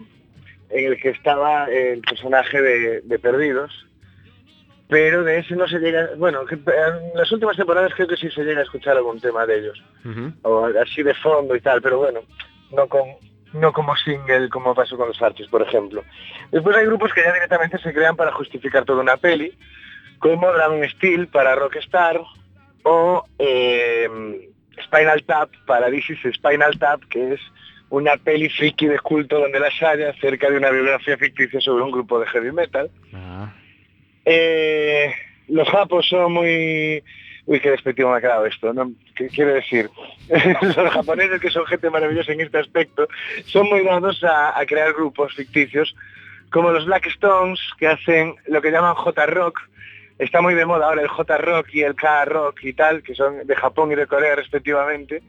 en 0.71 0.85
el 0.85 0.99
que 0.99 1.09
estaba 1.09 1.65
el 1.65 1.99
personaje 1.99 2.59
de, 2.59 3.01
de 3.01 3.19
Perdidos, 3.19 3.88
pero 4.89 5.23
de 5.23 5.37
ese 5.37 5.55
no 5.55 5.67
se 5.67 5.77
llega, 5.77 6.09
bueno, 6.17 6.43
que 6.45 6.55
en 6.55 7.13
las 7.13 7.31
últimas 7.31 7.55
temporadas 7.55 7.93
creo 7.95 8.07
que 8.07 8.17
sí 8.17 8.29
se 8.31 8.43
llega 8.43 8.61
a 8.61 8.63
escuchar 8.63 8.97
algún 8.97 9.21
tema 9.21 9.45
de 9.45 9.59
ellos, 9.59 9.83
o 10.41 10.65
así 10.81 11.03
de 11.03 11.13
fondo 11.13 11.55
y 11.55 11.61
tal, 11.61 11.79
pero 11.79 11.99
bueno, 11.99 12.21
no 12.71 12.87
con 12.87 13.03
no 13.53 13.71
como 13.71 13.95
single 13.97 14.49
como 14.49 14.73
pasó 14.73 14.97
con 14.97 15.07
los 15.07 15.21
Archies, 15.21 15.49
por 15.49 15.61
ejemplo. 15.61 16.03
Después 16.51 16.75
hay 16.75 16.85
grupos 16.87 17.13
que 17.13 17.21
ya 17.21 17.33
directamente 17.33 17.77
se 17.77 17.93
crean 17.93 18.15
para 18.15 18.31
justificar 18.31 18.83
toda 18.83 19.01
una 19.01 19.17
peli, 19.17 19.53
como 20.17 20.51
Drum 20.51 20.83
Steel 20.89 21.27
para 21.27 21.55
Rockstar 21.55 22.19
o 22.83 23.23
eh, 23.37 24.49
Spinal 24.85 25.23
Tap 25.23 25.51
para 25.67 25.91
This 25.91 26.09
is 26.09 26.35
Spinal 26.35 26.79
Tap, 26.79 27.03
que 27.09 27.33
es 27.33 27.41
una 27.91 28.17
peli 28.17 28.49
friki 28.49 28.87
de 28.87 28.99
culto 28.99 29.39
donde 29.39 29.59
las 29.59 29.81
haya 29.83 30.09
acerca 30.09 30.49
de 30.49 30.57
una 30.57 30.71
biografía 30.71 31.17
ficticia 31.17 31.61
sobre 31.61 31.83
un 31.83 31.91
grupo 31.91 32.19
de 32.19 32.25
heavy 32.27 32.51
metal. 32.51 32.89
Ah, 33.13 33.53
Eh, 34.31 35.11
los 35.47 35.67
japos 35.67 36.07
son 36.07 36.33
muy... 36.33 37.03
Uy, 37.47 37.59
qué 37.59 37.71
despectivo 37.71 38.11
me 38.11 38.17
ha 38.17 38.21
quedado 38.21 38.45
esto, 38.45 38.71
¿no? 38.71 38.91
¿Qué 39.15 39.27
quiero 39.27 39.55
decir? 39.55 39.89
los 40.61 40.93
japoneses, 40.93 41.41
que 41.41 41.49
son 41.49 41.65
gente 41.65 41.89
maravillosa 41.89 42.33
en 42.33 42.41
este 42.41 42.59
aspecto, 42.59 43.07
son 43.45 43.67
muy 43.67 43.83
dados 43.83 44.23
a, 44.23 44.59
a 44.59 44.63
crear 44.67 44.93
grupos 44.93 45.33
ficticios, 45.33 45.95
como 46.51 46.69
los 46.69 46.85
Black 46.85 47.07
Stones, 47.07 47.59
que 47.79 47.87
hacen 47.87 48.35
lo 48.45 48.61
que 48.61 48.69
llaman 48.69 48.93
J-Rock. 48.93 49.61
Está 50.19 50.41
muy 50.41 50.53
de 50.53 50.67
moda 50.67 50.85
ahora 50.85 51.01
el 51.01 51.07
J-Rock 51.07 51.69
y 51.73 51.81
el 51.81 51.95
K-Rock 51.95 52.63
y 52.65 52.73
tal, 52.73 53.01
que 53.01 53.15
son 53.15 53.47
de 53.47 53.55
Japón 53.55 53.91
y 53.91 53.95
de 53.95 54.05
Corea 54.05 54.35
respectivamente. 54.35 55.23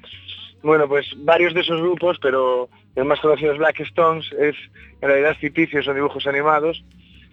Bueno, 0.62 0.86
pues 0.88 1.06
varios 1.16 1.54
de 1.54 1.60
esos 1.60 1.80
grupos, 1.80 2.18
pero 2.20 2.68
el 2.96 3.06
más 3.06 3.20
conocido 3.20 3.52
es 3.52 3.58
Black 3.58 3.80
Stones, 3.80 4.30
es 4.38 4.56
en 5.00 5.08
realidad 5.08 5.38
ficticio, 5.40 5.82
son 5.82 5.94
dibujos 5.94 6.26
animados. 6.26 6.84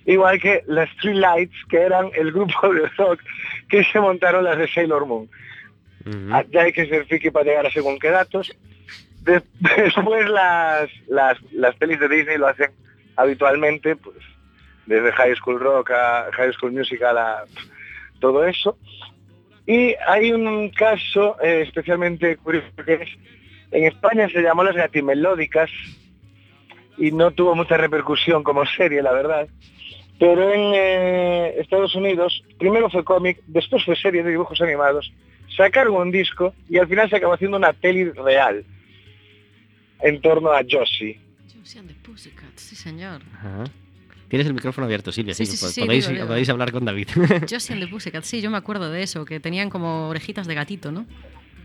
Igual 0.07 0.39
que 0.41 0.63
las 0.67 0.89
Three 1.01 1.13
Lights, 1.13 1.55
que 1.69 1.77
eran 1.81 2.09
el 2.15 2.31
grupo 2.31 2.73
de 2.73 2.87
rock 2.97 3.21
que 3.69 3.83
se 3.83 3.99
montaron 3.99 4.43
las 4.43 4.57
de 4.57 4.67
Sailor 4.67 5.05
Moon. 5.05 5.29
Ah, 6.33 6.43
Ya 6.49 6.61
hay 6.61 6.71
que 6.73 6.87
ser 6.87 7.05
friki 7.05 7.29
para 7.29 7.45
llegar 7.45 7.65
a 7.67 7.71
según 7.71 7.99
qué 7.99 8.09
datos. 8.09 8.51
De- 9.21 9.43
después 9.59 10.27
las, 10.29 10.89
las, 11.07 11.37
las 11.51 11.75
pelis 11.75 11.99
de 11.99 12.07
Disney 12.07 12.37
lo 12.37 12.47
hacen 12.47 12.71
habitualmente, 13.17 13.95
pues 13.97 14.15
desde 14.85 15.11
High 15.11 15.35
School 15.35 15.59
Rock 15.59 15.91
a 15.91 16.29
High 16.31 16.53
School 16.53 16.71
Musical 16.71 17.17
a 17.17 17.43
todo 18.21 18.45
eso. 18.45 18.77
Y 19.65 19.93
hay 20.07 20.31
un 20.31 20.69
caso 20.69 21.35
eh, 21.43 21.63
especialmente 21.67 22.37
curioso 22.37 22.67
que 22.85 22.93
es, 22.93 23.09
en 23.71 23.83
España 23.83 24.29
se 24.29 24.41
llamó 24.41 24.63
Las 24.63 24.77
Gatimelódicas 24.77 25.69
y 26.97 27.11
no 27.11 27.31
tuvo 27.31 27.53
mucha 27.53 27.75
repercusión 27.75 28.43
como 28.43 28.65
serie, 28.65 29.01
la 29.01 29.11
verdad. 29.11 29.49
Pero 30.19 30.51
en 30.51 30.73
eh, 30.75 31.55
Estados 31.59 31.93
Unidos, 31.95 32.43
primero 32.57 32.89
fue 32.89 33.03
cómic, 33.03 33.39
después 33.47 33.83
fue 33.85 33.95
serie 33.95 34.23
de 34.23 34.31
dibujos 34.31 34.59
animados, 34.61 35.11
sacaron 35.55 35.95
un 35.95 36.11
disco 36.11 36.53
y 36.69 36.77
al 36.77 36.87
final 36.87 37.09
se 37.09 37.17
acabó 37.17 37.33
haciendo 37.33 37.57
una 37.57 37.73
peli 37.73 38.05
real 38.11 38.65
en 40.01 40.21
torno 40.21 40.51
a 40.51 40.61
Josie. 40.69 41.19
Josie 41.55 41.79
and 41.79 41.89
the 41.89 41.95
Pussycats, 42.01 42.61
sí 42.61 42.75
señor. 42.75 43.21
Ajá. 43.35 43.65
Tienes 44.27 44.47
el 44.47 44.53
micrófono 44.53 44.85
abierto, 44.85 45.11
Silvia. 45.11 45.33
Sí, 45.33 45.45
sí, 45.45 45.55
sí, 45.55 45.65
po- 45.65 45.67
sí, 45.69 45.73
sí, 45.73 45.81
podéis, 45.81 46.05
digo, 46.07 46.15
digo. 46.15 46.27
podéis 46.27 46.49
hablar 46.49 46.71
con 46.71 46.83
David. 46.83 47.07
Josie 47.49 47.73
and 47.75 47.83
the 47.83 47.87
Pussycats, 47.87 48.27
sí, 48.27 48.41
yo 48.41 48.49
me 48.51 48.57
acuerdo 48.57 48.89
de 48.91 49.03
eso, 49.03 49.23
que 49.23 49.39
tenían 49.39 49.69
como 49.69 50.09
orejitas 50.09 50.47
de 50.47 50.55
gatito, 50.55 50.91
¿no? 50.91 51.05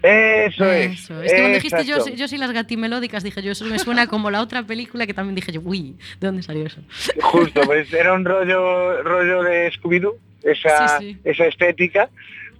Eso 0.02 0.64
es. 0.70 0.92
Eso. 0.92 1.22
Es 1.22 1.32
que 1.32 1.38
cuando 1.38 1.54
dijiste 1.56 1.84
yo, 1.84 2.06
yo 2.08 2.28
sí 2.28 2.36
las 2.36 2.52
gatimelódicas, 2.52 3.22
dije 3.22 3.42
yo, 3.42 3.52
eso 3.52 3.64
me 3.66 3.78
suena 3.78 4.06
como 4.06 4.30
la 4.30 4.40
otra 4.40 4.62
película 4.64 5.06
que 5.06 5.14
también 5.14 5.34
dije 5.34 5.52
yo, 5.52 5.60
uy, 5.64 5.96
¿de 6.20 6.26
dónde 6.26 6.42
salió 6.42 6.66
eso? 6.66 6.80
Justo, 7.20 7.60
pues 7.66 7.92
era 7.92 8.12
un 8.12 8.24
rollo, 8.24 9.02
rollo 9.02 9.42
de 9.42 9.70
Scooby-Doo, 9.72 10.14
esa, 10.42 10.98
Sí, 10.98 11.12
sí. 11.12 11.18
esa 11.24 11.46
estética, 11.46 12.08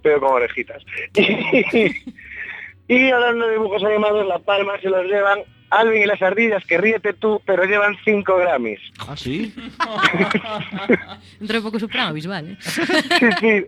pero 0.01 0.19
con 0.19 0.31
orejitas. 0.31 0.83
Y, 2.89 2.95
y 2.95 3.11
hablando 3.11 3.47
de 3.47 3.53
dibujos 3.53 3.81
animados, 3.83 4.27
La 4.27 4.39
Palma 4.39 4.73
se 4.81 4.89
los 4.89 5.05
llevan 5.05 5.39
Alvin 5.69 6.03
y 6.03 6.05
las 6.05 6.21
ardillas, 6.21 6.63
que 6.65 6.77
ríete 6.77 7.13
tú, 7.13 7.41
pero 7.45 7.63
llevan 7.63 7.95
5 8.03 8.35
Grammys. 8.37 8.79
Ah, 8.99 9.15
sí. 9.17 9.53
Dentro 11.39 11.57
de 11.57 11.61
poco 11.63 11.79
su 11.79 11.89
visual, 12.13 12.51
¿eh? 12.51 12.57
Sí, 12.61 13.27
sí. 13.39 13.65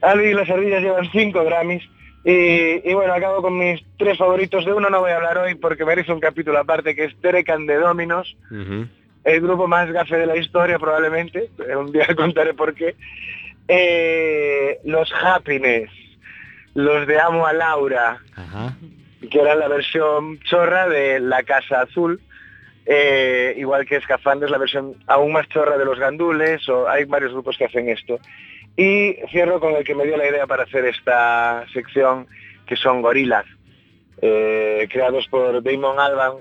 Alvin 0.00 0.30
y 0.30 0.34
las 0.34 0.50
ardillas 0.50 0.82
llevan 0.82 1.08
5 1.12 1.44
Grammys. 1.44 1.82
Y, 2.24 2.88
y 2.88 2.94
bueno, 2.94 3.12
acabo 3.14 3.42
con 3.42 3.58
mis 3.58 3.82
tres 3.98 4.16
favoritos. 4.16 4.64
De 4.64 4.72
uno 4.72 4.88
no 4.90 5.00
voy 5.00 5.10
a 5.10 5.16
hablar 5.16 5.38
hoy 5.38 5.54
porque 5.56 5.84
merece 5.84 6.12
un 6.12 6.20
capítulo 6.20 6.58
aparte, 6.58 6.94
que 6.94 7.04
es 7.04 7.20
Derek 7.20 7.48
and 7.50 7.68
the 7.68 7.74
Dominos. 7.76 8.36
El 9.24 9.40
grupo 9.40 9.66
más 9.68 9.90
gafe 9.90 10.16
de 10.16 10.26
la 10.26 10.36
historia 10.36 10.78
probablemente, 10.78 11.50
un 11.76 11.92
día 11.92 12.06
contaré 12.16 12.54
por 12.54 12.74
qué. 12.74 12.94
Eh, 13.68 14.78
los 14.84 15.12
Happiness, 15.12 15.90
los 16.74 17.06
de 17.06 17.20
Amo 17.20 17.46
a 17.46 17.52
Laura, 17.52 18.18
Ajá. 18.36 18.76
que 19.30 19.40
era 19.40 19.54
la 19.54 19.68
versión 19.68 20.38
chorra 20.40 20.88
de 20.88 21.20
La 21.20 21.42
Casa 21.44 21.82
Azul, 21.82 22.20
eh, 22.86 23.54
igual 23.56 23.86
que 23.86 23.96
Escafandres, 23.96 24.50
la 24.50 24.58
versión 24.58 24.94
aún 25.06 25.32
más 25.32 25.48
chorra 25.48 25.78
de 25.78 25.84
Los 25.84 25.98
Gandules, 25.98 26.68
o 26.68 26.88
hay 26.88 27.04
varios 27.04 27.32
grupos 27.32 27.56
que 27.56 27.64
hacen 27.66 27.88
esto. 27.88 28.18
Y 28.76 29.16
cierro 29.30 29.60
con 29.60 29.74
el 29.74 29.84
que 29.84 29.94
me 29.94 30.04
dio 30.04 30.16
la 30.16 30.28
idea 30.28 30.46
para 30.46 30.62
hacer 30.64 30.84
esta 30.86 31.66
sección, 31.72 32.26
que 32.66 32.76
son 32.76 33.02
Gorilas, 33.02 33.44
eh, 34.20 34.88
creados 34.90 35.26
por 35.28 35.62
Damon 35.62 35.98
Alban, 36.00 36.36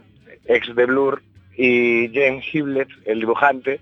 ex 0.45 0.73
de 0.73 0.85
Blur, 0.85 1.21
y 1.57 2.09
James 2.13 2.45
Hiblet, 2.53 2.87
el 3.05 3.19
dibujante, 3.19 3.81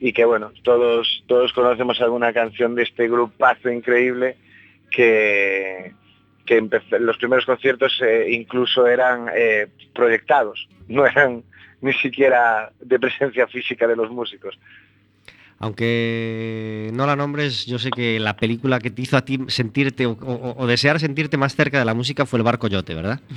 y 0.00 0.12
que 0.12 0.24
bueno, 0.24 0.52
todos, 0.62 1.24
todos 1.26 1.52
conocemos 1.52 2.00
alguna 2.00 2.32
canción 2.32 2.74
de 2.74 2.82
este 2.82 3.08
grupazo 3.08 3.70
increíble 3.70 4.36
que, 4.90 5.92
que 6.44 6.68
los 7.00 7.16
primeros 7.16 7.46
conciertos 7.46 8.00
eh, 8.04 8.26
incluso 8.30 8.86
eran 8.86 9.30
eh, 9.34 9.68
proyectados, 9.94 10.68
no 10.88 11.06
eran 11.06 11.44
ni 11.80 11.92
siquiera 11.92 12.72
de 12.80 12.98
presencia 12.98 13.46
física 13.46 13.86
de 13.86 13.96
los 13.96 14.10
músicos. 14.10 14.58
Aunque 15.58 16.90
no 16.94 17.06
la 17.06 17.16
nombres, 17.16 17.64
yo 17.66 17.78
sé 17.78 17.90
que 17.90 18.18
la 18.20 18.36
película 18.36 18.78
que 18.80 18.90
te 18.90 19.02
hizo 19.02 19.16
a 19.16 19.24
ti 19.24 19.38
sentirte 19.48 20.04
o, 20.06 20.12
o- 20.12 20.54
o 20.58 20.66
desear 20.66 20.98
sentirte 21.00 21.36
más 21.36 21.54
cerca 21.54 21.78
de 21.78 21.84
la 21.84 21.94
música 21.94 22.26
fue 22.26 22.38
El 22.38 22.42
Barco 22.42 22.66
Yote, 22.68 22.94
¿verdad? 22.94 23.20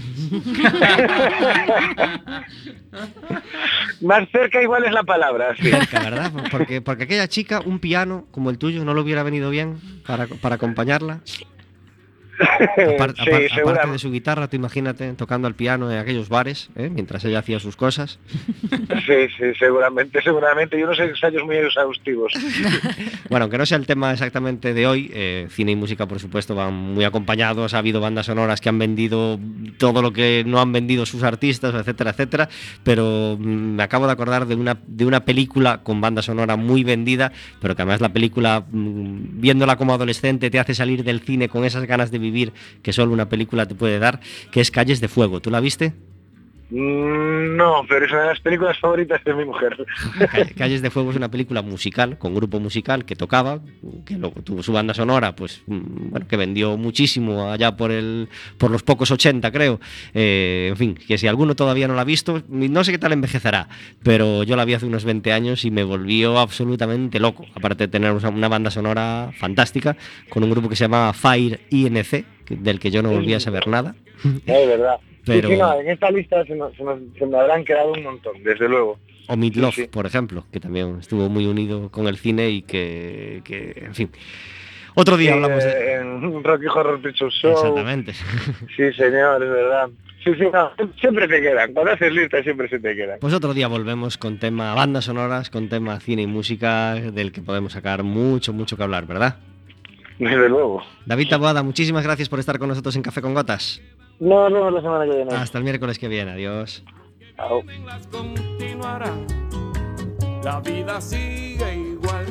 Más 4.02 4.28
cerca 4.32 4.62
igual 4.62 4.86
es 4.86 4.92
la 4.92 5.04
palabra, 5.04 5.56
sí. 5.58 5.70
Cerca, 5.70 6.00
¿verdad? 6.02 6.32
Porque, 6.52 6.82
porque 6.82 7.04
aquella 7.04 7.28
chica, 7.28 7.62
un 7.66 7.80
piano 7.80 8.26
como 8.32 8.50
el 8.50 8.58
tuyo, 8.58 8.84
no 8.86 8.94
le 8.94 9.02
hubiera 9.02 9.24
venido 9.24 9.50
bien 9.50 9.78
para, 10.06 10.28
para 10.28 10.56
acompañarla. 10.56 11.22
Apar- 12.78 13.16
Sí, 13.18 13.60
aparte 13.62 13.92
de 13.92 14.00
su 14.00 14.12
guitarra, 14.12 14.48
tú 14.48 14.56
imagínate 14.56 15.12
tocando 15.14 15.48
el 15.48 15.56
piano 15.56 15.92
en 15.92 15.98
aquellos 15.98 16.30
bares, 16.30 16.70
¿eh? 16.76 16.90
mientras 16.94 17.24
ella 17.26 17.40
hacía 17.40 17.60
sus 17.60 17.76
cosas. 17.76 18.20
Sí, 19.06 19.28
sí, 19.38 19.46
seguramente, 19.58 20.22
seguramente. 20.22 20.78
Y 20.80 20.84
unos 20.84 21.00
ensayos 21.00 21.44
muy 21.44 21.56
exhaustivos. 21.58 22.34
Bueno, 23.30 23.44
aunque 23.44 23.58
no 23.58 23.66
sea 23.66 23.78
el 23.78 23.86
tema 23.86 24.14
exactamente 24.14 24.74
de 24.74 24.88
hoy, 24.88 25.12
eh, 25.14 25.48
cine 25.50 25.74
y 25.74 25.76
música, 25.76 26.06
por 26.08 26.20
supuesto, 26.20 26.56
van 26.56 26.74
muy 26.74 27.04
acompañados. 27.04 27.74
Ha 27.74 27.80
habido 27.80 28.00
bandas 28.00 28.28
sonoras 28.28 28.62
que 28.62 28.70
han 28.70 28.80
vendido 28.80 29.38
todo 29.78 30.02
lo 30.02 30.14
que 30.14 30.44
no 30.46 30.62
han 30.62 30.72
vendido 30.72 31.06
sus 31.06 31.24
artistas, 31.24 31.74
etcétera, 31.76 32.12
etcétera. 32.12 32.48
Pero 32.84 33.36
mm, 33.38 33.44
me 33.76 33.84
acabo 33.84 34.06
de 34.06 34.14
acordar 34.14 34.46
de 34.46 34.56
una, 34.56 34.78
de 34.88 35.06
una 35.06 35.26
película 35.26 35.80
con 35.84 36.00
banda 36.00 36.22
sonora 36.22 36.56
muy 36.56 36.84
vendida, 36.86 37.32
pero 37.60 37.76
que 37.76 37.82
además 37.82 38.00
la 38.00 38.14
película, 38.14 38.64
mm, 38.70 39.42
viéndola 39.42 39.76
como 39.76 39.94
adolescente, 39.94 40.50
te 40.50 40.60
hace 40.60 40.74
salir 40.74 41.04
del 41.04 41.20
cine 41.22 41.50
con 41.50 41.66
esas 41.66 41.86
ganas 41.86 42.12
de 42.12 42.20
vivir 42.20 42.27
que 42.82 42.94
solo 42.94 43.14
una 43.14 43.30
película 43.30 43.68
te 43.68 43.76
puede 43.76 44.00
dar, 44.00 44.20
que 44.52 44.62
es 44.62 44.72
Calles 44.72 45.02
de 45.02 45.08
Fuego. 45.08 45.42
¿Tú 45.42 45.50
la 45.50 45.60
viste? 45.60 45.94
Mm, 46.70 47.56
No, 47.56 47.84
pero 47.88 48.06
es 48.06 48.12
una 48.12 48.22
de 48.24 48.28
las 48.28 48.40
películas 48.42 48.78
favoritas 48.80 49.24
de 49.24 49.34
mi 49.34 49.46
mujer. 49.46 49.78
Ca- 50.20 50.46
Calles 50.58 50.82
de 50.82 50.90
Fuego 50.90 51.12
es 51.12 51.18
una 51.18 51.30
película 51.32 51.62
musical, 51.62 52.18
con 52.18 52.36
grupo 52.36 52.60
musical 52.60 53.06
que 53.06 53.16
tocaba, 53.16 53.60
que 54.06 54.16
luego 54.18 54.42
tuvo 54.42 54.62
su 54.64 54.74
banda 54.74 54.94
sonora, 54.94 55.36
pues 55.36 55.62
mm, 55.68 56.10
bueno, 56.12 56.28
que 56.28 56.38
vendió 56.38 56.78
muchísimo 56.78 57.52
allá 57.52 57.76
por 57.78 57.92
el 57.92 58.28
por 58.58 58.70
los 58.72 58.84
pocos 58.84 59.10
80, 59.12 59.52
creo. 59.52 59.80
Eh, 60.14 60.68
en 60.72 60.78
fin, 60.78 60.96
que 60.96 61.18
si 61.18 61.28
alguno 61.28 61.56
todavía 61.56 61.88
no 61.88 61.96
la 61.96 62.02
ha 62.02 62.06
visto, 62.06 62.44
no 62.50 62.84
sé 62.84 62.92
qué 62.92 62.98
tal 63.00 63.14
envejecerá, 63.14 63.70
pero 64.04 64.44
yo 64.44 64.56
la 64.56 64.66
vi 64.66 64.74
hace 64.74 64.86
unos 64.86 65.06
20 65.06 65.32
años 65.34 65.64
y 65.66 65.72
me 65.72 65.84
volvió 65.84 66.38
absolutamente 66.40 67.20
loco. 67.20 67.46
Aparte 67.56 67.86
de 67.86 67.88
tener 67.88 68.12
una 68.12 68.48
banda 68.50 68.72
sonora 68.72 69.32
fantástica, 69.38 69.96
con 70.30 70.44
un 70.44 70.52
grupo 70.52 70.70
que 70.70 70.76
se 70.76 70.84
llama 70.84 71.14
Fire 71.14 71.62
INC, 71.70 72.26
del 72.50 72.80
que 72.80 72.92
yo 72.92 73.02
no 73.02 73.10
volví 73.12 73.34
a 73.34 73.40
saber 73.40 73.68
nada. 73.68 73.96
Es 74.46 74.68
verdad. 74.68 74.98
Pero- 75.28 75.50
Sí, 75.50 75.56
sí, 75.56 75.60
no, 75.62 75.80
en 75.80 75.90
esta 75.90 76.10
lista 76.12 76.44
se, 76.46 76.56
nos- 76.56 76.74
se 76.76 76.84
nos- 76.84 77.00
se 77.18 77.26
me 77.26 77.38
habrán 77.38 77.64
quedado 77.66 77.92
un 77.94 78.04
montón, 78.04 78.44
desde 78.44 78.68
luego. 78.68 78.98
O 79.28 79.36
Meatloaf, 79.38 79.76
Sí, 79.76 79.88
por 79.88 80.06
ejemplo, 80.06 80.46
que 80.52 80.60
también 80.60 80.98
estuvo 81.00 81.28
muy 81.30 81.46
unido 81.46 81.90
con 81.92 82.08
el 82.08 82.18
cine 82.18 82.50
y 82.50 82.62
que, 82.62 83.42
que, 83.44 83.84
en 83.86 83.94
fin. 83.94 84.10
Otro 84.96 85.16
día 85.18 85.34
hablamos 85.34 85.64
de... 85.64 85.70
eh, 85.70 85.96
En 86.00 86.44
Rocky 86.44 86.66
Horror 86.66 87.00
Picture 87.02 87.30
Show. 87.32 87.52
Exactamente. 87.52 88.14
Sí, 88.76 88.92
señor, 88.94 89.44
es 89.44 89.50
verdad. 89.50 89.90
Sí, 90.24 90.34
sí, 90.34 90.46
no, 90.52 90.72
siempre 91.00 91.28
te 91.28 91.40
quedan. 91.42 91.74
Cuando 91.74 91.92
haces 91.94 92.12
lista 92.12 92.42
siempre 92.42 92.68
se 92.68 92.80
te 92.80 92.96
quedan. 92.96 93.20
Pues 93.20 93.34
otro 93.34 93.54
día 93.54 93.68
volvemos 93.68 94.18
con 94.18 94.40
tema 94.40 94.74
bandas 94.74 95.06
sonoras, 95.06 95.50
con 95.50 95.70
tema 95.70 96.00
cine 96.00 96.24
y 96.24 96.28
música, 96.28 96.96
del 96.96 97.32
que 97.32 97.42
podemos 97.42 97.74
sacar 97.74 98.04
mucho, 98.04 98.52
mucho 98.54 98.76
que 98.76 98.84
hablar, 98.84 99.06
¿verdad? 99.06 99.38
Desde 100.20 100.50
luego. 100.50 100.82
David 101.06 101.30
Taboada, 101.30 101.62
muchísimas 101.64 102.04
gracias 102.04 102.28
por 102.28 102.40
estar 102.40 102.58
con 102.58 102.68
nosotros 102.70 102.96
en 102.96 103.04
Café 103.04 103.22
con 103.22 103.34
Gotas. 103.36 103.82
Nos 104.20 104.52
vemos 104.52 104.74
la 104.74 104.82
semana 104.82 105.06
que 105.06 105.16
viene. 105.16 105.36
Hasta 105.36 105.60
el 105.60 105.64
miércoles 105.64 106.00
que 106.00 106.08
viene, 106.08 106.32
adiós. 106.32 106.84
La 110.44 110.60
vida 110.62 111.02
sigue 111.02 111.76
igual. 111.76 112.26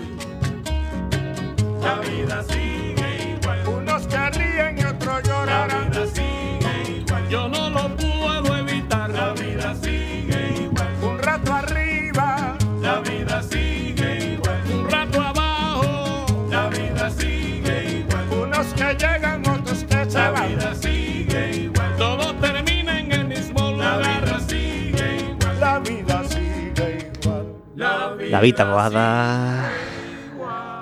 La 1.80 1.94
vida 2.00 2.42
sigue 2.42 3.36
igual. 3.38 3.68
Unos 3.68 4.06
que 4.08 4.30
ríen 4.30 4.78
y 4.78 4.84
otros 4.84 5.22
lloran. 5.22 5.68
La 5.68 5.78
vida 5.78 6.06
sigue 6.06 6.98
igual. 6.98 7.28
Yo 7.28 7.48
no 7.48 7.70
lo 7.70 7.96
puedo 7.96 8.56
evitar. 8.56 9.10
La 9.10 9.32
vida 9.34 9.74
sigue 9.76 10.62
igual. 10.62 10.88
Un 11.02 11.18
rato 11.20 11.54
arriba. 11.54 12.56
La 12.80 13.00
vida 13.00 13.42
sigue 13.44 14.32
igual. 14.32 14.60
Un 14.72 14.90
rato 14.90 15.20
abajo. 15.20 16.26
La 16.50 16.68
vida 16.68 17.10
sigue 17.10 18.00
igual. 18.00 18.24
Unos 18.42 18.66
que 18.74 18.94
llegan, 18.94 19.46
otros 19.48 19.84
que 19.84 20.10
se 20.10 20.18
van. 20.18 20.34
La 20.34 20.46
vida 20.46 20.74
sigue 20.74 20.85
La 28.36 28.42
vida 28.42 28.56
Taboada, 28.58 29.70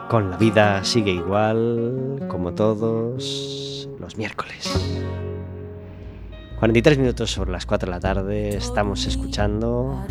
con 0.08 0.28
la 0.28 0.36
vida 0.36 0.82
sigue 0.82 1.12
igual, 1.12 2.26
como 2.26 2.52
todos 2.52 3.88
los 4.00 4.16
miércoles. 4.16 4.68
43 6.58 6.98
minutos 6.98 7.30
sobre 7.30 7.52
las 7.52 7.64
4 7.64 7.86
de 7.86 7.90
la 7.92 8.00
tarde, 8.00 8.56
estamos 8.56 9.06
escuchando 9.06 10.04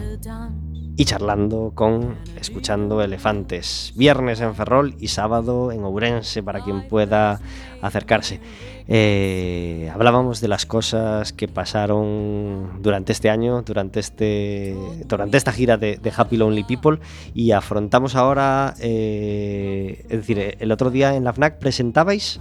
y 0.96 1.06
charlando 1.06 1.72
con 1.74 2.18
Escuchando 2.39 3.02
Elefantes. 3.02 3.94
Viernes 3.96 4.41
en 4.41 4.54
Ferrol 4.56 4.96
y 5.00 5.08
sábado 5.08 5.72
en 5.72 5.84
Ourense 5.84 6.44
para 6.44 6.64
quien 6.64 6.88
pueda 6.88 7.39
acercarse. 7.82 8.39
Eh, 8.88 9.89
hablábamos 9.94 10.41
de 10.41 10.48
las 10.48 10.66
cosas 10.66 11.34
que 11.34 11.48
pasaron 11.48 12.82
durante 12.82 13.12
este 13.12 13.30
año, 13.30 13.62
durante, 13.64 14.00
este, 14.00 14.76
durante 15.08 15.38
esta 15.38 15.52
gira 15.52 15.78
de, 15.78 16.00
Happy 16.16 16.38
Lonely 16.38 16.64
People 16.64 17.00
y 17.34 17.52
afrontamos 17.52 18.16
ahora, 18.16 18.76
eh, 18.80 20.06
es 20.10 20.18
decir, 20.18 20.58
el 20.60 20.72
otro 20.72 20.91
día 20.91 21.16
en 21.16 21.24
la 21.24 21.34
FNAC 21.34 21.60
presentabais, 21.60 22.39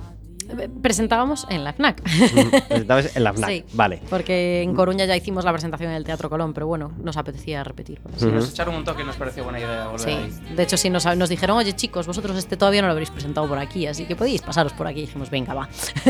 Presentábamos 0.83 1.47
en 1.51 1.65
la 1.65 1.73
FNAC. 1.73 2.03
presentabais 2.69 3.17
en 3.17 3.25
la 3.25 3.33
FNAC, 3.33 3.51
Sí. 3.51 3.65
vale. 3.73 4.01
Porque 4.11 4.63
en 4.63 4.75
Coruña 4.75 5.05
ya 5.05 5.17
hicimos 5.17 5.45
la 5.45 5.53
presentación 5.53 5.91
en 5.91 5.97
el 5.97 6.05
Teatro 6.05 6.29
Colón, 6.31 6.53
pero 6.55 6.67
bueno, 6.67 6.93
nos 7.03 7.17
apetecía 7.17 7.63
repetir. 7.65 8.01
por 8.01 8.13
así 8.15 8.27
Ujú. 8.27 8.35
Nos 8.37 8.51
echaron 8.51 8.75
un 8.75 8.85
toque 8.85 9.03
y 9.03 9.05
nos 9.07 9.17
pareció 9.17 9.45
buena 9.45 9.59
idea 9.61 9.87
volver 9.87 10.01
Sí, 10.01 10.11
ahí. 10.11 10.55
de 10.57 10.63
hecho 10.63 10.77
sí 10.77 10.91
nos, 10.91 11.05
nos 11.17 11.29
dijeron, 11.29 11.57
oye 11.59 11.73
chicos, 11.75 12.07
vosotros 12.07 12.37
este 12.37 12.57
todavía 12.57 12.83
no 12.83 12.89
lo 12.89 12.93
habréis 12.93 13.11
presentado 13.11 13.47
por 13.49 13.59
aquí, 13.59 13.87
así 13.87 14.05
que 14.05 14.17
podéis 14.17 14.43
pasaros 14.43 14.73
por 14.73 14.87
aquí. 14.87 15.01
Y 15.01 15.07
dijimos, 15.07 15.31
venga, 15.31 15.55
va. 15.55 15.69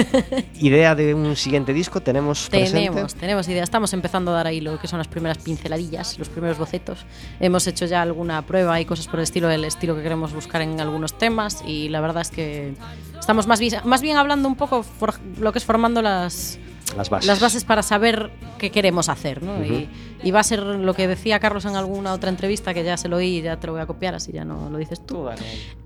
Idea 0.61 0.95
de 0.95 1.14
un 1.14 1.36
siguiente 1.36 1.72
disco, 1.72 2.01
tenemos 2.01 2.49
presente? 2.49 2.88
Tenemos, 2.88 3.14
tenemos 3.14 3.49
idea. 3.49 3.62
Estamos 3.62 3.93
empezando 3.93 4.30
a 4.32 4.34
dar 4.34 4.47
ahí 4.47 4.61
lo 4.61 4.78
que 4.78 4.88
son 4.88 4.99
las 4.99 5.09
primeras 5.09 5.38
pinceladillas, 5.38 6.18
los 6.18 6.28
primeros 6.28 6.59
bocetos. 6.59 7.05
Hemos 7.40 7.66
hecho 7.66 7.86
ya 7.86 8.03
alguna 8.03 8.43
prueba 8.43 8.80
y 8.80 8.84
cosas 8.84 9.07
por 9.07 9.18
el 9.20 9.24
estilo, 9.24 9.51
el 9.51 9.64
estilo 9.64 9.95
que 9.97 10.03
queremos 10.03 10.32
buscar 10.32 10.62
en 10.62 10.80
algunos 10.80 11.16
temas 11.18 11.62
y 11.66 11.88
la 11.88 12.01
verdad 12.01 12.22
es 12.22 12.30
que 12.30 12.74
estamos 13.18 13.47
más 13.47 13.61
más 13.84 14.03
bien 14.03 14.16
hablando 14.16 14.32
un 14.49 14.57
poco 14.57 14.83
for- 14.83 15.14
lo 15.41 15.53
que 15.53 15.59
es 15.59 15.64
formando 15.64 16.01
las 16.03 16.59
Las 16.97 17.11
bases. 17.11 17.26
las 17.26 17.41
bases 17.41 17.64
para 17.64 17.83
saber 17.83 18.30
qué 18.59 18.70
queremos 18.70 19.09
hacer, 19.09 19.43
¿no? 19.43 19.64
y, 19.64 19.89
y 20.24 20.30
va 20.30 20.39
a 20.41 20.45
ser 20.45 20.61
lo 20.62 20.95
que 20.95 21.09
decía 21.09 21.41
Carlos 21.41 21.64
en 21.64 21.74
alguna 21.74 22.12
otra 22.12 22.30
entrevista, 22.30 22.72
que 22.74 22.85
ya 22.85 22.97
se 22.97 23.09
lo 23.09 23.16
oí 23.16 23.39
y 23.39 23.43
ya 23.43 23.59
te 23.59 23.66
lo 23.66 23.72
voy 23.72 23.83
a 23.83 23.87
copiar, 23.87 24.14
así 24.14 24.30
ya 24.30 24.45
no 24.45 24.70
lo 24.70 24.78
dices 24.78 25.05
tú. 25.05 25.26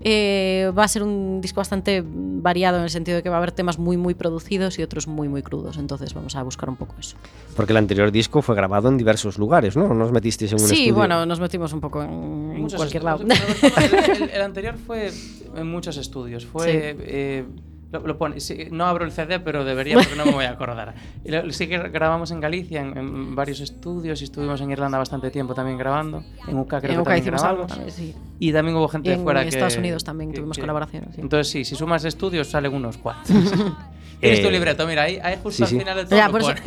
Eh, 0.01 0.71
va 0.77 0.83
a 0.83 0.87
ser 0.87 1.01
un 1.01 1.41
disco 1.41 1.59
bastante 1.59 2.03
variado 2.05 2.77
en 2.77 2.83
el 2.83 2.89
sentido 2.91 3.15
de 3.17 3.23
que 3.23 3.29
va 3.29 3.35
a 3.35 3.37
haber 3.39 3.51
temas 3.51 3.79
muy, 3.79 3.97
muy 3.97 4.13
producidos 4.13 4.77
y 4.77 4.83
otros 4.83 5.07
muy, 5.07 5.27
muy 5.27 5.41
crudos. 5.41 5.77
Entonces 5.77 6.13
vamos 6.13 6.35
a 6.35 6.43
buscar 6.43 6.69
un 6.69 6.75
poco 6.75 6.95
eso. 6.99 7.17
Porque 7.55 7.73
el 7.73 7.77
anterior 7.77 8.11
disco 8.11 8.43
fue 8.43 8.55
grabado 8.55 8.89
en 8.89 8.97
diversos 8.97 9.39
lugares, 9.39 9.75
¿no? 9.75 9.91
Nos 9.95 10.11
metisteis 10.11 10.51
en 10.51 10.61
un 10.61 10.67
Sí, 10.67 10.75
estudio. 10.75 10.93
bueno, 10.95 11.25
nos 11.25 11.39
metimos 11.39 11.73
un 11.73 11.81
poco 11.81 12.03
en, 12.03 12.67
cualquier 12.75 13.03
estudios. 13.03 13.03
lado. 13.03 13.23
El, 13.23 14.21
el- 14.23 14.29
el 14.29 14.41
anterior 14.41 14.75
fue 14.85 15.11
en 15.55 15.67
muchos 15.71 15.97
estudios. 15.97 16.45
Fue. 16.45 16.65
Sí. 16.65 16.77
eh, 17.01 17.45
lo, 17.91 17.99
lo 18.05 18.17
pone, 18.17 18.39
sí, 18.39 18.67
no 18.71 18.85
abro 18.85 19.05
el 19.05 19.11
CD, 19.11 19.39
pero 19.39 19.63
debería 19.63 19.95
porque 19.97 20.15
no 20.15 20.25
me 20.25 20.31
voy 20.31 20.45
a 20.45 20.51
acordar. 20.51 20.93
Y 21.25 21.31
lo- 21.31 21.51
sí 21.51 21.67
que 21.67 21.77
grabamos 21.89 22.31
en 22.31 22.39
Galicia, 22.39 22.81
en, 22.81 22.97
en 22.97 23.35
varios 23.35 23.59
estudios, 23.59 24.21
y 24.21 24.25
estuvimos 24.25 24.59
en 24.61 24.71
Irlanda 24.71 24.97
bastante 24.97 25.29
tiempo 25.31 25.53
también 25.53 25.77
grabando. 25.77 26.23
En 26.47 26.57
UK 26.57 26.67
creo 26.67 26.81
en 26.81 26.95
que 26.95 26.99
UK 26.99 27.05
también 27.05 27.33
algo 27.33 27.37
grabamos. 27.43 27.67
también, 27.67 27.91
sí. 27.91 28.15
Y 28.39 28.51
también 28.53 28.77
hubo 28.77 28.87
gente 28.87 29.07
Y 29.09 29.11
de 29.11 29.17
en 29.17 29.23
fuera 29.23 29.41
que... 29.43 29.49
Estados 29.49 29.77
Unidos 29.77 30.03
también 30.03 30.31
que- 30.31 30.37
tuvimos 30.37 30.57
que- 30.57 30.61
colaboraciones, 30.61 31.15
sí. 31.15 31.21
Entonces 31.21 31.49
sí, 31.51 31.65
si 31.65 31.75
sumas 31.75 32.03
estudios 32.05 32.47
salen 32.49 32.73
unos 32.73 32.97
cuantos. 32.97 33.29
Tienes 34.19 34.41
tu 34.41 34.47
Eh, 34.47 34.51
libreto, 34.51 34.87
mira, 34.87 35.03
ahí, 35.03 35.19
ahí 35.21 35.35
justo 35.43 35.51
sí, 35.57 35.63
al 35.63 35.69
sí. 35.69 35.79
final 35.79 35.95
del 35.97 36.07
todo 36.07 36.17
Ya, 36.17 36.29
por 36.29 36.41
eso, 36.41 36.53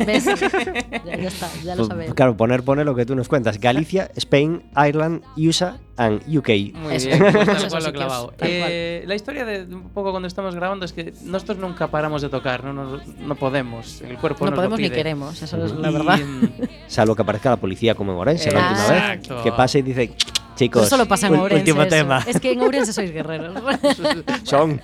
ya, 1.05 1.17
ya 1.17 1.27
está, 1.27 1.49
ya 1.63 1.75
lo 1.75 1.77
Pues, 1.77 1.87
sabemos. 1.89 2.15
Claro, 2.15 2.37
poner 2.37 2.63
pone 2.63 2.83
lo 2.85 2.95
que 2.95 3.05
tú 3.05 3.15
nos 3.15 3.27
cuentas. 3.27 3.59
Galicia, 3.59 4.09
Spain, 4.15 4.63
Ireland, 4.75 5.21
USA 5.35 5.77
and 5.97 6.21
UK. 6.35 6.47
Muy 6.75 6.95
Eso. 6.95 7.07
bien, 7.09 7.19
pues 7.31 7.45
tal 7.45 7.69
cual 7.69 7.83
lo 7.83 7.91
clavado. 7.93 8.33
Eh, 8.39 9.03
la 9.05 9.15
historia 9.15 9.43
de 9.45 9.65
de 9.65 9.75
un 9.75 9.89
poco 9.89 10.11
cuando 10.11 10.27
estamos 10.27 10.55
grabando 10.55 10.85
es 10.85 10.93
que 10.93 11.13
nosotros 11.25 11.57
nunca 11.57 11.87
paramos 11.87 12.21
de 12.21 12.29
tocar, 12.29 12.63
no, 12.63 12.71
nos- 12.73 13.05
no 13.19 13.35
podemos, 13.35 14.01
el 14.01 14.17
cuerpo 14.17 14.45
no 14.45 14.51
nos 14.51 14.57
podemos 14.57 14.79
lo 14.79 14.83
ni 14.83 14.87
pide. 14.89 14.95
queremos, 14.95 15.41
eso 15.41 15.63
es 15.65 15.71
la 15.73 15.89
Y, 15.89 15.93
verdad. 15.93 16.19
Salvo 16.87 17.15
que 17.15 17.21
aparezca 17.21 17.49
la 17.49 17.57
policía 17.57 17.95
como 17.95 18.13
en 18.13 18.17
Orense 18.19 18.49
la 18.51 18.59
última 18.61 18.81
Exacto. 18.81 19.35
vez. 19.35 19.43
Que 19.43 19.51
pase 19.51 19.79
y 19.79 19.81
dice, 19.81 20.13
chicos, 20.61 20.81
Eso 20.83 20.89
solo 20.91 21.07
pasa 21.07 21.27
en 21.27 21.35
Ourense. 21.35 21.55
último 21.61 21.81
eso. 21.81 21.89
tema. 21.89 22.23
Es 22.27 22.39
que 22.39 22.51
en 22.51 22.61
Ourense 22.61 22.93
sois 22.93 23.11
guerreros. 23.11 23.53
Son. 24.43 24.79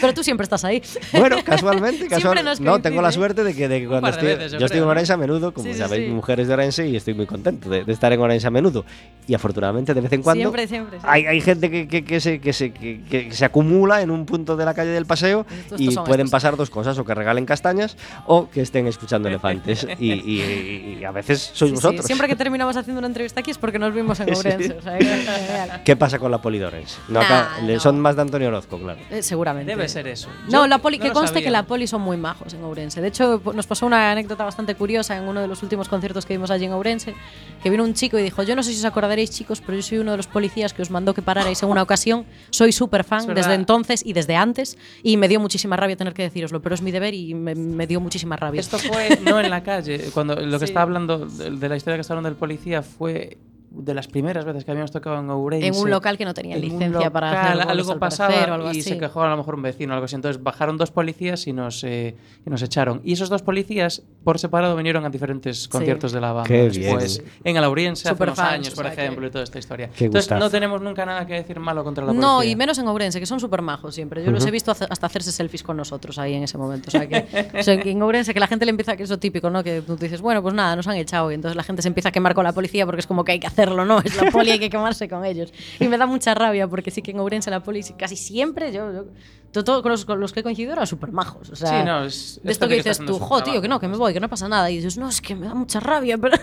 Pero 0.00 0.14
tú 0.14 0.22
siempre 0.22 0.44
estás 0.44 0.64
ahí. 0.64 0.82
Bueno, 1.12 1.36
casualmente, 1.44 1.98
Siempre 2.08 2.16
casual- 2.18 2.44
nos 2.44 2.60
No, 2.60 2.80
tengo 2.80 3.02
la 3.02 3.12
suerte 3.12 3.44
de 3.44 3.54
que, 3.54 3.68
de 3.68 3.80
que 3.80 3.86
cuando 3.88 4.08
estoy. 4.08 4.28
veces, 4.28 4.52
yo 4.52 4.58
yo 4.58 4.66
estoy 4.66 4.80
en 4.80 4.86
Orense 4.86 5.12
a 5.12 5.16
menudo, 5.16 5.52
como 5.52 5.66
Sí, 5.66 5.74
sabéis, 5.74 6.06
sí. 6.08 6.12
mujeres 6.12 6.48
de 6.48 6.54
Orense, 6.54 6.86
y 6.88 6.96
estoy 6.96 7.14
muy 7.14 7.26
contento 7.26 7.68
de, 7.68 7.84
de 7.84 7.92
estar 7.92 8.12
en 8.12 8.20
Orense 8.20 8.46
a 8.46 8.50
menudo. 8.50 8.84
Y 9.26 9.34
afortunadamente, 9.34 9.94
de 9.94 10.00
vez 10.00 10.12
en 10.12 10.22
cuando. 10.22 10.40
Siempre, 10.42 10.66
siempre. 10.68 10.98
Hay, 11.02 11.26
hay 11.26 11.40
gente 11.40 11.70
que, 11.70 11.88
que- 11.88 12.04
que 12.04 12.20
se, 12.20 12.40
que, 12.40 12.52
se, 12.52 12.72
que- 12.72 13.02
que 13.08 13.32
se 13.32 13.44
acumula 13.44 14.00
en 14.02 14.10
un 14.10 14.24
punto 14.26 14.56
de 14.56 14.64
la 14.64 14.74
calle 14.74 14.90
del 14.90 15.06
paseo 15.06 15.44
Estos 15.64 15.80
y 15.80 15.88
pueden 15.96 16.20
estos. 16.26 16.30
pasar 16.30 16.56
dos 16.56 16.70
cosas: 16.70 16.98
o 16.98 17.04
que 17.04 17.14
regalen 17.14 17.44
castañas 17.46 17.96
o 18.26 18.48
que 18.50 18.60
estén 18.62 18.86
escuchando 18.86 19.28
elefantes. 19.28 19.86
Y, 19.98 20.12
y- 20.12 20.98
y 21.00 21.04
a 21.04 21.10
veces 21.10 21.40
sois 21.52 21.58
Sí, 21.58 21.66
sí. 21.68 21.72
vosotros. 21.74 22.06
Siempre 22.06 22.28
que 22.28 22.36
terminamos 22.36 22.76
haciendo 22.76 22.98
una 22.98 23.08
entrevista 23.08 23.40
aquí 23.40 23.50
es 23.50 23.58
porque 23.58 23.78
nos 23.78 23.92
vimos 23.94 24.18
en 24.20 24.28
Sí. 24.34 24.34
Ourense. 24.36 24.67
O 24.76 24.82
sea, 24.82 24.98
que 24.98 25.04
es 25.04 25.28
genial. 25.28 25.82
¿Qué 25.84 25.96
pasa 25.96 26.18
con 26.18 26.30
la 26.30 26.38
poli 26.40 26.58
de 26.58 26.66
Orense? 26.66 26.96
No, 27.08 27.20
Nah. 27.20 27.78
Son 27.78 27.98
más 28.00 28.16
de 28.16 28.22
Antonio 28.22 28.48
Orozco, 28.48 28.78
claro. 28.78 28.98
Eh, 29.10 29.22
seguramente. 29.22 29.70
Debe 29.70 29.88
ser 29.88 30.06
eso. 30.08 30.28
No, 30.46 30.62
Yo 30.62 30.66
la 30.66 30.78
poli, 30.78 30.98
no 30.98 31.04
que 31.04 31.10
conste 31.12 31.28
sabía. 31.34 31.44
que 31.46 31.50
la 31.50 31.62
poli 31.64 31.86
son 31.86 32.00
muy 32.02 32.16
majos 32.16 32.54
en 32.54 32.62
Ourense. 32.64 33.00
De 33.00 33.08
hecho, 33.08 33.40
nos 33.54 33.66
pasó 33.66 33.86
una 33.86 34.10
anécdota 34.12 34.44
bastante 34.44 34.74
curiosa 34.74 35.16
en 35.16 35.24
uno 35.28 35.40
de 35.40 35.48
los 35.48 35.62
últimos 35.62 35.88
conciertos 35.88 36.26
que 36.26 36.34
vimos 36.34 36.50
allí 36.50 36.64
en 36.66 36.72
Ourense, 36.72 37.14
que 37.62 37.70
vino 37.70 37.84
un 37.84 37.94
chico 37.94 38.18
y 38.18 38.22
dijo, 38.22 38.42
yo 38.42 38.56
no 38.56 38.62
sé 38.62 38.72
si 38.72 38.78
os 38.78 38.84
acordaréis 38.84 39.30
chicos, 39.30 39.60
pero 39.64 39.76
yo 39.76 39.82
soy 39.82 39.98
uno 39.98 40.10
de 40.12 40.16
los 40.16 40.26
policías 40.26 40.72
que 40.72 40.82
os 40.82 40.90
mandó 40.90 41.14
que 41.14 41.22
pararais 41.22 41.62
en 41.62 41.68
una 41.68 41.82
ocasión, 41.82 42.24
soy 42.50 42.72
súper 42.72 43.04
fan 43.04 43.26
verdad. 43.26 43.34
desde 43.42 43.54
entonces 43.54 44.04
y 44.04 44.12
desde 44.12 44.36
antes, 44.36 44.78
y 45.02 45.16
me 45.16 45.28
dio 45.28 45.40
muchísima 45.40 45.76
rabia 45.76 45.96
tener 45.96 46.14
que 46.14 46.22
deciroslo, 46.22 46.60
pero 46.62 46.74
es 46.74 46.82
mi 46.82 46.90
deber 46.90 47.14
y 47.14 47.34
me, 47.34 47.54
me 47.54 47.86
dio 47.86 48.00
muchísima 48.00 48.36
rabia. 48.36 48.60
Esto 48.60 48.78
fue 48.78 49.18
no 49.24 49.40
en 49.40 49.50
la 49.50 49.62
calle, 49.62 50.10
cuando 50.14 50.34
lo 50.36 50.58
que 50.58 50.66
Sí. 50.66 50.70
está 50.72 50.82
hablando 50.82 51.26
de, 51.26 51.50
de 51.50 51.68
la 51.68 51.76
historia 51.76 51.96
que 51.96 52.00
está 52.02 52.14
hablando 52.14 52.28
del 52.30 52.36
policía 52.38 52.82
fue 52.82 53.38
de 53.78 53.94
las 53.94 54.08
primeras 54.08 54.44
veces 54.44 54.64
que 54.64 54.70
habíamos 54.70 54.90
tocado 54.90 55.18
en 55.20 55.30
Ourense. 55.30 55.66
en 55.66 55.74
un 55.76 55.88
local 55.90 56.18
que 56.18 56.24
no 56.24 56.34
tenía 56.34 56.56
licencia 56.56 57.10
para 57.10 57.28
local, 57.30 57.44
hacer 57.46 57.54
bolos, 57.66 57.70
algo 57.70 57.92
al 57.92 57.98
pasaba 57.98 58.28
parecer, 58.30 58.50
o 58.50 58.54
algo 58.54 58.66
y 58.68 58.70
así. 58.70 58.82
se 58.82 58.98
quejó 58.98 59.22
a 59.22 59.28
lo 59.30 59.36
mejor 59.36 59.54
un 59.54 59.62
vecino 59.62 59.92
o 59.92 59.94
algo 59.94 60.04
así. 60.04 60.16
Entonces 60.16 60.42
bajaron 60.42 60.76
dos 60.76 60.90
policías 60.90 61.46
y 61.46 61.52
nos, 61.52 61.82
eh, 61.84 62.16
y 62.46 62.50
nos 62.50 62.60
echaron. 62.62 63.00
Y 63.04 63.12
esos 63.12 63.28
dos 63.28 63.42
policías, 63.42 64.02
por 64.24 64.38
separado, 64.38 64.76
vinieron 64.76 65.04
a 65.04 65.10
diferentes 65.10 65.68
conciertos 65.68 66.12
de 66.12 66.20
la 66.20 66.32
banda. 66.32 66.48
Qué 66.48 66.68
después, 66.68 67.18
bien. 67.22 67.30
en 67.44 67.56
Alauriense 67.56 68.08
hace 68.08 68.22
unos 68.22 68.34
Superfans, 68.36 68.52
años, 68.54 68.74
por 68.74 68.84
o 68.84 68.88
sea 68.88 68.96
que- 68.96 69.02
ejemplo, 69.04 69.26
y 69.26 69.30
toda 69.30 69.44
esta 69.44 69.58
historia. 69.58 69.88
Qué 69.96 70.06
Entonces 70.06 70.28
gustazo. 70.28 70.40
no 70.44 70.50
tenemos 70.50 70.80
nunca 70.82 71.06
nada 71.06 71.26
que 71.26 71.34
decir 71.34 71.60
malo 71.60 71.84
contra 71.84 72.04
la 72.04 72.08
policía. 72.12 72.28
No, 72.28 72.42
y 72.42 72.56
menos 72.56 72.78
en 72.78 72.88
Ourense, 72.88 73.20
que 73.20 73.26
son 73.26 73.38
súper 73.40 73.62
majos 73.62 73.94
siempre. 73.94 74.24
Yo 74.24 74.30
los 74.30 74.44
he 74.44 74.50
visto 74.50 74.72
hasta 74.72 75.06
hacerse 75.06 75.32
selfies 75.32 75.62
con 75.62 75.76
nosotros 75.76 76.18
ahí 76.18 76.34
en 76.34 76.42
ese 76.42 76.58
momento. 76.58 76.88
O 76.88 76.90
sea, 76.90 77.08
que, 77.08 77.48
o 77.58 77.62
sea, 77.62 77.80
que 77.80 77.90
en 77.90 78.02
Ourense, 78.02 78.34
que 78.34 78.40
la 78.40 78.46
gente 78.48 78.64
le 78.64 78.70
empieza, 78.70 78.96
que 78.96 79.04
es 79.04 79.10
lo 79.10 79.18
típico, 79.18 79.50
¿no? 79.50 79.62
Que 79.62 79.82
tú 79.82 79.96
dices, 79.96 80.20
bueno, 80.20 80.42
pues 80.42 80.54
nada, 80.54 80.74
nos 80.74 80.86
han 80.88 80.96
echado. 80.96 81.30
Y 81.30 81.34
entonces 81.34 81.56
la 81.56 81.62
gente 81.62 81.82
se 81.82 81.88
empieza 81.88 82.08
a 82.08 82.12
quemar 82.12 82.34
con 82.34 82.44
la 82.44 82.52
policía 82.52 82.84
porque 82.86 83.00
es 83.00 83.06
como 83.06 83.24
que 83.24 83.32
hay 83.32 83.40
que 83.40 83.46
hacerlo, 83.68 83.84
¿no? 83.84 84.00
Es 84.00 84.16
la 84.16 84.30
poli, 84.30 84.50
hay 84.50 84.58
que 84.58 84.70
quemarse 84.70 85.08
con 85.08 85.24
ellos. 85.24 85.52
Y 85.78 85.88
me 85.88 85.98
da 85.98 86.06
mucha 86.06 86.34
rabia 86.34 86.66
porque 86.68 86.90
sí 86.90 87.02
que 87.02 87.10
en 87.12 87.20
Ourense 87.20 87.50
la 87.50 87.62
poli 87.62 87.82
casi 87.96 88.16
siempre, 88.16 88.72
yo, 88.72 88.92
yo 88.92 89.04
todo, 89.50 89.64
todo 89.64 89.82
con, 89.82 89.90
los, 89.92 90.04
con 90.04 90.20
los 90.20 90.32
que 90.32 90.40
he 90.40 90.42
coincidido 90.42 90.72
eran 90.74 90.86
súper 90.86 91.10
majos. 91.12 91.50
O 91.50 91.56
sea, 91.56 91.80
Sí, 91.80 91.86
no, 91.86 92.04
es- 92.04 92.40
de 92.42 92.52
esto 92.52 92.68
que 92.68 92.74
dices 92.76 92.98
tú, 92.98 93.18
jo, 93.18 93.42
tío, 93.42 93.60
que 93.62 93.68
no, 93.68 93.80
que 93.80 93.86
me 93.86 93.92
pues. 93.92 93.98
voy, 93.98 94.12
que 94.12 94.20
no 94.20 94.28
pasa 94.28 94.48
nada. 94.48 94.70
Y 94.70 94.76
dices, 94.76 94.98
no, 94.98 95.08
es 95.08 95.20
que 95.20 95.34
me 95.34 95.46
da 95.46 95.54
mucha 95.54 95.80
rabia, 95.80 96.18
pero. 96.18 96.36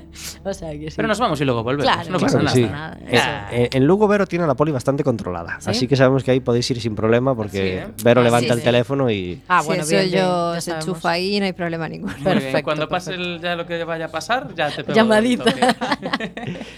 o 0.44 0.54
sea, 0.54 0.70
que 0.72 0.90
sí. 0.90 0.96
Pero 0.96 1.08
nos 1.08 1.18
vamos 1.18 1.40
y 1.40 1.44
luego 1.44 1.62
volvemos. 1.62 1.92
Claro, 1.92 2.10
no 2.10 2.18
claro 2.18 2.32
pasa 2.32 2.38
nada. 2.42 2.54
sí. 2.54 2.62
nada, 2.62 2.98
Eh, 3.52 3.62
eh, 3.64 3.68
en 3.72 3.84
Lugo 3.86 4.06
Vero 4.08 4.26
tiene 4.26 4.46
la 4.46 4.54
poli 4.54 4.70
bastante 4.72 5.02
controlada, 5.04 5.56
¿Sí? 5.60 5.70
así 5.70 5.88
que 5.88 5.96
sabemos 5.96 6.22
que 6.24 6.30
ahí 6.30 6.40
podéis 6.40 6.70
ir 6.70 6.80
sin 6.80 6.94
problema 6.94 7.34
porque 7.34 7.50
Sí, 7.50 7.58
¿eh? 7.90 7.94
Vero 8.04 8.20
Ah, 8.20 8.24
levanta 8.24 8.46
sí, 8.48 8.52
el 8.52 8.58
sí. 8.58 8.64
teléfono 8.64 9.10
y 9.10 9.42
Ah, 9.48 9.62
bueno, 9.62 9.84
bien, 9.86 10.08
yo 10.10 10.60
se 10.60 10.70
enchufa 10.72 11.10
ahí 11.10 11.38
no 11.40 11.46
hay 11.46 11.52
problema 11.52 11.88
ninguno. 11.88 12.14
Perfecto, 12.22 12.62
Cuando 12.64 12.88
pase 12.88 13.10
perfecto. 13.10 13.34
el- 13.36 13.40
ya 13.42 13.56
lo 13.56 13.66
que 13.66 13.82
vaya 13.84 14.06
a 14.06 14.10
pasar, 14.10 14.54
ya 14.54 14.70
te 14.70 14.84
pego 14.84 14.94
Llamadita. 14.94 15.44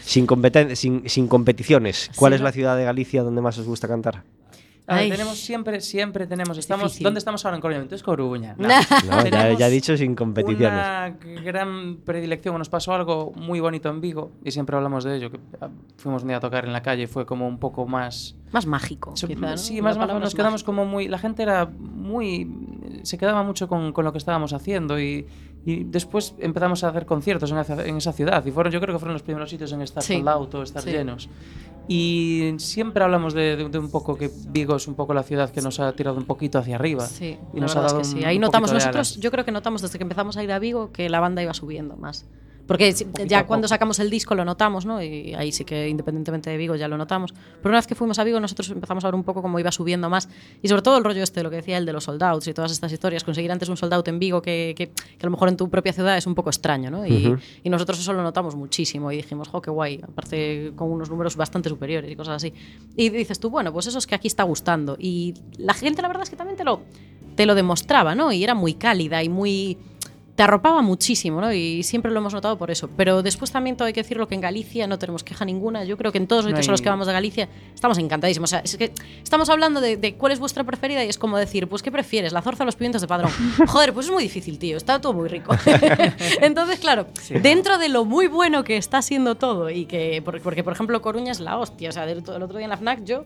sin, 0.02 0.26
sin, 0.76 1.08
sin 1.08 1.28
competiciones. 1.28 2.10
¿Cuál 2.16 2.32
es 2.32 2.40
la 2.40 2.52
ciudad 2.52 2.76
de 2.76 2.84
Galicia 2.84 3.22
donde 3.22 3.40
más 3.40 3.58
os 3.58 3.66
gusta 3.66 3.88
cantar? 3.88 4.22
A 4.86 4.96
ver, 4.96 5.10
tenemos 5.10 5.38
siempre, 5.38 5.80
siempre 5.80 6.26
tenemos. 6.26 6.58
Estamos, 6.58 6.84
difícil. 6.92 7.04
¿Dónde 7.04 7.18
estamos 7.18 7.42
ahora 7.44 7.56
en 7.56 7.62
Coruña? 7.62 7.80
Entonces 7.80 8.02
Coruña. 8.02 8.54
No. 8.58 8.68
No, 8.68 9.24
ya, 9.30 9.52
ya 9.54 9.68
he 9.68 9.70
dicho 9.70 9.96
sin 9.96 10.14
competiciones. 10.14 10.68
Una 10.72 11.08
gran 11.42 11.96
predilección. 12.04 12.58
Nos 12.58 12.68
pasó 12.68 12.92
algo 12.92 13.32
muy 13.34 13.60
bonito 13.60 13.88
en 13.88 14.00
Vigo 14.02 14.32
y 14.44 14.50
siempre 14.50 14.76
hablamos 14.76 15.04
de 15.04 15.16
ello. 15.16 15.30
Que 15.30 15.40
ah, 15.60 15.70
fuimos 15.96 16.22
un 16.22 16.28
día 16.28 16.36
a 16.36 16.40
tocar 16.40 16.66
en 16.66 16.72
la 16.74 16.82
calle 16.82 17.04
y 17.04 17.06
fue 17.06 17.24
como 17.24 17.48
un 17.48 17.58
poco 17.58 17.86
más. 17.86 18.36
Más 18.52 18.66
mágico, 18.66 19.16
So- 19.16 19.26
quizá, 19.26 19.40
¿no? 19.52 19.56
Sí, 19.56 19.80
más, 19.80 19.96
palabra 19.96 20.20
nos 20.22 20.34
quedamos 20.34 20.60
mágico. 20.62 20.66
como 20.66 20.84
muy. 20.84 21.08
La 21.08 21.18
gente 21.18 21.42
era 21.42 21.64
muy. 21.66 22.46
Se 23.04 23.16
quedaba 23.16 23.42
mucho 23.42 23.68
con, 23.68 23.92
con 23.92 24.04
lo 24.04 24.12
que 24.12 24.18
estábamos 24.18 24.52
haciendo 24.52 25.00
y, 25.00 25.26
y 25.64 25.84
después 25.84 26.34
empezamos 26.38 26.84
a 26.84 26.88
hacer 26.90 27.06
conciertos 27.06 27.50
en, 27.50 27.58
esa- 27.58 27.86
en 27.86 27.96
esa 27.96 28.12
ciudad 28.12 28.44
y 28.44 28.50
fueron, 28.50 28.70
yo 28.72 28.80
creo 28.80 28.94
que 28.94 28.98
fueron 28.98 29.14
los 29.14 29.22
primeros 29.22 29.48
sitios 29.50 29.72
en 29.72 29.80
estar 29.82 30.02
Sí. 30.02 30.14
sold 30.16 30.28
out 30.28 30.54
o 30.54 30.62
estar 30.62 30.82
Sí. 30.82 30.90
llenos. 30.90 31.28
Y 31.86 32.54
siempre 32.58 33.04
hablamos 33.04 33.34
de, 33.34 33.56
de- 33.56 33.68
de 33.68 33.78
un 33.78 33.90
poco 33.90 34.16
que 34.16 34.30
Vigo 34.48 34.76
es 34.76 34.88
un 34.88 34.94
poco 34.94 35.12
la 35.12 35.22
ciudad 35.22 35.50
que 35.50 35.60
nos 35.60 35.80
ha 35.80 35.92
tirado 35.92 36.16
un 36.16 36.24
poquito 36.24 36.58
hacia 36.58 36.76
arriba. 36.76 37.06
Sí, 37.06 37.36
y 37.52 37.56
la 37.56 37.60
nos 37.62 37.76
ha 37.76 37.80
verdad 37.80 37.88
dado 37.92 38.00
es 38.02 38.08
que 38.14 38.18
sí. 38.20 38.24
Ahí 38.24 38.38
notamos 38.38 38.72
nosotros, 38.72 39.16
yo 39.16 39.30
creo 39.30 39.44
que 39.44 39.52
notamos 39.52 39.82
desde 39.82 39.98
que 39.98 40.02
empezamos 40.04 40.36
a 40.36 40.42
ir 40.44 40.50
a 40.52 40.58
Vigo 40.58 40.92
que 40.92 41.08
la 41.10 41.20
banda 41.20 41.42
iba 41.42 41.52
subiendo 41.54 41.96
más. 41.96 42.24
Porque 42.66 42.94
ya 43.26 43.46
cuando 43.46 43.68
sacamos 43.68 43.98
el 43.98 44.10
disco 44.10 44.34
lo 44.34 44.44
notamos, 44.44 44.86
¿no? 44.86 45.02
Y 45.02 45.34
ahí 45.34 45.52
sí 45.52 45.64
que 45.64 45.88
independientemente 45.88 46.50
de 46.50 46.56
Vigo 46.56 46.76
ya 46.76 46.88
lo 46.88 46.96
notamos. 46.96 47.32
Pero 47.32 47.70
una 47.70 47.78
vez 47.78 47.86
que 47.86 47.94
fuimos 47.94 48.18
a 48.18 48.24
Vigo 48.24 48.40
nosotros 48.40 48.70
empezamos 48.70 49.04
a 49.04 49.08
ver 49.08 49.14
un 49.14 49.24
poco 49.24 49.42
cómo 49.42 49.58
iba 49.58 49.70
subiendo 49.70 50.08
más. 50.08 50.28
Y 50.62 50.68
sobre 50.68 50.82
todo 50.82 50.96
el 50.98 51.04
rollo 51.04 51.22
este, 51.22 51.42
lo 51.42 51.50
que 51.50 51.56
decía 51.56 51.78
él 51.78 51.86
de 51.86 51.92
los 51.92 52.04
soldados 52.04 52.46
y 52.48 52.54
todas 52.54 52.72
estas 52.72 52.92
historias. 52.92 53.24
Conseguir 53.24 53.52
antes 53.52 53.68
un 53.68 53.76
soldado 53.76 54.02
en 54.06 54.18
Vigo 54.18 54.42
que, 54.42 54.74
que, 54.76 54.88
que 54.88 55.20
a 55.20 55.26
lo 55.26 55.30
mejor 55.30 55.48
en 55.48 55.56
tu 55.56 55.68
propia 55.68 55.92
ciudad 55.92 56.16
es 56.16 56.26
un 56.26 56.34
poco 56.34 56.50
extraño, 56.50 56.90
¿no? 56.90 57.06
Y 57.06 57.36
nosotros 57.64 57.98
eso 57.98 58.12
lo 58.12 58.22
notamos 58.22 58.54
muchísimo 58.54 59.10
y 59.12 59.16
dijimos, 59.16 59.48
jo, 59.48 59.60
qué 59.60 59.70
guay. 59.70 60.00
Aparte 60.02 60.72
con 60.76 60.90
unos 60.90 61.10
números 61.10 61.36
bastante 61.36 61.68
superiores 61.68 62.10
y 62.10 62.16
cosas 62.16 62.36
así. 62.36 62.52
Y 62.96 63.10
dices 63.10 63.38
tú, 63.40 63.50
bueno, 63.50 63.72
pues 63.72 63.86
eso 63.86 63.98
es 63.98 64.06
que 64.06 64.14
aquí 64.14 64.28
está 64.28 64.42
gustando. 64.42 64.96
Y 64.98 65.34
la 65.58 65.74
gente 65.74 66.02
la 66.02 66.08
verdad 66.08 66.24
es 66.24 66.30
que 66.30 66.36
también 66.36 66.56
te 66.56 66.64
lo, 66.64 66.82
te 67.34 67.46
lo 67.46 67.54
demostraba, 67.54 68.14
¿no? 68.14 68.32
Y 68.32 68.42
era 68.44 68.54
muy 68.54 68.74
cálida 68.74 69.22
y 69.22 69.28
muy... 69.28 69.78
Te 70.34 70.42
arropaba 70.42 70.82
muchísimo, 70.82 71.40
¿no? 71.40 71.52
Y 71.52 71.84
siempre 71.84 72.10
lo 72.10 72.18
hemos 72.18 72.34
notado 72.34 72.58
por 72.58 72.70
eso. 72.72 72.90
Pero 72.96 73.22
después 73.22 73.52
también 73.52 73.76
todo 73.76 73.86
hay 73.86 73.92
que 73.92 74.02
decirlo 74.02 74.26
que 74.26 74.34
en 74.34 74.40
Galicia 74.40 74.88
no 74.88 74.98
tenemos 74.98 75.22
queja 75.22 75.44
ninguna. 75.44 75.84
Yo 75.84 75.96
creo 75.96 76.10
que 76.10 76.18
en 76.18 76.26
todos 76.26 76.42
los 76.44 76.50
No 76.52 76.56
a 76.58 76.72
los 76.72 76.82
que 76.82 76.88
vamos 76.90 77.06
de 77.06 77.12
Galicia 77.12 77.48
estamos 77.72 77.98
encantadísimos. 77.98 78.48
O 78.48 78.50
sea, 78.50 78.58
es 78.58 78.76
que 78.76 78.92
estamos 79.22 79.48
hablando 79.48 79.80
de, 79.80 79.96
de 79.96 80.14
cuál 80.16 80.32
es 80.32 80.40
vuestra 80.40 80.64
preferida 80.64 81.04
y 81.04 81.08
es 81.08 81.18
como 81.18 81.38
decir, 81.38 81.68
pues 81.68 81.82
¿qué 81.84 81.92
prefieres? 81.92 82.32
¿La 82.32 82.42
zorza 82.42 82.64
o 82.64 82.66
los 82.66 82.74
pimientos 82.74 83.00
de 83.00 83.06
padrón? 83.06 83.30
Joder, 83.68 83.92
pues 83.94 84.06
es 84.06 84.12
muy 84.12 84.24
difícil, 84.24 84.58
tío. 84.58 84.76
Está 84.76 85.00
todo 85.00 85.12
muy 85.12 85.28
rico. 85.28 85.54
Entonces, 86.40 86.80
claro, 86.80 87.06
dentro 87.42 87.78
de 87.78 87.88
lo 87.88 88.04
muy 88.04 88.26
bueno 88.26 88.64
que 88.64 88.76
está 88.76 89.02
siendo 89.02 89.36
todo 89.36 89.70
y 89.70 89.86
que, 89.86 90.20
por- 90.24 90.40
porque 90.40 90.64
por 90.64 90.72
ejemplo 90.72 91.00
Coruña 91.00 91.30
es 91.32 91.40
la 91.40 91.58
hostia. 91.58 91.90
O 91.90 91.92
sea, 91.92 92.10
el 92.10 92.18
otro 92.18 92.48
día 92.56 92.64
en 92.64 92.70
la 92.70 92.76
FNAC 92.76 93.04
yo 93.04 93.24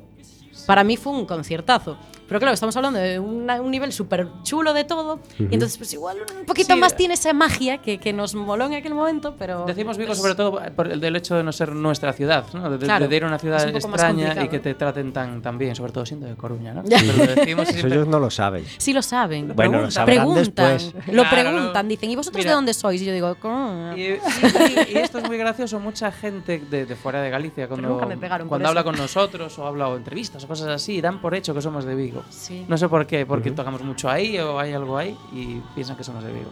para 0.66 0.84
mí 0.84 0.96
fue 0.96 1.12
un 1.12 1.24
conciertazo. 1.24 1.96
Pero 2.28 2.38
claro, 2.40 2.52
estamos 2.54 2.76
hablando 2.76 2.98
de 2.98 3.18
una- 3.18 3.60
un 3.60 3.70
nivel 3.70 3.92
súper 3.92 4.28
chulo 4.42 4.74
de 4.74 4.84
todo. 4.84 5.14
Ujú. 5.14 5.48
Y 5.50 5.54
entonces, 5.54 5.78
pues 5.78 5.92
igual 5.94 6.18
un 6.38 6.44
poquito 6.44 6.74
Sí, 6.74 6.78
más 6.80 6.94
tiene 6.94 7.14
esa 7.14 7.32
magia 7.32 7.78
que, 7.78 7.98
que 7.98 8.12
nos 8.12 8.34
moló 8.34 8.66
en 8.66 8.74
aquel 8.74 8.94
momento, 8.94 9.34
pero. 9.38 9.64
Decimos 9.64 9.96
Vigo 9.96 10.12
es- 10.12 10.18
sobre 10.18 10.34
todo 10.34 10.60
por 10.76 10.88
el 10.88 11.00
del 11.00 11.16
hecho 11.16 11.36
de 11.36 11.42
no 11.42 11.52
ser 11.52 11.72
nuestra 11.72 12.12
ciudad, 12.12 12.44
¿no? 12.52 12.68
De, 12.70 12.78
Claro, 12.78 13.08
de 13.08 13.16
ir 13.16 13.24
a 13.24 13.26
una 13.28 13.38
ciudad 13.38 13.66
un 13.68 13.76
extraña 13.76 14.44
y 14.44 14.48
que 14.48 14.58
te 14.60 14.74
traten 14.74 15.12
tan, 15.12 15.40
tan 15.42 15.56
bien, 15.58 15.74
sobre 15.74 15.92
todo 15.92 16.04
siendo 16.04 16.26
de 16.26 16.34
Coruña, 16.36 16.74
¿no? 16.74 16.82
Pero 16.88 17.12
lo 17.16 17.34
decimos 17.34 17.68
siempre- 17.68 17.94
ellos 17.94 18.06
no 18.08 18.18
lo 18.20 18.30
saben. 18.30 18.64
Sí 18.76 18.92
lo 18.92 19.00
saben. 19.02 19.54
Bueno, 19.56 19.80
lo 19.88 20.04
preguntan, 20.04 20.44
después. 20.78 20.94
Lo 21.08 21.22
Claro, 21.22 21.30
preguntan, 21.30 21.86
no. 21.86 21.88
dicen, 21.88 22.10
¿y 22.10 22.16
vosotros 22.16 22.38
Mira. 22.40 22.50
de 22.50 22.54
dónde 22.56 22.74
sois? 22.74 23.00
Y 23.00 23.06
yo 23.06 23.12
digo, 23.12 23.34
"Coruña". 23.36 23.96
Y, 23.96 24.02
y- 24.02 24.20
y 24.92 24.98
esto 24.98 25.18
es 25.18 25.26
muy 25.26 25.38
gracioso. 25.38 25.80
Mucha 25.80 26.12
gente 26.12 26.62
de, 26.70 26.84
de 26.86 26.96
fuera 26.96 27.22
de 27.22 27.30
Galicia, 27.30 27.68
cuando, 27.68 27.98
cuando 28.48 28.68
habla 28.68 28.84
con 28.84 28.96
nosotros 28.96 29.58
o 29.58 29.66
habla 29.66 29.88
o 29.88 29.96
entrevistas 29.96 30.44
o 30.44 30.48
cosas 30.48 30.68
así, 30.68 31.00
dan 31.00 31.20
por 31.20 31.34
hecho 31.34 31.54
que 31.54 31.62
somos 31.62 31.84
de 31.84 31.94
Vigo. 31.94 32.17
Sí. 32.30 32.64
No 32.68 32.76
sé 32.78 32.88
por 32.88 33.06
qué, 33.06 33.26
porque 33.26 33.50
tocamos 33.50 33.82
mucho 33.82 34.08
ahí 34.08 34.38
o 34.38 34.58
hay 34.58 34.72
algo 34.72 34.96
ahí 34.96 35.16
y 35.32 35.60
piensan 35.74 35.96
que 35.96 36.04
somos 36.04 36.22
de 36.24 36.32
Vigo. 36.32 36.50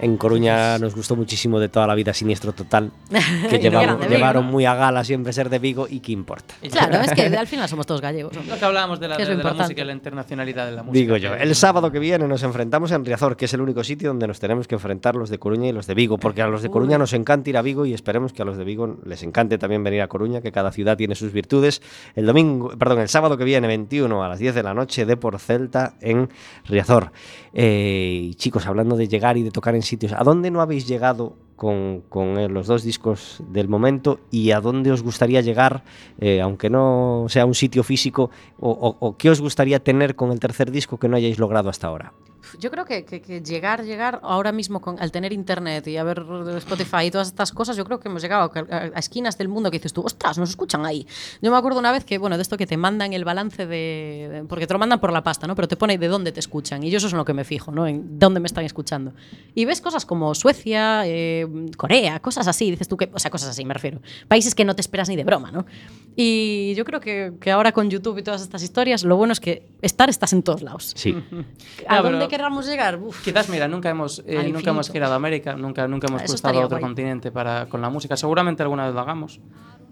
En 0.00 0.16
Coruña 0.16 0.78
nos 0.78 0.94
gustó 0.94 1.16
muchísimo 1.16 1.58
de 1.58 1.68
toda 1.68 1.86
la 1.86 1.94
vida 1.94 2.12
Siniestro 2.12 2.52
Total, 2.52 2.90
que 3.50 3.58
llevaron, 3.58 3.82
eran 3.82 4.00
de 4.00 4.06
Vigo, 4.06 4.16
llevaron 4.16 4.46
¿no? 4.46 4.52
muy 4.52 4.64
a 4.66 4.74
gala 4.74 5.04
siempre 5.04 5.32
ser 5.32 5.48
de 5.48 5.58
Vigo 5.58 5.86
y 5.88 6.00
qué 6.00 6.12
importa. 6.12 6.54
Claro, 6.70 7.00
es 7.00 7.12
que 7.12 7.22
al 7.22 7.46
final 7.46 7.68
somos 7.68 7.86
todos 7.86 8.00
gallegos. 8.00 8.36
hombre. 8.36 8.52
Lo 8.52 8.58
que 8.58 8.64
hablábamos 8.64 9.00
de 9.00 9.08
la, 9.08 9.16
de, 9.16 9.36
de 9.36 9.52
música 9.52 9.82
y 9.82 9.84
la 9.84 9.92
internacionalidad 9.92 10.66
de 10.66 10.72
la 10.72 10.82
música. 10.82 10.98
Digo 10.98 11.16
yo, 11.16 11.34
el 11.34 11.54
sábado 11.54 11.90
que 11.90 11.98
viene 11.98 12.28
nos 12.28 12.42
enfrentamos 12.42 12.90
en 12.92 13.04
Riazor, 13.04 13.36
que 13.36 13.46
es 13.46 13.54
el 13.54 13.60
único 13.60 13.82
sitio 13.84 14.08
donde 14.08 14.26
nos 14.26 14.38
tenemos 14.38 14.68
que 14.68 14.74
enfrentar 14.74 15.16
los 15.16 15.30
de 15.30 15.38
Coruña 15.38 15.68
y 15.68 15.72
los 15.72 15.86
de 15.86 15.94
Vigo, 15.94 16.18
porque 16.18 16.42
a 16.42 16.46
los 16.46 16.62
de 16.62 16.70
Coruña 16.70 16.98
nos 16.98 17.12
encanta 17.12 17.50
ir 17.50 17.56
a 17.56 17.62
Vigo 17.62 17.86
y 17.86 17.94
esperemos 17.94 18.32
que 18.32 18.42
a 18.42 18.44
los 18.44 18.56
de 18.56 18.64
Vigo 18.64 18.98
les 19.04 19.22
encante 19.22 19.58
también 19.58 19.82
venir 19.82 20.02
a 20.02 20.08
Coruña, 20.08 20.40
que 20.40 20.52
cada 20.52 20.72
ciudad 20.72 20.96
tiene 20.96 21.14
sus 21.14 21.32
virtudes. 21.32 21.82
El 22.14 22.26
domingo, 22.26 22.70
perdón, 22.78 23.00
el 23.00 23.08
sábado 23.08 23.36
que 23.36 23.44
viene, 23.44 23.66
21 23.66 24.22
a 24.22 24.28
las 24.28 24.38
10 24.38 24.54
de 24.54 24.62
la 24.62 24.74
noche, 24.74 25.06
de 25.06 25.16
por 25.16 25.38
Celta 25.38 25.94
en 26.00 26.28
Riazor. 26.66 27.12
Eh, 27.58 28.32
chicos, 28.36 28.66
hablando 28.66 28.96
de 28.98 29.08
llegar 29.08 29.38
y 29.38 29.42
de 29.42 29.50
tocar 29.50 29.74
en 29.74 29.80
sitios, 29.80 30.12
¿a 30.12 30.22
dónde 30.22 30.50
no 30.50 30.60
habéis 30.60 30.86
llegado 30.86 31.32
con, 31.56 32.02
eh, 32.38 32.50
los 32.50 32.66
dos 32.66 32.82
discos 32.82 33.42
del 33.50 33.66
momento 33.66 34.20
y 34.30 34.50
a 34.50 34.60
dónde 34.60 34.92
os 34.92 35.02
gustaría 35.02 35.40
llegar, 35.40 35.82
eh, 36.20 36.42
aunque 36.42 36.68
no 36.68 37.24
sea 37.30 37.46
un 37.46 37.54
sitio 37.54 37.82
físico, 37.82 38.30
o- 38.60 38.96
o 39.00 39.16
qué 39.16 39.30
os 39.30 39.40
gustaría 39.40 39.80
tener 39.82 40.16
con 40.16 40.32
el 40.32 40.38
tercer 40.38 40.70
disco 40.70 40.98
que 40.98 41.08
no 41.08 41.16
hayáis 41.16 41.38
logrado 41.38 41.70
hasta 41.70 41.86
ahora? 41.86 42.12
Yo 42.58 42.70
creo 42.70 42.84
que, 42.84 43.04
que- 43.04 43.20
que 43.20 43.40
llegar, 43.40 43.84
llegar 43.84 44.20
ahora 44.22 44.52
mismo 44.52 44.80
con, 44.80 44.98
al 45.00 45.10
tener 45.12 45.32
internet 45.32 45.86
y 45.88 45.96
haber 45.96 46.24
Spotify 46.58 47.04
y 47.06 47.10
todas 47.10 47.28
estas 47.28 47.52
cosas, 47.52 47.76
yo 47.76 47.84
creo 47.84 48.00
que 48.00 48.08
hemos 48.08 48.22
llegado 48.22 48.50
a, 48.54 48.74
a- 48.76 48.86
esquinas 48.98 49.36
del 49.38 49.48
mundo 49.48 49.70
que 49.70 49.78
dices 49.78 49.92
tú, 49.92 50.02
ostras, 50.02 50.38
nos 50.38 50.50
escuchan 50.50 50.84
ahí. 50.86 51.06
Yo 51.42 51.50
me 51.50 51.56
acuerdo 51.56 51.78
una 51.78 51.92
vez 51.92 52.04
que, 52.04 52.18
bueno, 52.18 52.36
de 52.36 52.42
esto 52.42 52.56
que 52.56 52.66
te 52.66 52.76
mandan 52.76 53.12
el 53.12 53.24
balance 53.24 53.66
de. 53.66 54.28
de- 54.32 54.44
porque 54.48 54.66
te 54.66 54.72
lo 54.74 54.78
mandan 54.78 55.00
por 55.00 55.12
la 55.12 55.22
pasta, 55.22 55.46
¿no? 55.46 55.54
Pero 55.54 55.68
te 55.68 55.76
pone 55.76 55.98
de 55.98 56.08
dónde 56.08 56.32
te 56.32 56.40
escuchan. 56.40 56.82
Y 56.82 56.90
yo 56.90 56.98
eso 56.98 57.06
es 57.08 57.12
en 57.12 57.18
lo 57.18 57.24
que 57.24 57.34
me 57.34 57.44
fijo, 57.44 57.72
¿no? 57.72 57.86
En 57.86 58.18
dónde 58.18 58.40
me 58.40 58.46
están 58.46 58.64
escuchando. 58.64 59.12
Y 59.54 59.64
ves 59.64 59.80
cosas 59.80 60.06
como 60.06 60.34
Suecia, 60.34 61.02
eh, 61.06 61.46
Corea, 61.76 62.20
cosas 62.20 62.46
así. 62.48 62.70
Dices 62.70 62.88
tú 62.88 62.96
que. 62.96 63.10
O 63.12 63.18
sea, 63.18 63.30
cosas 63.30 63.50
así, 63.50 63.64
me 63.64 63.74
refiero. 63.74 64.00
Países 64.28 64.54
que 64.54 64.64
no 64.64 64.74
te 64.74 64.80
esperas 64.80 65.08
ni 65.08 65.16
de 65.16 65.24
broma, 65.24 65.50
¿no? 65.50 65.66
Y 66.14 66.74
yo 66.76 66.84
creo 66.84 67.00
que, 67.00 67.32
que 67.40 67.50
ahora 67.50 67.72
con 67.72 67.90
YouTube 67.90 68.18
y 68.18 68.22
todas 68.22 68.40
estas 68.42 68.62
historias, 68.62 69.04
lo 69.04 69.16
bueno 69.16 69.32
es 69.32 69.40
que 69.40 69.66
estar 69.82 70.08
estás 70.08 70.32
en 70.32 70.42
todos 70.42 70.62
lados. 70.62 70.92
Sí. 70.96 71.14
¿A 71.88 71.96
Ya, 71.96 72.02
dónde 72.02 72.28
queramos 72.36 72.66
llegar? 72.66 72.98
Uf. 73.02 73.22
Quizás, 73.22 73.48
mira, 73.48 73.66
nunca 73.66 73.88
hemos, 73.88 74.22
eh, 74.26 74.50
nunca 74.52 74.70
hemos 74.70 74.90
girado 74.90 75.14
a 75.14 75.16
América, 75.16 75.56
nunca, 75.56 75.88
nunca 75.88 76.06
hemos 76.08 76.22
Eso 76.22 76.32
cruzado 76.34 76.60
a 76.60 76.64
otro 76.66 76.76
guay. 76.78 76.82
continente 76.82 77.30
para, 77.32 77.66
con 77.66 77.80
la 77.80 77.88
música. 77.88 78.16
Seguramente 78.16 78.62
alguna 78.62 78.84
vez 78.84 78.94
lo 78.94 79.00
hagamos. 79.00 79.40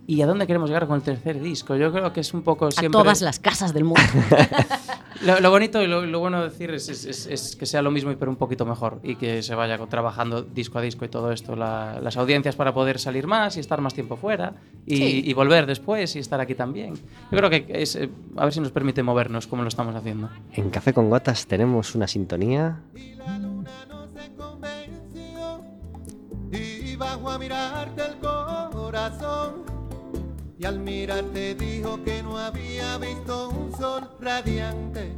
¿Y 0.06 0.20
a 0.20 0.26
dónde 0.26 0.46
queremos 0.46 0.68
llegar 0.68 0.86
con 0.86 0.96
el 0.96 1.02
tercer 1.02 1.40
disco? 1.40 1.76
Yo 1.76 1.90
creo 1.90 2.12
que 2.12 2.20
es 2.20 2.34
un 2.34 2.42
poco 2.42 2.66
A 2.66 2.70
siempre... 2.70 3.00
todas 3.00 3.22
las 3.22 3.38
casas 3.38 3.72
del 3.72 3.84
mundo. 3.84 4.02
Lo, 5.22 5.38
lo 5.40 5.50
bonito 5.50 5.80
y 5.82 5.86
lo, 5.86 6.04
lo 6.06 6.18
bueno 6.20 6.42
de 6.42 6.48
decir 6.50 6.70
es, 6.72 6.88
es- 6.88 7.04
es- 7.06 7.26
es 7.26 7.56
que 7.56 7.66
sea 7.66 7.82
lo 7.82 7.90
mismo 7.90 8.12
pero 8.18 8.30
un 8.30 8.36
poquito 8.36 8.66
mejor 8.66 9.00
y 9.02 9.16
que 9.16 9.42
se 9.42 9.54
vaya 9.54 9.78
trabajando 9.86 10.42
disco 10.42 10.78
a 10.78 10.82
disco 10.82 11.04
y 11.04 11.08
todo 11.08 11.30
esto, 11.32 11.54
la- 11.56 12.00
las 12.00 12.16
audiencias 12.16 12.56
para 12.56 12.74
poder 12.74 12.98
salir 12.98 13.26
más 13.26 13.56
y 13.56 13.60
estar 13.60 13.80
más 13.80 13.94
tiempo 13.94 14.16
fuera 14.16 14.54
y, 14.86 14.96
Sí. 14.96 15.22
y 15.26 15.32
volver 15.34 15.66
después 15.66 16.14
y 16.16 16.18
estar 16.18 16.40
aquí 16.40 16.54
también. 16.54 16.94
Yo 17.30 17.38
creo 17.38 17.50
que 17.50 17.66
es, 17.68 17.96
eh, 17.96 18.10
a 18.36 18.44
ver 18.44 18.52
si 18.52 18.60
nos 18.60 18.72
permite 18.72 19.02
movernos 19.02 19.46
como 19.46 19.62
lo 19.62 19.68
estamos 19.68 19.94
haciendo. 19.94 20.30
En 20.52 20.70
Café 20.70 20.92
con 20.92 21.08
Gotas 21.10 21.46
tenemos 21.46 21.94
una 21.94 22.06
sintonía. 22.08 22.80
y 26.52 26.96
bajo 26.96 27.28
a 27.30 27.38
mirarte 27.38 28.02
el 28.02 28.14
corazón 28.20 29.64
y 30.58 30.64
al 30.64 30.78
mirarte 30.78 31.54
dijo 31.54 32.02
que 32.04 32.22
no 32.22 32.38
había 32.38 32.98
visto 32.98 33.48
un 33.48 33.72
sol 33.76 34.08
radiante 34.20 35.12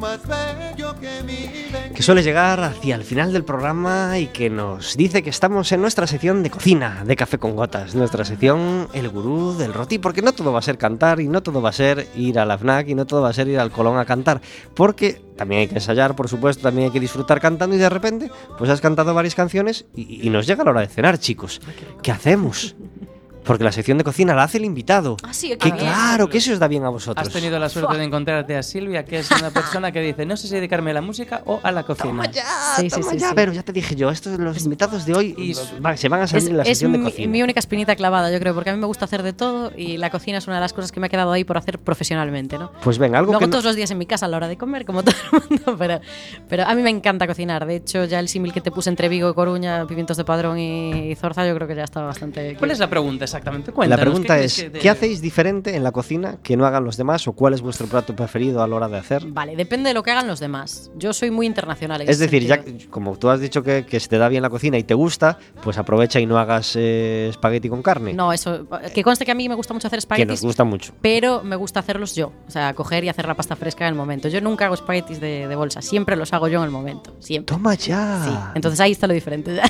más 0.00 0.20
bello 0.26 0.98
que 0.98 1.22
mi 1.24 1.94
que 1.94 2.02
suele 2.02 2.22
llegar 2.22 2.64
hacia 2.64 2.94
el 2.94 3.04
final 3.04 3.34
del 3.34 3.44
programa 3.44 4.18
y 4.18 4.28
que 4.28 4.48
nos 4.48 4.96
dice 4.96 5.22
que 5.22 5.28
estamos 5.28 5.70
en 5.72 5.82
nuestra 5.82 6.06
sección 6.06 6.42
de 6.42 6.48
cocina 6.48 7.04
de 7.04 7.16
Café 7.16 7.36
con 7.36 7.54
Gotas, 7.54 7.94
nuestra 7.94 8.24
sección 8.24 8.88
El 8.94 9.10
Gurú 9.10 9.52
del 9.58 9.74
Roti, 9.74 9.98
porque 9.98 10.22
no 10.22 10.32
todo 10.32 10.52
va 10.52 10.60
a 10.60 10.62
ser 10.62 10.78
cantar 10.78 11.20
y 11.20 11.28
no 11.28 11.42
todo 11.42 11.60
va 11.60 11.68
a 11.68 11.74
ser 11.74 12.08
ir 12.16 12.38
a 12.38 12.46
la 12.46 12.56
FNAC 12.56 12.88
y 12.88 12.94
no 12.94 13.04
todo 13.04 13.20
va 13.20 13.28
a 13.28 13.34
ser 13.34 13.48
ir 13.48 13.58
al 13.58 13.70
Colón 13.70 13.98
a 13.98 14.06
cantar, 14.06 14.40
porque 14.74 15.20
también 15.36 15.60
hay 15.60 15.68
que 15.68 15.74
ensayar, 15.74 16.16
por 16.16 16.28
supuesto, 16.28 16.62
también 16.62 16.86
hay 16.86 16.92
que 16.92 17.00
disfrutar 17.00 17.38
cantando 17.38 17.76
y 17.76 17.78
de 17.78 17.90
repente 17.90 18.30
pues 18.56 18.70
has 18.70 18.80
cantado 18.80 19.12
varias 19.12 19.34
canciones 19.34 19.84
y, 19.94 20.26
y 20.26 20.30
nos 20.30 20.46
llega 20.46 20.64
la 20.64 20.70
hora 20.70 20.80
de 20.80 20.88
cenar, 20.88 21.18
chicos. 21.18 21.60
¿Qué 22.02 22.10
hacemos? 22.10 22.74
Porque 23.44 23.64
la 23.64 23.72
sección 23.72 23.98
de 23.98 24.04
cocina 24.04 24.34
la 24.34 24.44
hace 24.44 24.58
el 24.58 24.64
invitado. 24.64 25.16
Ah, 25.22 25.32
sí, 25.32 25.48
Que 25.50 25.58
qué 25.58 25.64
bien. 25.72 25.78
claro, 25.86 26.28
que 26.28 26.38
eso 26.38 26.52
os 26.52 26.58
da 26.58 26.68
bien 26.68 26.84
a 26.84 26.88
vosotros. 26.90 27.26
Has 27.26 27.32
tenido 27.32 27.58
la 27.58 27.68
suerte 27.68 27.96
de 27.96 28.04
encontrarte 28.04 28.56
a 28.56 28.62
Silvia, 28.62 29.04
que 29.04 29.18
es 29.20 29.30
una 29.30 29.50
persona 29.50 29.90
que 29.92 30.00
dice, 30.00 30.26
no 30.26 30.36
sé 30.36 30.48
si 30.48 30.54
dedicarme 30.54 30.90
a 30.90 30.94
la 30.94 31.00
música 31.00 31.42
o 31.46 31.58
a 31.62 31.72
la 31.72 31.82
cocina. 31.84 32.10
Toma 32.10 32.26
ya, 32.30 32.44
Sí, 32.76 32.90
sí, 32.90 33.00
toma 33.00 33.12
sí, 33.12 33.18
ya. 33.18 33.28
sí. 33.28 33.34
Pero 33.34 33.52
ya 33.52 33.62
te 33.62 33.72
dije 33.72 33.94
yo, 33.96 34.10
estos 34.10 34.38
los 34.38 34.62
invitados 34.64 35.06
de 35.06 35.14
hoy 35.14 35.34
Y 35.38 35.54
va- 35.80 35.96
se 35.96 36.08
van 36.08 36.22
a 36.22 36.26
salir 36.26 36.44
Es, 36.44 36.50
en 36.50 36.56
la 36.56 36.62
es 36.62 36.68
sección 36.68 36.92
de 36.92 37.00
cocina. 37.02 37.28
mi 37.32 37.42
única 37.42 37.60
espinita 37.60 37.96
clavada, 37.96 38.30
yo 38.30 38.38
creo, 38.38 38.54
porque 38.54 38.70
a 38.70 38.74
mí 38.74 38.78
me 38.80 38.86
gusta 38.86 39.04
hacer 39.06 39.22
de 39.22 39.32
todo 39.32 39.72
y 39.76 39.96
la 39.96 40.10
cocina 40.10 40.38
es 40.38 40.46
una 40.46 40.56
de 40.56 40.60
las 40.62 40.72
cosas 40.72 40.92
que 40.92 41.00
me 41.00 41.06
ha 41.06 41.08
quedado 41.10 41.32
ahí 41.32 41.44
por 41.44 41.56
hacer 41.56 41.78
profesionalmente, 41.78 42.58
¿no? 42.58 42.70
Pues 42.82 42.98
venga, 42.98 43.18
algo 43.18 43.32
Lo 43.32 43.38
que 43.38 43.44
hago 43.44 43.48
no- 43.50 43.52
todos 43.52 43.64
los 43.64 43.76
días 43.76 43.90
en 43.90 43.98
mi 43.98 44.06
casa 44.06 44.26
a 44.26 44.28
la 44.28 44.36
hora 44.36 44.48
de 44.48 44.56
comer, 44.56 44.84
como 44.84 45.02
todo 45.04 45.14
el 45.32 45.40
mundo, 45.48 45.76
pero, 45.78 46.00
pero 46.48 46.64
a 46.66 46.74
mí 46.74 46.82
me 46.82 46.90
encanta 46.90 47.26
cocinar. 47.26 47.66
De 47.66 47.76
hecho, 47.76 48.04
ya 48.04 48.20
el 48.20 48.28
símil 48.28 48.52
que 48.52 48.60
te 48.60 48.70
puse 48.70 48.90
entre 48.90 49.08
Vigo, 49.08 49.34
Coruña, 49.34 49.86
Pimientos 49.86 50.16
de 50.16 50.24
Padrón 50.24 50.58
y 50.58 51.14
Zorza, 51.16 51.46
yo 51.46 51.54
creo 51.54 51.66
que 51.66 51.74
ya 51.74 51.84
está 51.84 52.02
bastante... 52.02 52.56
¿Cuál 52.58 52.70
es 52.70 52.78
la 52.78 52.88
pregunta 52.90 53.26
exactamente? 53.30 53.72
La 53.86 53.96
pregunta 53.96 54.38
¿qué 54.38 54.44
es, 54.44 54.62
que 54.62 54.70
¿qué 54.72 54.90
hacéis 54.90 55.20
diferente 55.20 55.74
en 55.76 55.82
la 55.82 55.92
cocina 55.92 56.38
que 56.42 56.56
no 56.56 56.66
hagan 56.66 56.84
los 56.84 56.96
demás 56.96 57.26
o 57.28 57.32
cuál 57.32 57.54
es 57.54 57.60
vuestro 57.62 57.86
plato 57.86 58.14
preferido 58.16 58.62
a 58.62 58.68
la 58.68 58.76
hora 58.76 58.88
de 58.88 58.98
hacer? 58.98 59.24
Vale, 59.26 59.56
depende 59.56 59.88
de 59.88 59.94
lo 59.94 60.02
que 60.02 60.10
hagan 60.10 60.26
los 60.26 60.40
demás. 60.40 60.90
Yo 60.96 61.12
soy 61.12 61.30
muy 61.30 61.46
internacional 61.46 62.00
en 62.00 62.08
Es 62.08 62.16
ese 62.16 62.24
decir, 62.24 62.46
ya 62.46 62.56
sentido. 62.56 62.78
que- 62.78 62.88
como 62.88 63.16
tú 63.18 63.28
has 63.30 63.40
dicho 63.40 63.62
que, 63.62 63.84
que 63.86 64.00
se 64.00 64.08
te 64.08 64.18
da 64.18 64.28
bien 64.28 64.42
la 64.42 64.50
cocina 64.50 64.78
y 64.78 64.82
te 64.84 64.94
gusta, 64.94 65.38
pues 65.62 65.78
aprovecha 65.78 66.20
y 66.20 66.26
no 66.26 66.38
hagas 66.38 66.74
eh, 66.76 67.28
espagueti 67.30 67.68
con 67.68 67.82
carne, 67.82 68.12
No, 68.12 68.32
eso... 68.32 68.66
Que 68.94 69.02
conste 69.02 69.24
que 69.24 69.32
a 69.32 69.34
mí 69.34 69.48
me 69.48 69.54
gusta 69.54 69.72
mucho 69.74 69.86
hacer 69.86 69.98
que 69.98 70.00
espaguetis. 70.00 70.28
nos 70.28 70.42
gusta 70.42 70.64
mucho. 70.64 70.92
pero 71.00 71.42
me 71.42 71.56
gusta 71.56 71.80
hacerlos 71.80 72.14
yo. 72.14 72.32
O 72.46 72.50
sea, 72.50 72.74
coger 72.74 73.04
y 73.04 73.08
hacer 73.08 73.26
la 73.26 73.34
pasta 73.34 73.56
fresca 73.56 73.84
en 73.86 73.90
el 73.90 73.94
momento. 73.94 74.28
Yo 74.28 74.40
nunca 74.40 74.66
hago 74.66 74.74
espaguetis 74.74 75.20
de, 75.20 75.46
de 75.48 75.56
bolsa, 75.56 75.82
siempre 75.82 76.16
los 76.16 76.32
hago 76.32 76.48
yo 76.48 76.58
en 76.58 76.64
el 76.64 76.70
momento. 76.70 77.14
Siempre. 77.20 77.54
Toma 77.54 77.74
ya. 77.74 78.22
Sí, 78.24 78.30
entonces 78.54 78.80
ahí 78.80 78.92
está 78.92 79.06
lo 79.06 79.14
diferente. 79.14 79.54
ya. 79.56 79.62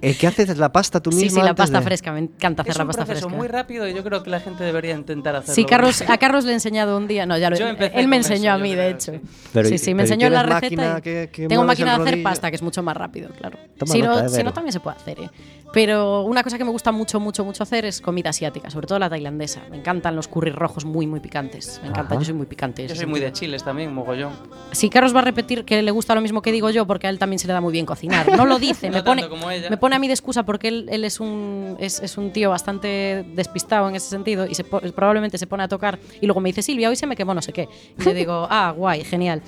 Eh, 0.00 0.16
¿Qué 0.18 0.26
haces? 0.26 0.56
¿La 0.58 0.72
pasta 0.72 1.00
tú 1.00 1.12
sí, 1.12 1.24
misma? 1.24 1.40
sí, 1.40 1.44
la 1.44 1.50
antes 1.50 1.62
pasta 1.62 1.78
de- 1.78 1.84
fresca. 1.84 2.12
Me 2.12 2.18
encanta 2.20 2.62
hacer 2.62 2.74
Es 2.82 2.84
la 2.84 2.84
un 2.84 2.86
pasta 2.88 3.04
proceso 3.06 3.26
fresca. 3.28 3.38
muy 3.38 3.48
rápido 3.48 3.88
y 3.88 3.94
yo 3.94 4.02
creo 4.04 4.22
que 4.22 4.30
la 4.30 4.40
gente 4.40 4.64
debería 4.64 4.94
intentar 4.94 5.36
hacerlo. 5.36 5.54
Sí, 5.54 5.64
Carlos, 5.64 6.02
a 6.08 6.18
Carlos 6.18 6.44
le 6.44 6.50
he 6.50 6.54
enseñado 6.54 6.96
un 6.96 7.06
día. 7.08 7.26
No, 7.26 7.36
ya 7.38 7.50
lo 7.50 7.56
Yo 7.56 7.66
empecé 7.68 7.98
Él 7.98 8.08
me 8.08 8.16
con 8.16 8.20
eso, 8.24 8.32
enseñó 8.32 8.52
a 8.52 8.58
mí, 8.58 8.74
de 8.74 8.90
hecho. 8.90 9.12
sí. 9.12 9.20
Pero- 9.52 9.68
sí, 9.68 9.78
sí, 9.78 9.94
me 9.94 10.02
enseñó 10.02 10.28
la 10.30 10.42
¿tienes 10.44 10.60
receta. 10.60 10.82
máquina 10.82 10.98
y- 10.98 11.02
que- 11.02 11.30
que 11.32 11.48
Tengo 11.48 11.64
máquina 11.64 11.96
de 11.98 12.02
hacer 12.02 12.22
pasta, 12.22 12.50
que 12.50 12.56
es 12.56 12.62
mucho 12.62 12.82
más 12.82 12.96
rápido, 12.96 13.30
claro. 13.30 13.58
Toma 13.78 13.92
Si 13.92 14.02
nota, 14.02 14.22
no, 14.22 14.26
eh, 14.26 14.30
si 14.30 14.42
no, 14.42 14.52
también 14.52 14.72
se 14.72 14.80
puede 14.80 14.96
hacer. 14.96 15.20
¿eh? 15.20 15.30
Pero 15.72 16.22
una 16.24 16.42
cosa 16.42 16.58
que 16.58 16.64
me 16.64 16.70
gusta 16.70 16.92
mucho, 16.92 17.18
mucho, 17.18 17.44
mucho 17.44 17.62
hacer 17.62 17.84
es 17.86 18.00
comida 18.02 18.28
asiática, 18.30 18.68
sobre 18.68 18.86
todo 18.86 18.98
la 18.98 19.08
tailandesa. 19.08 19.62
Me 19.70 19.78
encantan 19.78 20.14
los 20.14 20.28
curry 20.28 20.50
rojos 20.50 20.84
muy, 20.84 21.06
muy 21.06 21.20
picantes. 21.20 21.78
Me 21.82 21.88
encanta, 21.88 22.14
Ajá. 22.14 22.20
yo 22.20 22.24
soy 22.26 22.34
muy 22.34 22.46
picante. 22.46 22.86
Yo 22.86 22.94
soy 22.94 23.06
muy 23.06 23.20
de 23.20 23.32
chiles 23.32 23.64
también, 23.64 23.92
mogollón. 23.94 24.32
Si 24.72 24.90
Carlos 24.90 25.14
va 25.14 25.20
a 25.20 25.22
repetir 25.22 25.64
que 25.64 25.80
le 25.80 25.90
gusta 25.90 26.14
lo 26.14 26.20
mismo 26.20 26.42
que 26.42 26.52
digo 26.52 26.68
yo, 26.70 26.86
porque 26.86 27.06
a 27.06 27.10
él 27.10 27.18
también 27.18 27.38
se 27.38 27.46
le 27.46 27.54
da 27.54 27.60
muy 27.62 27.72
bien 27.72 27.86
cocinar. 27.86 28.36
No 28.36 28.44
lo 28.44 28.58
dice, 28.58 28.88
No 28.90 28.96
me, 28.96 29.02
pone, 29.02 29.22
tanto 29.22 29.34
como 29.36 29.50
ella. 29.50 29.70
me 29.70 29.76
pone 29.78 29.96
a 29.96 29.98
mí 29.98 30.08
de 30.08 30.12
excusa 30.12 30.42
porque 30.44 30.68
él, 30.68 30.88
él 30.90 31.04
es, 31.04 31.20
un, 31.20 31.76
es, 31.80 32.00
es 32.00 32.18
un 32.18 32.32
tío 32.32 32.50
bastante 32.50 32.71
despistado 32.80 33.88
en 33.88 33.96
ese 33.96 34.08
sentido 34.08 34.46
y 34.46 34.54
se 34.54 34.64
po- 34.64 34.80
probablemente 34.94 35.38
se 35.38 35.46
pone 35.46 35.62
a 35.62 35.68
tocar 35.68 35.98
y 36.20 36.26
luego 36.26 36.40
me 36.40 36.48
dice, 36.48 36.62
Silvia, 36.62 36.88
hoy 36.88 36.96
se 36.96 37.06
me 37.06 37.16
quemó 37.16 37.34
no 37.34 37.42
sé 37.42 37.52
qué. 37.52 37.68
Y 37.98 38.04
le 38.04 38.14
digo, 38.14 38.46
ah, 38.50 38.72
guay, 38.76 39.04
genial. 39.04 39.42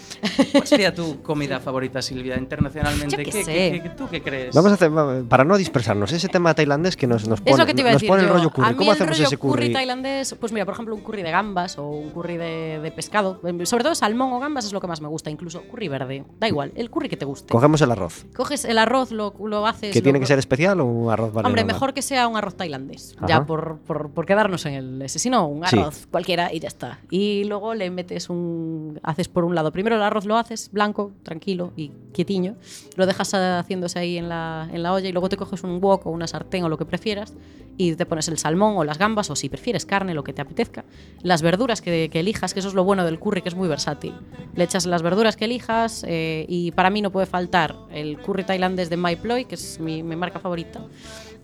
¿Cuál 0.52 0.66
sería 0.66 0.94
tu 0.94 1.22
comida 1.22 1.60
favorita, 1.60 2.02
Silvia, 2.02 2.36
internacionalmente? 2.36 3.16
Yo 3.16 3.18
qué 3.18 3.24
¿Qué, 3.30 3.44
sé. 3.44 3.52
qué- 3.72 3.80
qué- 3.82 3.90
¿Tú 3.90 4.08
qué 4.10 4.22
crees? 4.22 4.54
Vamos 4.54 4.70
a 4.72 4.74
hacer, 4.74 4.90
para 5.28 5.44
no 5.44 5.56
dispersarnos, 5.56 6.12
ese 6.12 6.28
tema 6.28 6.54
tailandés 6.54 6.96
que 6.96 7.06
nos, 7.06 7.26
nos 7.28 7.40
pone, 7.40 7.52
es 7.52 7.58
lo 7.58 7.66
que 7.66 7.74
te 7.74 7.80
iba 7.80 7.90
a 7.90 7.92
nos 7.92 8.00
decir 8.00 8.08
pone 8.08 8.22
el 8.22 8.28
yo. 8.28 8.34
rollo 8.34 8.48
a 8.48 8.52
curry. 8.52 8.68
mí 8.70 8.74
¿Cómo 8.76 8.90
el 8.90 8.94
hacemos 8.96 9.16
rollo 9.16 9.26
ese 9.26 9.36
curry? 9.36 9.72
tailandés, 9.72 10.34
pues 10.38 10.52
mira, 10.52 10.64
por 10.64 10.74
ejemplo, 10.74 10.94
un 10.94 11.00
curry 11.02 11.22
de 11.22 11.30
gambas 11.30 11.78
o 11.78 11.88
un 11.88 12.10
curry 12.10 12.36
de, 12.36 12.80
de 12.82 12.90
pescado. 12.92 13.40
Sobre 13.64 13.84
todo 13.84 13.94
salmón 13.94 14.32
o 14.32 14.40
gambas 14.40 14.64
es 14.64 14.72
lo 14.72 14.80
que 14.80 14.86
más 14.86 15.00
me 15.00 15.08
gusta, 15.08 15.30
incluso 15.30 15.62
curry 15.62 15.88
verde. 15.88 16.24
Da 16.38 16.48
igual, 16.48 16.72
el 16.76 16.90
curry 16.90 17.08
que 17.08 17.16
te 17.16 17.24
guste. 17.24 17.52
Cogemos 17.52 17.80
el 17.82 17.90
arroz. 17.90 18.26
Coges 18.34 18.64
el 18.64 18.78
arroz, 18.78 19.10
lo, 19.10 19.34
lo 19.44 19.66
haces... 19.66 19.92
¿Que 19.92 20.00
lo- 20.00 20.04
tiene 20.04 20.20
que 20.20 20.26
ser 20.26 20.38
especial 20.38 20.80
o 20.80 20.84
un 20.84 21.10
arroz 21.12 21.32
vale 21.32 21.46
Hombre, 21.46 21.62
normal? 21.62 21.74
mejor 21.74 21.94
que 21.94 22.02
sea 22.02 22.28
un 22.28 22.36
arroz 22.36 22.54
tailandés. 22.56 23.13
Ya 23.26 23.44
por, 23.46 23.78
por, 23.78 24.10
por 24.10 24.26
quedarnos 24.26 24.66
en 24.66 24.74
el 24.74 25.02
ese. 25.02 25.18
Si 25.18 25.30
no, 25.30 25.46
un 25.46 25.64
Sí. 25.66 25.78
arroz 25.78 26.06
cualquiera 26.10 26.52
y 26.52 26.60
ya 26.60 26.68
está. 26.68 26.98
Y 27.10 27.44
luego 27.44 27.74
le 27.74 27.90
metes 27.90 28.28
un. 28.30 28.98
Haces 29.02 29.28
por 29.28 29.44
un 29.44 29.54
lado. 29.54 29.72
Primero 29.72 29.96
el 29.96 30.02
arroz 30.02 30.24
lo 30.26 30.36
haces 30.36 30.70
blanco, 30.72 31.12
tranquilo 31.22 31.72
y 31.76 31.90
quietiño. 32.12 32.56
Lo 32.96 33.06
dejas 33.06 33.32
haciéndose 33.34 33.98
ahí 33.98 34.18
en 34.18 34.28
la, 34.28 34.68
en 34.72 34.82
la 34.82 34.92
olla 34.92 35.08
y 35.08 35.12
luego 35.12 35.28
te 35.28 35.36
coges 35.36 35.62
un 35.62 35.80
wok 35.80 36.06
o 36.06 36.10
una 36.10 36.26
sartén 36.26 36.64
o 36.64 36.68
lo 36.68 36.76
que 36.78 36.84
prefieras 36.84 37.34
y 37.76 37.94
te 37.96 38.06
pones 38.06 38.28
el 38.28 38.38
salmón 38.38 38.74
o 38.76 38.84
las 38.84 38.98
gambas 38.98 39.30
o 39.30 39.36
si 39.36 39.48
prefieres 39.48 39.84
carne, 39.84 40.14
lo 40.14 40.22
que 40.24 40.32
te 40.32 40.42
apetezca. 40.42 40.84
Las 41.22 41.42
verduras 41.42 41.80
que, 41.82 42.08
que 42.10 42.20
elijas, 42.20 42.54
que 42.54 42.60
eso 42.60 42.68
es 42.68 42.74
lo 42.74 42.84
bueno 42.84 43.04
del 43.04 43.18
curry, 43.18 43.42
que 43.42 43.48
es 43.48 43.54
muy 43.56 43.68
versátil. 43.68 44.14
Le 44.54 44.64
echas 44.64 44.86
las 44.86 45.02
verduras 45.02 45.36
que 45.36 45.44
elijas 45.46 46.04
eh, 46.06 46.46
y 46.48 46.70
para 46.72 46.90
mí 46.90 47.02
no 47.02 47.10
puede 47.10 47.26
faltar 47.26 47.74
el 47.92 48.18
curry 48.20 48.44
tailandés 48.44 48.90
de 48.90 48.96
My 48.96 49.16
Ploy, 49.16 49.44
que 49.46 49.56
es 49.56 49.80
mi, 49.80 50.02
mi 50.04 50.14
marca 50.14 50.38
favorita 50.38 50.80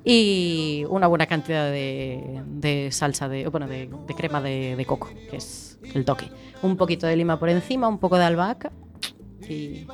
y 0.05 0.85
una 0.89 1.07
buena 1.07 1.27
cantidad 1.27 1.71
de, 1.71 2.43
de 2.47 2.91
salsa 2.91 3.29
de 3.29 3.49
bueno 3.49 3.69
de, 3.69 3.91
de 4.07 4.15
crema 4.15 4.41
de, 4.41 4.77
de 4.77 4.87
coco 4.87 5.11
que 5.31 5.37
es 5.37 5.79
el 5.95 6.05
toque. 6.05 6.31
Un 6.63 6.77
poquito 6.77 7.07
de 7.07 7.17
lima 7.17 7.39
por 7.39 7.49
encima 7.49 7.89
un 7.89 7.99
poco 7.99 8.19
de 8.19 8.25
albahaca 8.25 8.73
y, 9.49 9.87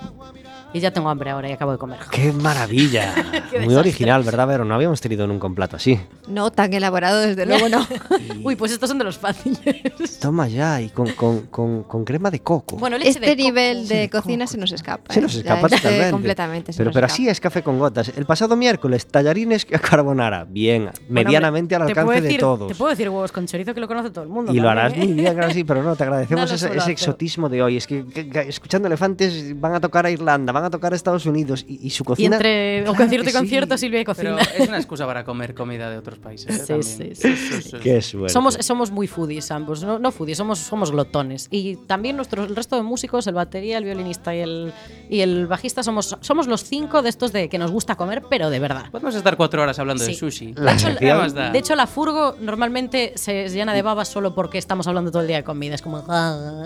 y 0.72 0.80
ya 0.80 0.90
tengo 0.90 1.08
hambre 1.08 1.30
ahora 1.30 1.48
y 1.48 1.52
acabo 1.52 1.72
de 1.72 1.78
comer 1.78 1.98
¡Qué 2.10 2.32
maravilla! 2.32 3.14
Qué 3.50 3.60
Muy 3.60 3.74
original, 3.74 4.22
¿verdad, 4.22 4.46
Vero? 4.46 4.64
No 4.64 4.74
habíamos 4.74 5.00
tenido 5.00 5.26
nunca 5.26 5.46
un 5.46 5.54
plato 5.54 5.76
así. 5.76 5.98
No 6.28 6.50
tan 6.50 6.72
elaborado, 6.72 7.20
desde 7.20 7.46
luego 7.46 7.68
no. 7.68 7.86
uy 8.42 8.56
pues 8.56 8.72
estos 8.72 8.88
son 8.88 8.98
de 8.98 9.04
los 9.04 9.18
fáciles 9.18 10.18
Toma 10.20 10.48
ya, 10.48 10.80
y 10.80 10.88
con, 10.90 11.10
con- 11.12 11.42
con- 11.46 11.82
con 11.84 12.04
crema 12.04 12.30
de 12.30 12.40
coco. 12.40 12.76
bueno 12.76 12.98
leche 12.98 13.18
de 13.20 13.26
Este 13.26 13.36
coco. 13.36 13.42
nivel 13.44 13.88
de 13.88 14.10
cocina 14.10 14.46
se 14.46 14.58
nos 14.58 14.72
escapa. 14.72 15.12
Se 15.12 15.18
¿eh? 15.20 15.22
nos 15.22 15.34
escapa 15.34 15.66
este 15.66 15.76
totalmente. 15.76 16.10
completamente. 16.10 16.72
se 16.72 16.78
Pero, 16.78 16.88
nos 16.88 16.94
pero 16.94 17.06
escapa. 17.06 17.14
así 17.22 17.28
es 17.28 17.40
café 17.40 17.62
con 17.62 17.78
gotas. 17.78 18.12
El 18.16 18.26
pasado 18.26 18.56
miércoles, 18.56 19.06
tallarines 19.06 19.64
carbonara. 19.90 20.44
Bien, 20.48 20.84
Bueno, 20.84 20.98
medianamente 21.08 21.76
hombre, 21.76 21.92
al 21.92 21.98
alcance 21.98 22.20
de 22.28 22.38
todos. 22.38 22.68
te 22.68 22.74
puedo 22.74 22.90
decir 22.90 23.08
huevos 23.08 23.32
con 23.32 23.46
chorizo 23.46 23.74
que 23.74 23.80
lo 23.80 23.88
conoce 23.88 24.10
todo 24.10 24.24
el 24.24 24.30
mundo 24.30 24.52
Y 24.52 24.60
lo 24.60 24.68
harás 24.68 24.92
¿eh? 24.94 24.98
muy 24.98 25.12
bien, 25.12 25.34
claro, 25.34 25.52
sí, 25.52 25.64
pero 25.64 25.82
no, 25.82 25.94
te 25.96 26.02
agradecemos 26.04 26.48
No 26.50 26.54
ese, 26.78 26.90
exotismo 26.92 27.48
de 27.48 27.62
hoy. 27.62 27.76
Es 27.76 27.86
que, 27.86 28.04
que- 28.06 28.28
que 28.28 28.40
escuchando 28.40 28.88
elefantes 28.88 29.45
van 29.54 29.74
a 29.74 29.80
tocar 29.80 30.06
a 30.06 30.10
Irlanda, 30.10 30.52
van 30.52 30.64
a 30.64 30.70
tocar 30.70 30.92
a 30.92 30.96
Estados 30.96 31.26
Unidos 31.26 31.64
y, 31.68 31.86
y 31.86 31.90
su 31.90 32.02
y 32.02 32.06
cocina. 32.06 32.36
entre 32.36 32.82
Claro 32.84 32.96
concierto 32.96 33.30
y 33.30 33.32
concierto 33.32 33.76
sí. 33.78 33.86
Silvia 33.86 34.00
y 34.00 34.04
Pero 34.04 34.36
cocina 34.36 34.42
es 34.56 34.68
una 34.68 34.76
excusa 34.78 35.06
para 35.06 35.24
comer 35.24 35.54
comida 35.54 35.90
de 35.90 35.98
otros 35.98 36.18
países. 36.18 36.68
¿eh? 36.70 36.82
Sí, 36.82 37.12
sí, 37.14 37.36
sí, 37.36 37.62
sí. 37.62 37.76
Qué 37.82 38.00
suerte. 38.02 38.32
Somos, 38.32 38.54
somos 38.60 38.90
muy 38.90 39.06
foodies 39.06 39.50
ambos, 39.50 39.82
no, 39.82 39.98
no 39.98 40.12
foodies, 40.12 40.38
somos, 40.38 40.58
somos 40.58 40.90
glotones. 40.90 41.48
Y 41.50 41.76
también 41.86 42.16
nuestros, 42.16 42.48
el 42.48 42.56
resto 42.56 42.76
de 42.76 42.82
músicos, 42.82 43.26
el 43.26 43.34
batería, 43.34 43.78
el 43.78 43.84
violinista 43.84 44.34
y 44.34 44.40
el, 44.40 44.72
y 45.08 45.20
el 45.20 45.46
bajista, 45.46 45.82
somos, 45.82 46.16
somos 46.20 46.46
los 46.46 46.64
cinco 46.64 47.02
de 47.02 47.08
estos 47.08 47.32
de 47.32 47.48
que 47.48 47.58
nos 47.58 47.70
gusta 47.70 47.94
comer, 47.96 48.22
pero 48.28 48.50
de 48.50 48.58
verdad. 48.58 48.90
Podemos 48.90 49.14
estar 49.14 49.36
cuatro 49.36 49.62
horas 49.62 49.78
hablando 49.78 50.04
de 50.04 50.14
sushi. 50.14 50.54
La 50.54 50.72
De 50.72 50.76
hecho, 50.78 50.86
sección- 50.88 50.96
¿Qué 50.98 51.14
más 51.14 51.34
da? 51.34 51.50
De 51.50 51.58
hecho, 51.58 51.74
la 51.76 51.86
furgo 51.86 52.34
normalmente 52.40 53.12
se 53.16 53.48
llena 53.48 53.74
de 53.74 53.82
babas 53.82 54.08
solo 54.08 54.34
porque 54.34 54.58
estamos 54.58 54.86
hablando 54.86 55.10
todo 55.10 55.22
el 55.22 55.28
día 55.28 55.36
de 55.38 55.44
comida. 55.44 55.74
Es 55.74 55.82
como. 55.82 56.04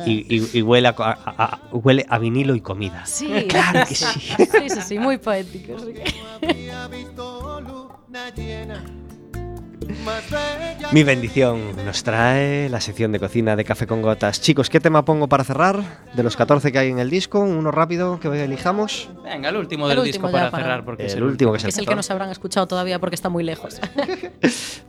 Y, 0.06 0.26
y- 0.28 0.58
y 0.58 0.62
huele, 0.62 0.88
a, 0.88 0.94
a- 0.98 1.18
a- 1.44 1.60
huele 1.72 2.04
a 2.08 2.18
vinilo 2.18 2.54
y 2.60 2.62
comida. 2.62 3.04
Sí, 3.06 3.46
Claro 3.48 3.80
que 3.88 3.94
sí. 3.94 4.06
Sí, 4.36 4.68
sí, 4.68 4.80
sí, 4.82 4.98
muy 4.98 5.18
poético. 5.18 5.76
Mi 10.92 11.02
bendición 11.04 11.74
nos 11.84 12.02
trae 12.02 12.68
la 12.68 12.80
sección 12.80 13.12
de 13.12 13.18
cocina 13.20 13.56
de 13.56 13.64
Café 13.64 13.86
con 13.86 14.02
Gotas. 14.02 14.40
Chicos, 14.40 14.70
¿qué 14.70 14.80
tema 14.80 15.04
pongo 15.04 15.28
para 15.28 15.44
cerrar? 15.44 16.04
De 16.14 16.22
los 16.22 16.36
14 16.36 16.70
que 16.72 16.78
hay 16.78 16.88
en 16.90 16.98
el 16.98 17.10
disco, 17.10 17.40
uno 17.40 17.70
rápido 17.70 18.18
que 18.20 18.28
elijamos. 18.28 19.08
Venga, 19.24 19.48
el 19.48 19.56
último 19.56 19.86
El 19.86 19.90
del 19.90 19.98
último 20.06 20.26
disco 20.28 20.32
para 20.32 20.50
para- 20.50 20.62
cerrar, 20.64 20.84
porque 20.84 21.06
es 21.06 21.14
El 21.14 21.22
último 21.24 21.52
que 21.52 21.58
es 21.58 21.64
el 21.64 21.68
es 21.70 21.78
el 21.78 21.84
que 21.84 21.90
no 21.90 21.96
14. 21.96 22.06
se 22.06 22.12
habrán 22.12 22.30
escuchado 22.30 22.66
todavía 22.66 22.98
porque 22.98 23.14
está 23.14 23.28
muy 23.28 23.44
lejos. 23.44 23.80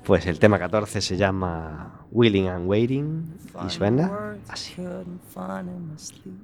Pues 0.03 0.25
el 0.25 0.39
tema 0.39 0.57
14 0.57 0.99
se 0.99 1.15
llama 1.15 2.05
Willing 2.11 2.47
and 2.47 2.67
Waiting 2.67 3.35
y 3.65 3.69
suena 3.69 4.35
así. 4.49 4.73
Couldn't 4.73 5.21
find 5.31 5.69
in 5.69 5.91
my 5.91 5.97
sleep. 5.97 6.35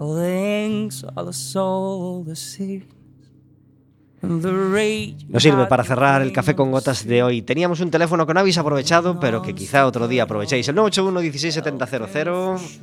All 0.00 0.14
the 0.14 0.88
the 1.26 1.32
soul, 1.34 2.24
the 4.22 4.50
rage. 4.72 5.26
Nos 5.28 5.42
sirve 5.42 5.66
para 5.66 5.84
cerrar 5.84 6.22
el 6.22 6.32
café 6.32 6.56
con 6.56 6.70
gotas 6.70 7.06
de 7.06 7.22
hoy. 7.22 7.42
Teníamos 7.42 7.80
un 7.80 7.90
teléfono 7.90 8.26
que 8.26 8.32
no 8.32 8.40
habéis 8.40 8.56
aprovechado, 8.56 9.20
pero 9.20 9.42
que 9.42 9.54
quizá 9.54 9.84
otro 9.86 10.08
día 10.08 10.22
aprovechéis. 10.22 10.66
El 10.68 10.76
981 10.76 11.20
16700 11.20 12.80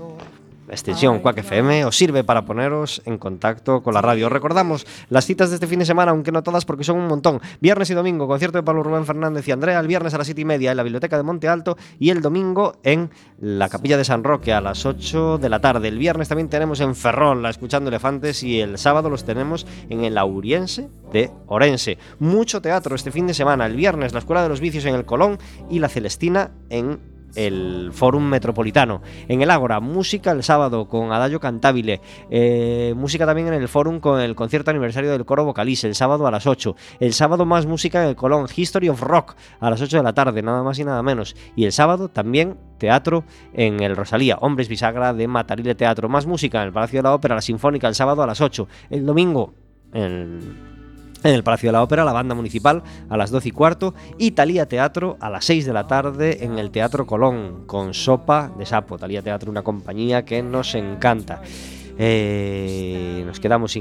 extensión 0.70 1.20
Quack 1.20 1.40
FM, 1.40 1.86
os 1.86 1.98
sirve 1.98 2.24
para 2.24 2.46
poneros 2.46 3.02
en 3.06 3.18
contacto 3.18 3.82
con 3.82 3.94
la 3.94 4.02
radio. 4.02 4.28
Os 4.28 4.32
recordamos 4.32 4.86
las 5.10 5.26
citas 5.26 5.50
de 5.50 5.56
este 5.56 5.68
fin 5.68 5.80
de 5.80 5.86
semana, 5.86 6.12
aunque 6.12 6.32
no 6.32 6.44
todas 6.44 6.66
porque 6.66 6.84
son 6.84 6.98
un 6.98 7.08
montón. 7.08 7.40
Viernes 7.60 7.90
y 7.90 7.94
domingo, 7.94 8.28
concierto 8.28 8.58
de 8.58 8.64
Pablo 8.64 8.84
Rubén 8.84 9.06
Fernández 9.06 9.48
y 9.48 9.52
Andrea. 9.52 9.80
El 9.80 9.88
viernes 9.88 10.14
a 10.14 10.18
las 10.18 10.28
7 10.28 10.42
y 10.42 10.46
media 10.46 10.72
en 10.72 10.78
la 10.78 10.84
Biblioteca 10.84 11.18
de 11.18 11.24
Monte 11.24 11.48
Alto 11.48 11.78
y 12.00 12.10
el 12.10 12.22
domingo 12.22 12.76
en 12.84 13.10
la 13.40 13.70
Capilla 13.70 13.98
de 13.98 14.06
San 14.06 14.24
Roque 14.24 14.54
a 14.54 14.62
las 14.62 14.86
8 14.86 15.38
de 15.38 15.50
la 15.50 15.60
tarde. 15.60 15.88
El 15.88 15.98
viernes 15.98 16.28
también 16.28 16.50
tenemos 16.50 16.80
en 16.82 16.96
Ferrol, 16.96 17.42
la 17.42 17.50
Escuchando 17.50 17.90
Elefantes, 17.90 18.44
y 18.44 18.60
el 18.60 18.78
sábado 18.78 19.10
los 19.10 19.24
tenemos 19.24 19.66
en 19.90 20.04
el 20.04 20.18
Auriense 20.18 20.90
de 21.12 21.32
Orense. 21.48 21.98
Mucho 22.20 22.62
teatro 22.62 22.96
este 22.96 23.12
fin 23.12 23.28
de 23.28 23.34
semana. 23.34 23.66
El 23.66 23.76
viernes 23.76 24.14
la 24.14 24.20
Escuela 24.20 24.44
de 24.44 24.50
los 24.50 24.60
Vicios 24.60 24.86
en 24.86 24.96
el 24.96 25.06
Colón 25.06 25.40
y 25.70 25.80
la 25.80 25.90
Celestina 25.90 26.52
en 26.70 27.17
el 27.38 27.92
Fórum 27.94 28.24
Metropolitano. 28.24 29.02
En 29.28 29.42
el 29.42 29.52
Ágora, 29.52 29.80
música 29.80 30.32
el 30.32 30.44
sábado 30.44 30.88
con 30.90 31.12
Adagio 31.14 31.40
Cantabile. 31.40 32.02
Eh, 32.30 32.94
música 32.98 33.26
también 33.26 33.48
en 33.48 33.54
el 33.54 33.68
Fórum 33.68 34.00
con 34.00 34.20
el 34.20 34.36
concierto 34.36 34.72
aniversario 34.72 35.12
del 35.12 35.24
coro 35.24 35.46
Vocalís, 35.46 35.84
el 35.84 35.96
sábado 35.96 36.28
a 36.28 36.32
las 36.32 36.48
8. 36.48 36.76
El 37.00 37.14
sábado 37.14 37.46
más 37.46 37.66
música 37.66 38.04
en 38.04 38.10
el 38.10 38.16
Colón, 38.16 38.48
History 38.54 38.90
of 38.90 39.02
Rock, 39.02 39.36
a 39.60 39.70
las 39.70 39.82
8 39.82 39.98
de 39.98 40.04
la 40.04 40.14
tarde, 40.14 40.42
nada 40.42 40.64
más 40.64 40.80
y 40.80 40.84
nada 40.84 41.02
menos. 41.04 41.36
Y 41.56 41.66
el 41.66 41.72
sábado 41.72 42.10
también 42.10 42.58
teatro 42.80 43.24
en 43.54 43.82
el 43.82 43.96
Rosalía, 43.96 44.38
Hombres 44.42 44.68
Bisagra 44.68 45.14
de 45.14 45.28
Matarile 45.28 45.76
Teatro. 45.76 46.10
Más 46.10 46.26
música 46.26 46.62
en 46.62 46.68
el 46.68 46.74
Palacio 46.74 47.00
de 47.00 47.04
la 47.04 47.14
Ópera, 47.14 47.36
la 47.36 47.42
Sinfónica, 47.42 47.88
el 47.88 47.96
sábado 47.96 48.24
a 48.24 48.28
las 48.28 48.42
8. 48.42 48.68
El 48.90 49.06
domingo 49.06 49.54
en 51.24 51.34
el 51.34 51.44
Palacio 51.44 51.70
de 51.70 51.74
la 51.74 51.84
Ópera, 51.84 52.06
la 52.06 52.14
banda 52.14 52.36
municipal 52.36 52.84
a 53.10 53.18
las 53.18 53.32
12 53.32 53.50
y 53.50 53.52
cuarto, 53.52 53.94
y 54.18 54.32
Talía 54.32 54.68
Teatro 54.68 55.18
a 55.20 55.30
las 55.30 55.46
6 55.46 55.66
de 55.66 55.74
la 55.74 55.88
tarde 55.88 56.44
en 56.44 56.60
el 56.60 56.72
Teatro 56.72 57.06
Colón, 57.06 57.64
con 57.66 57.94
Sopa 57.94 58.52
de 58.58 58.66
Sapo. 58.66 58.98
Talía 58.98 59.22
Teatro, 59.22 59.52
una 59.52 59.64
compañía 59.64 60.26
que 60.26 60.42
nos 60.44 60.76
encanta. 60.76 61.42
Eh, 62.00 63.24
nos 63.26 63.40
quedamos 63.40 63.72
sin 63.72 63.76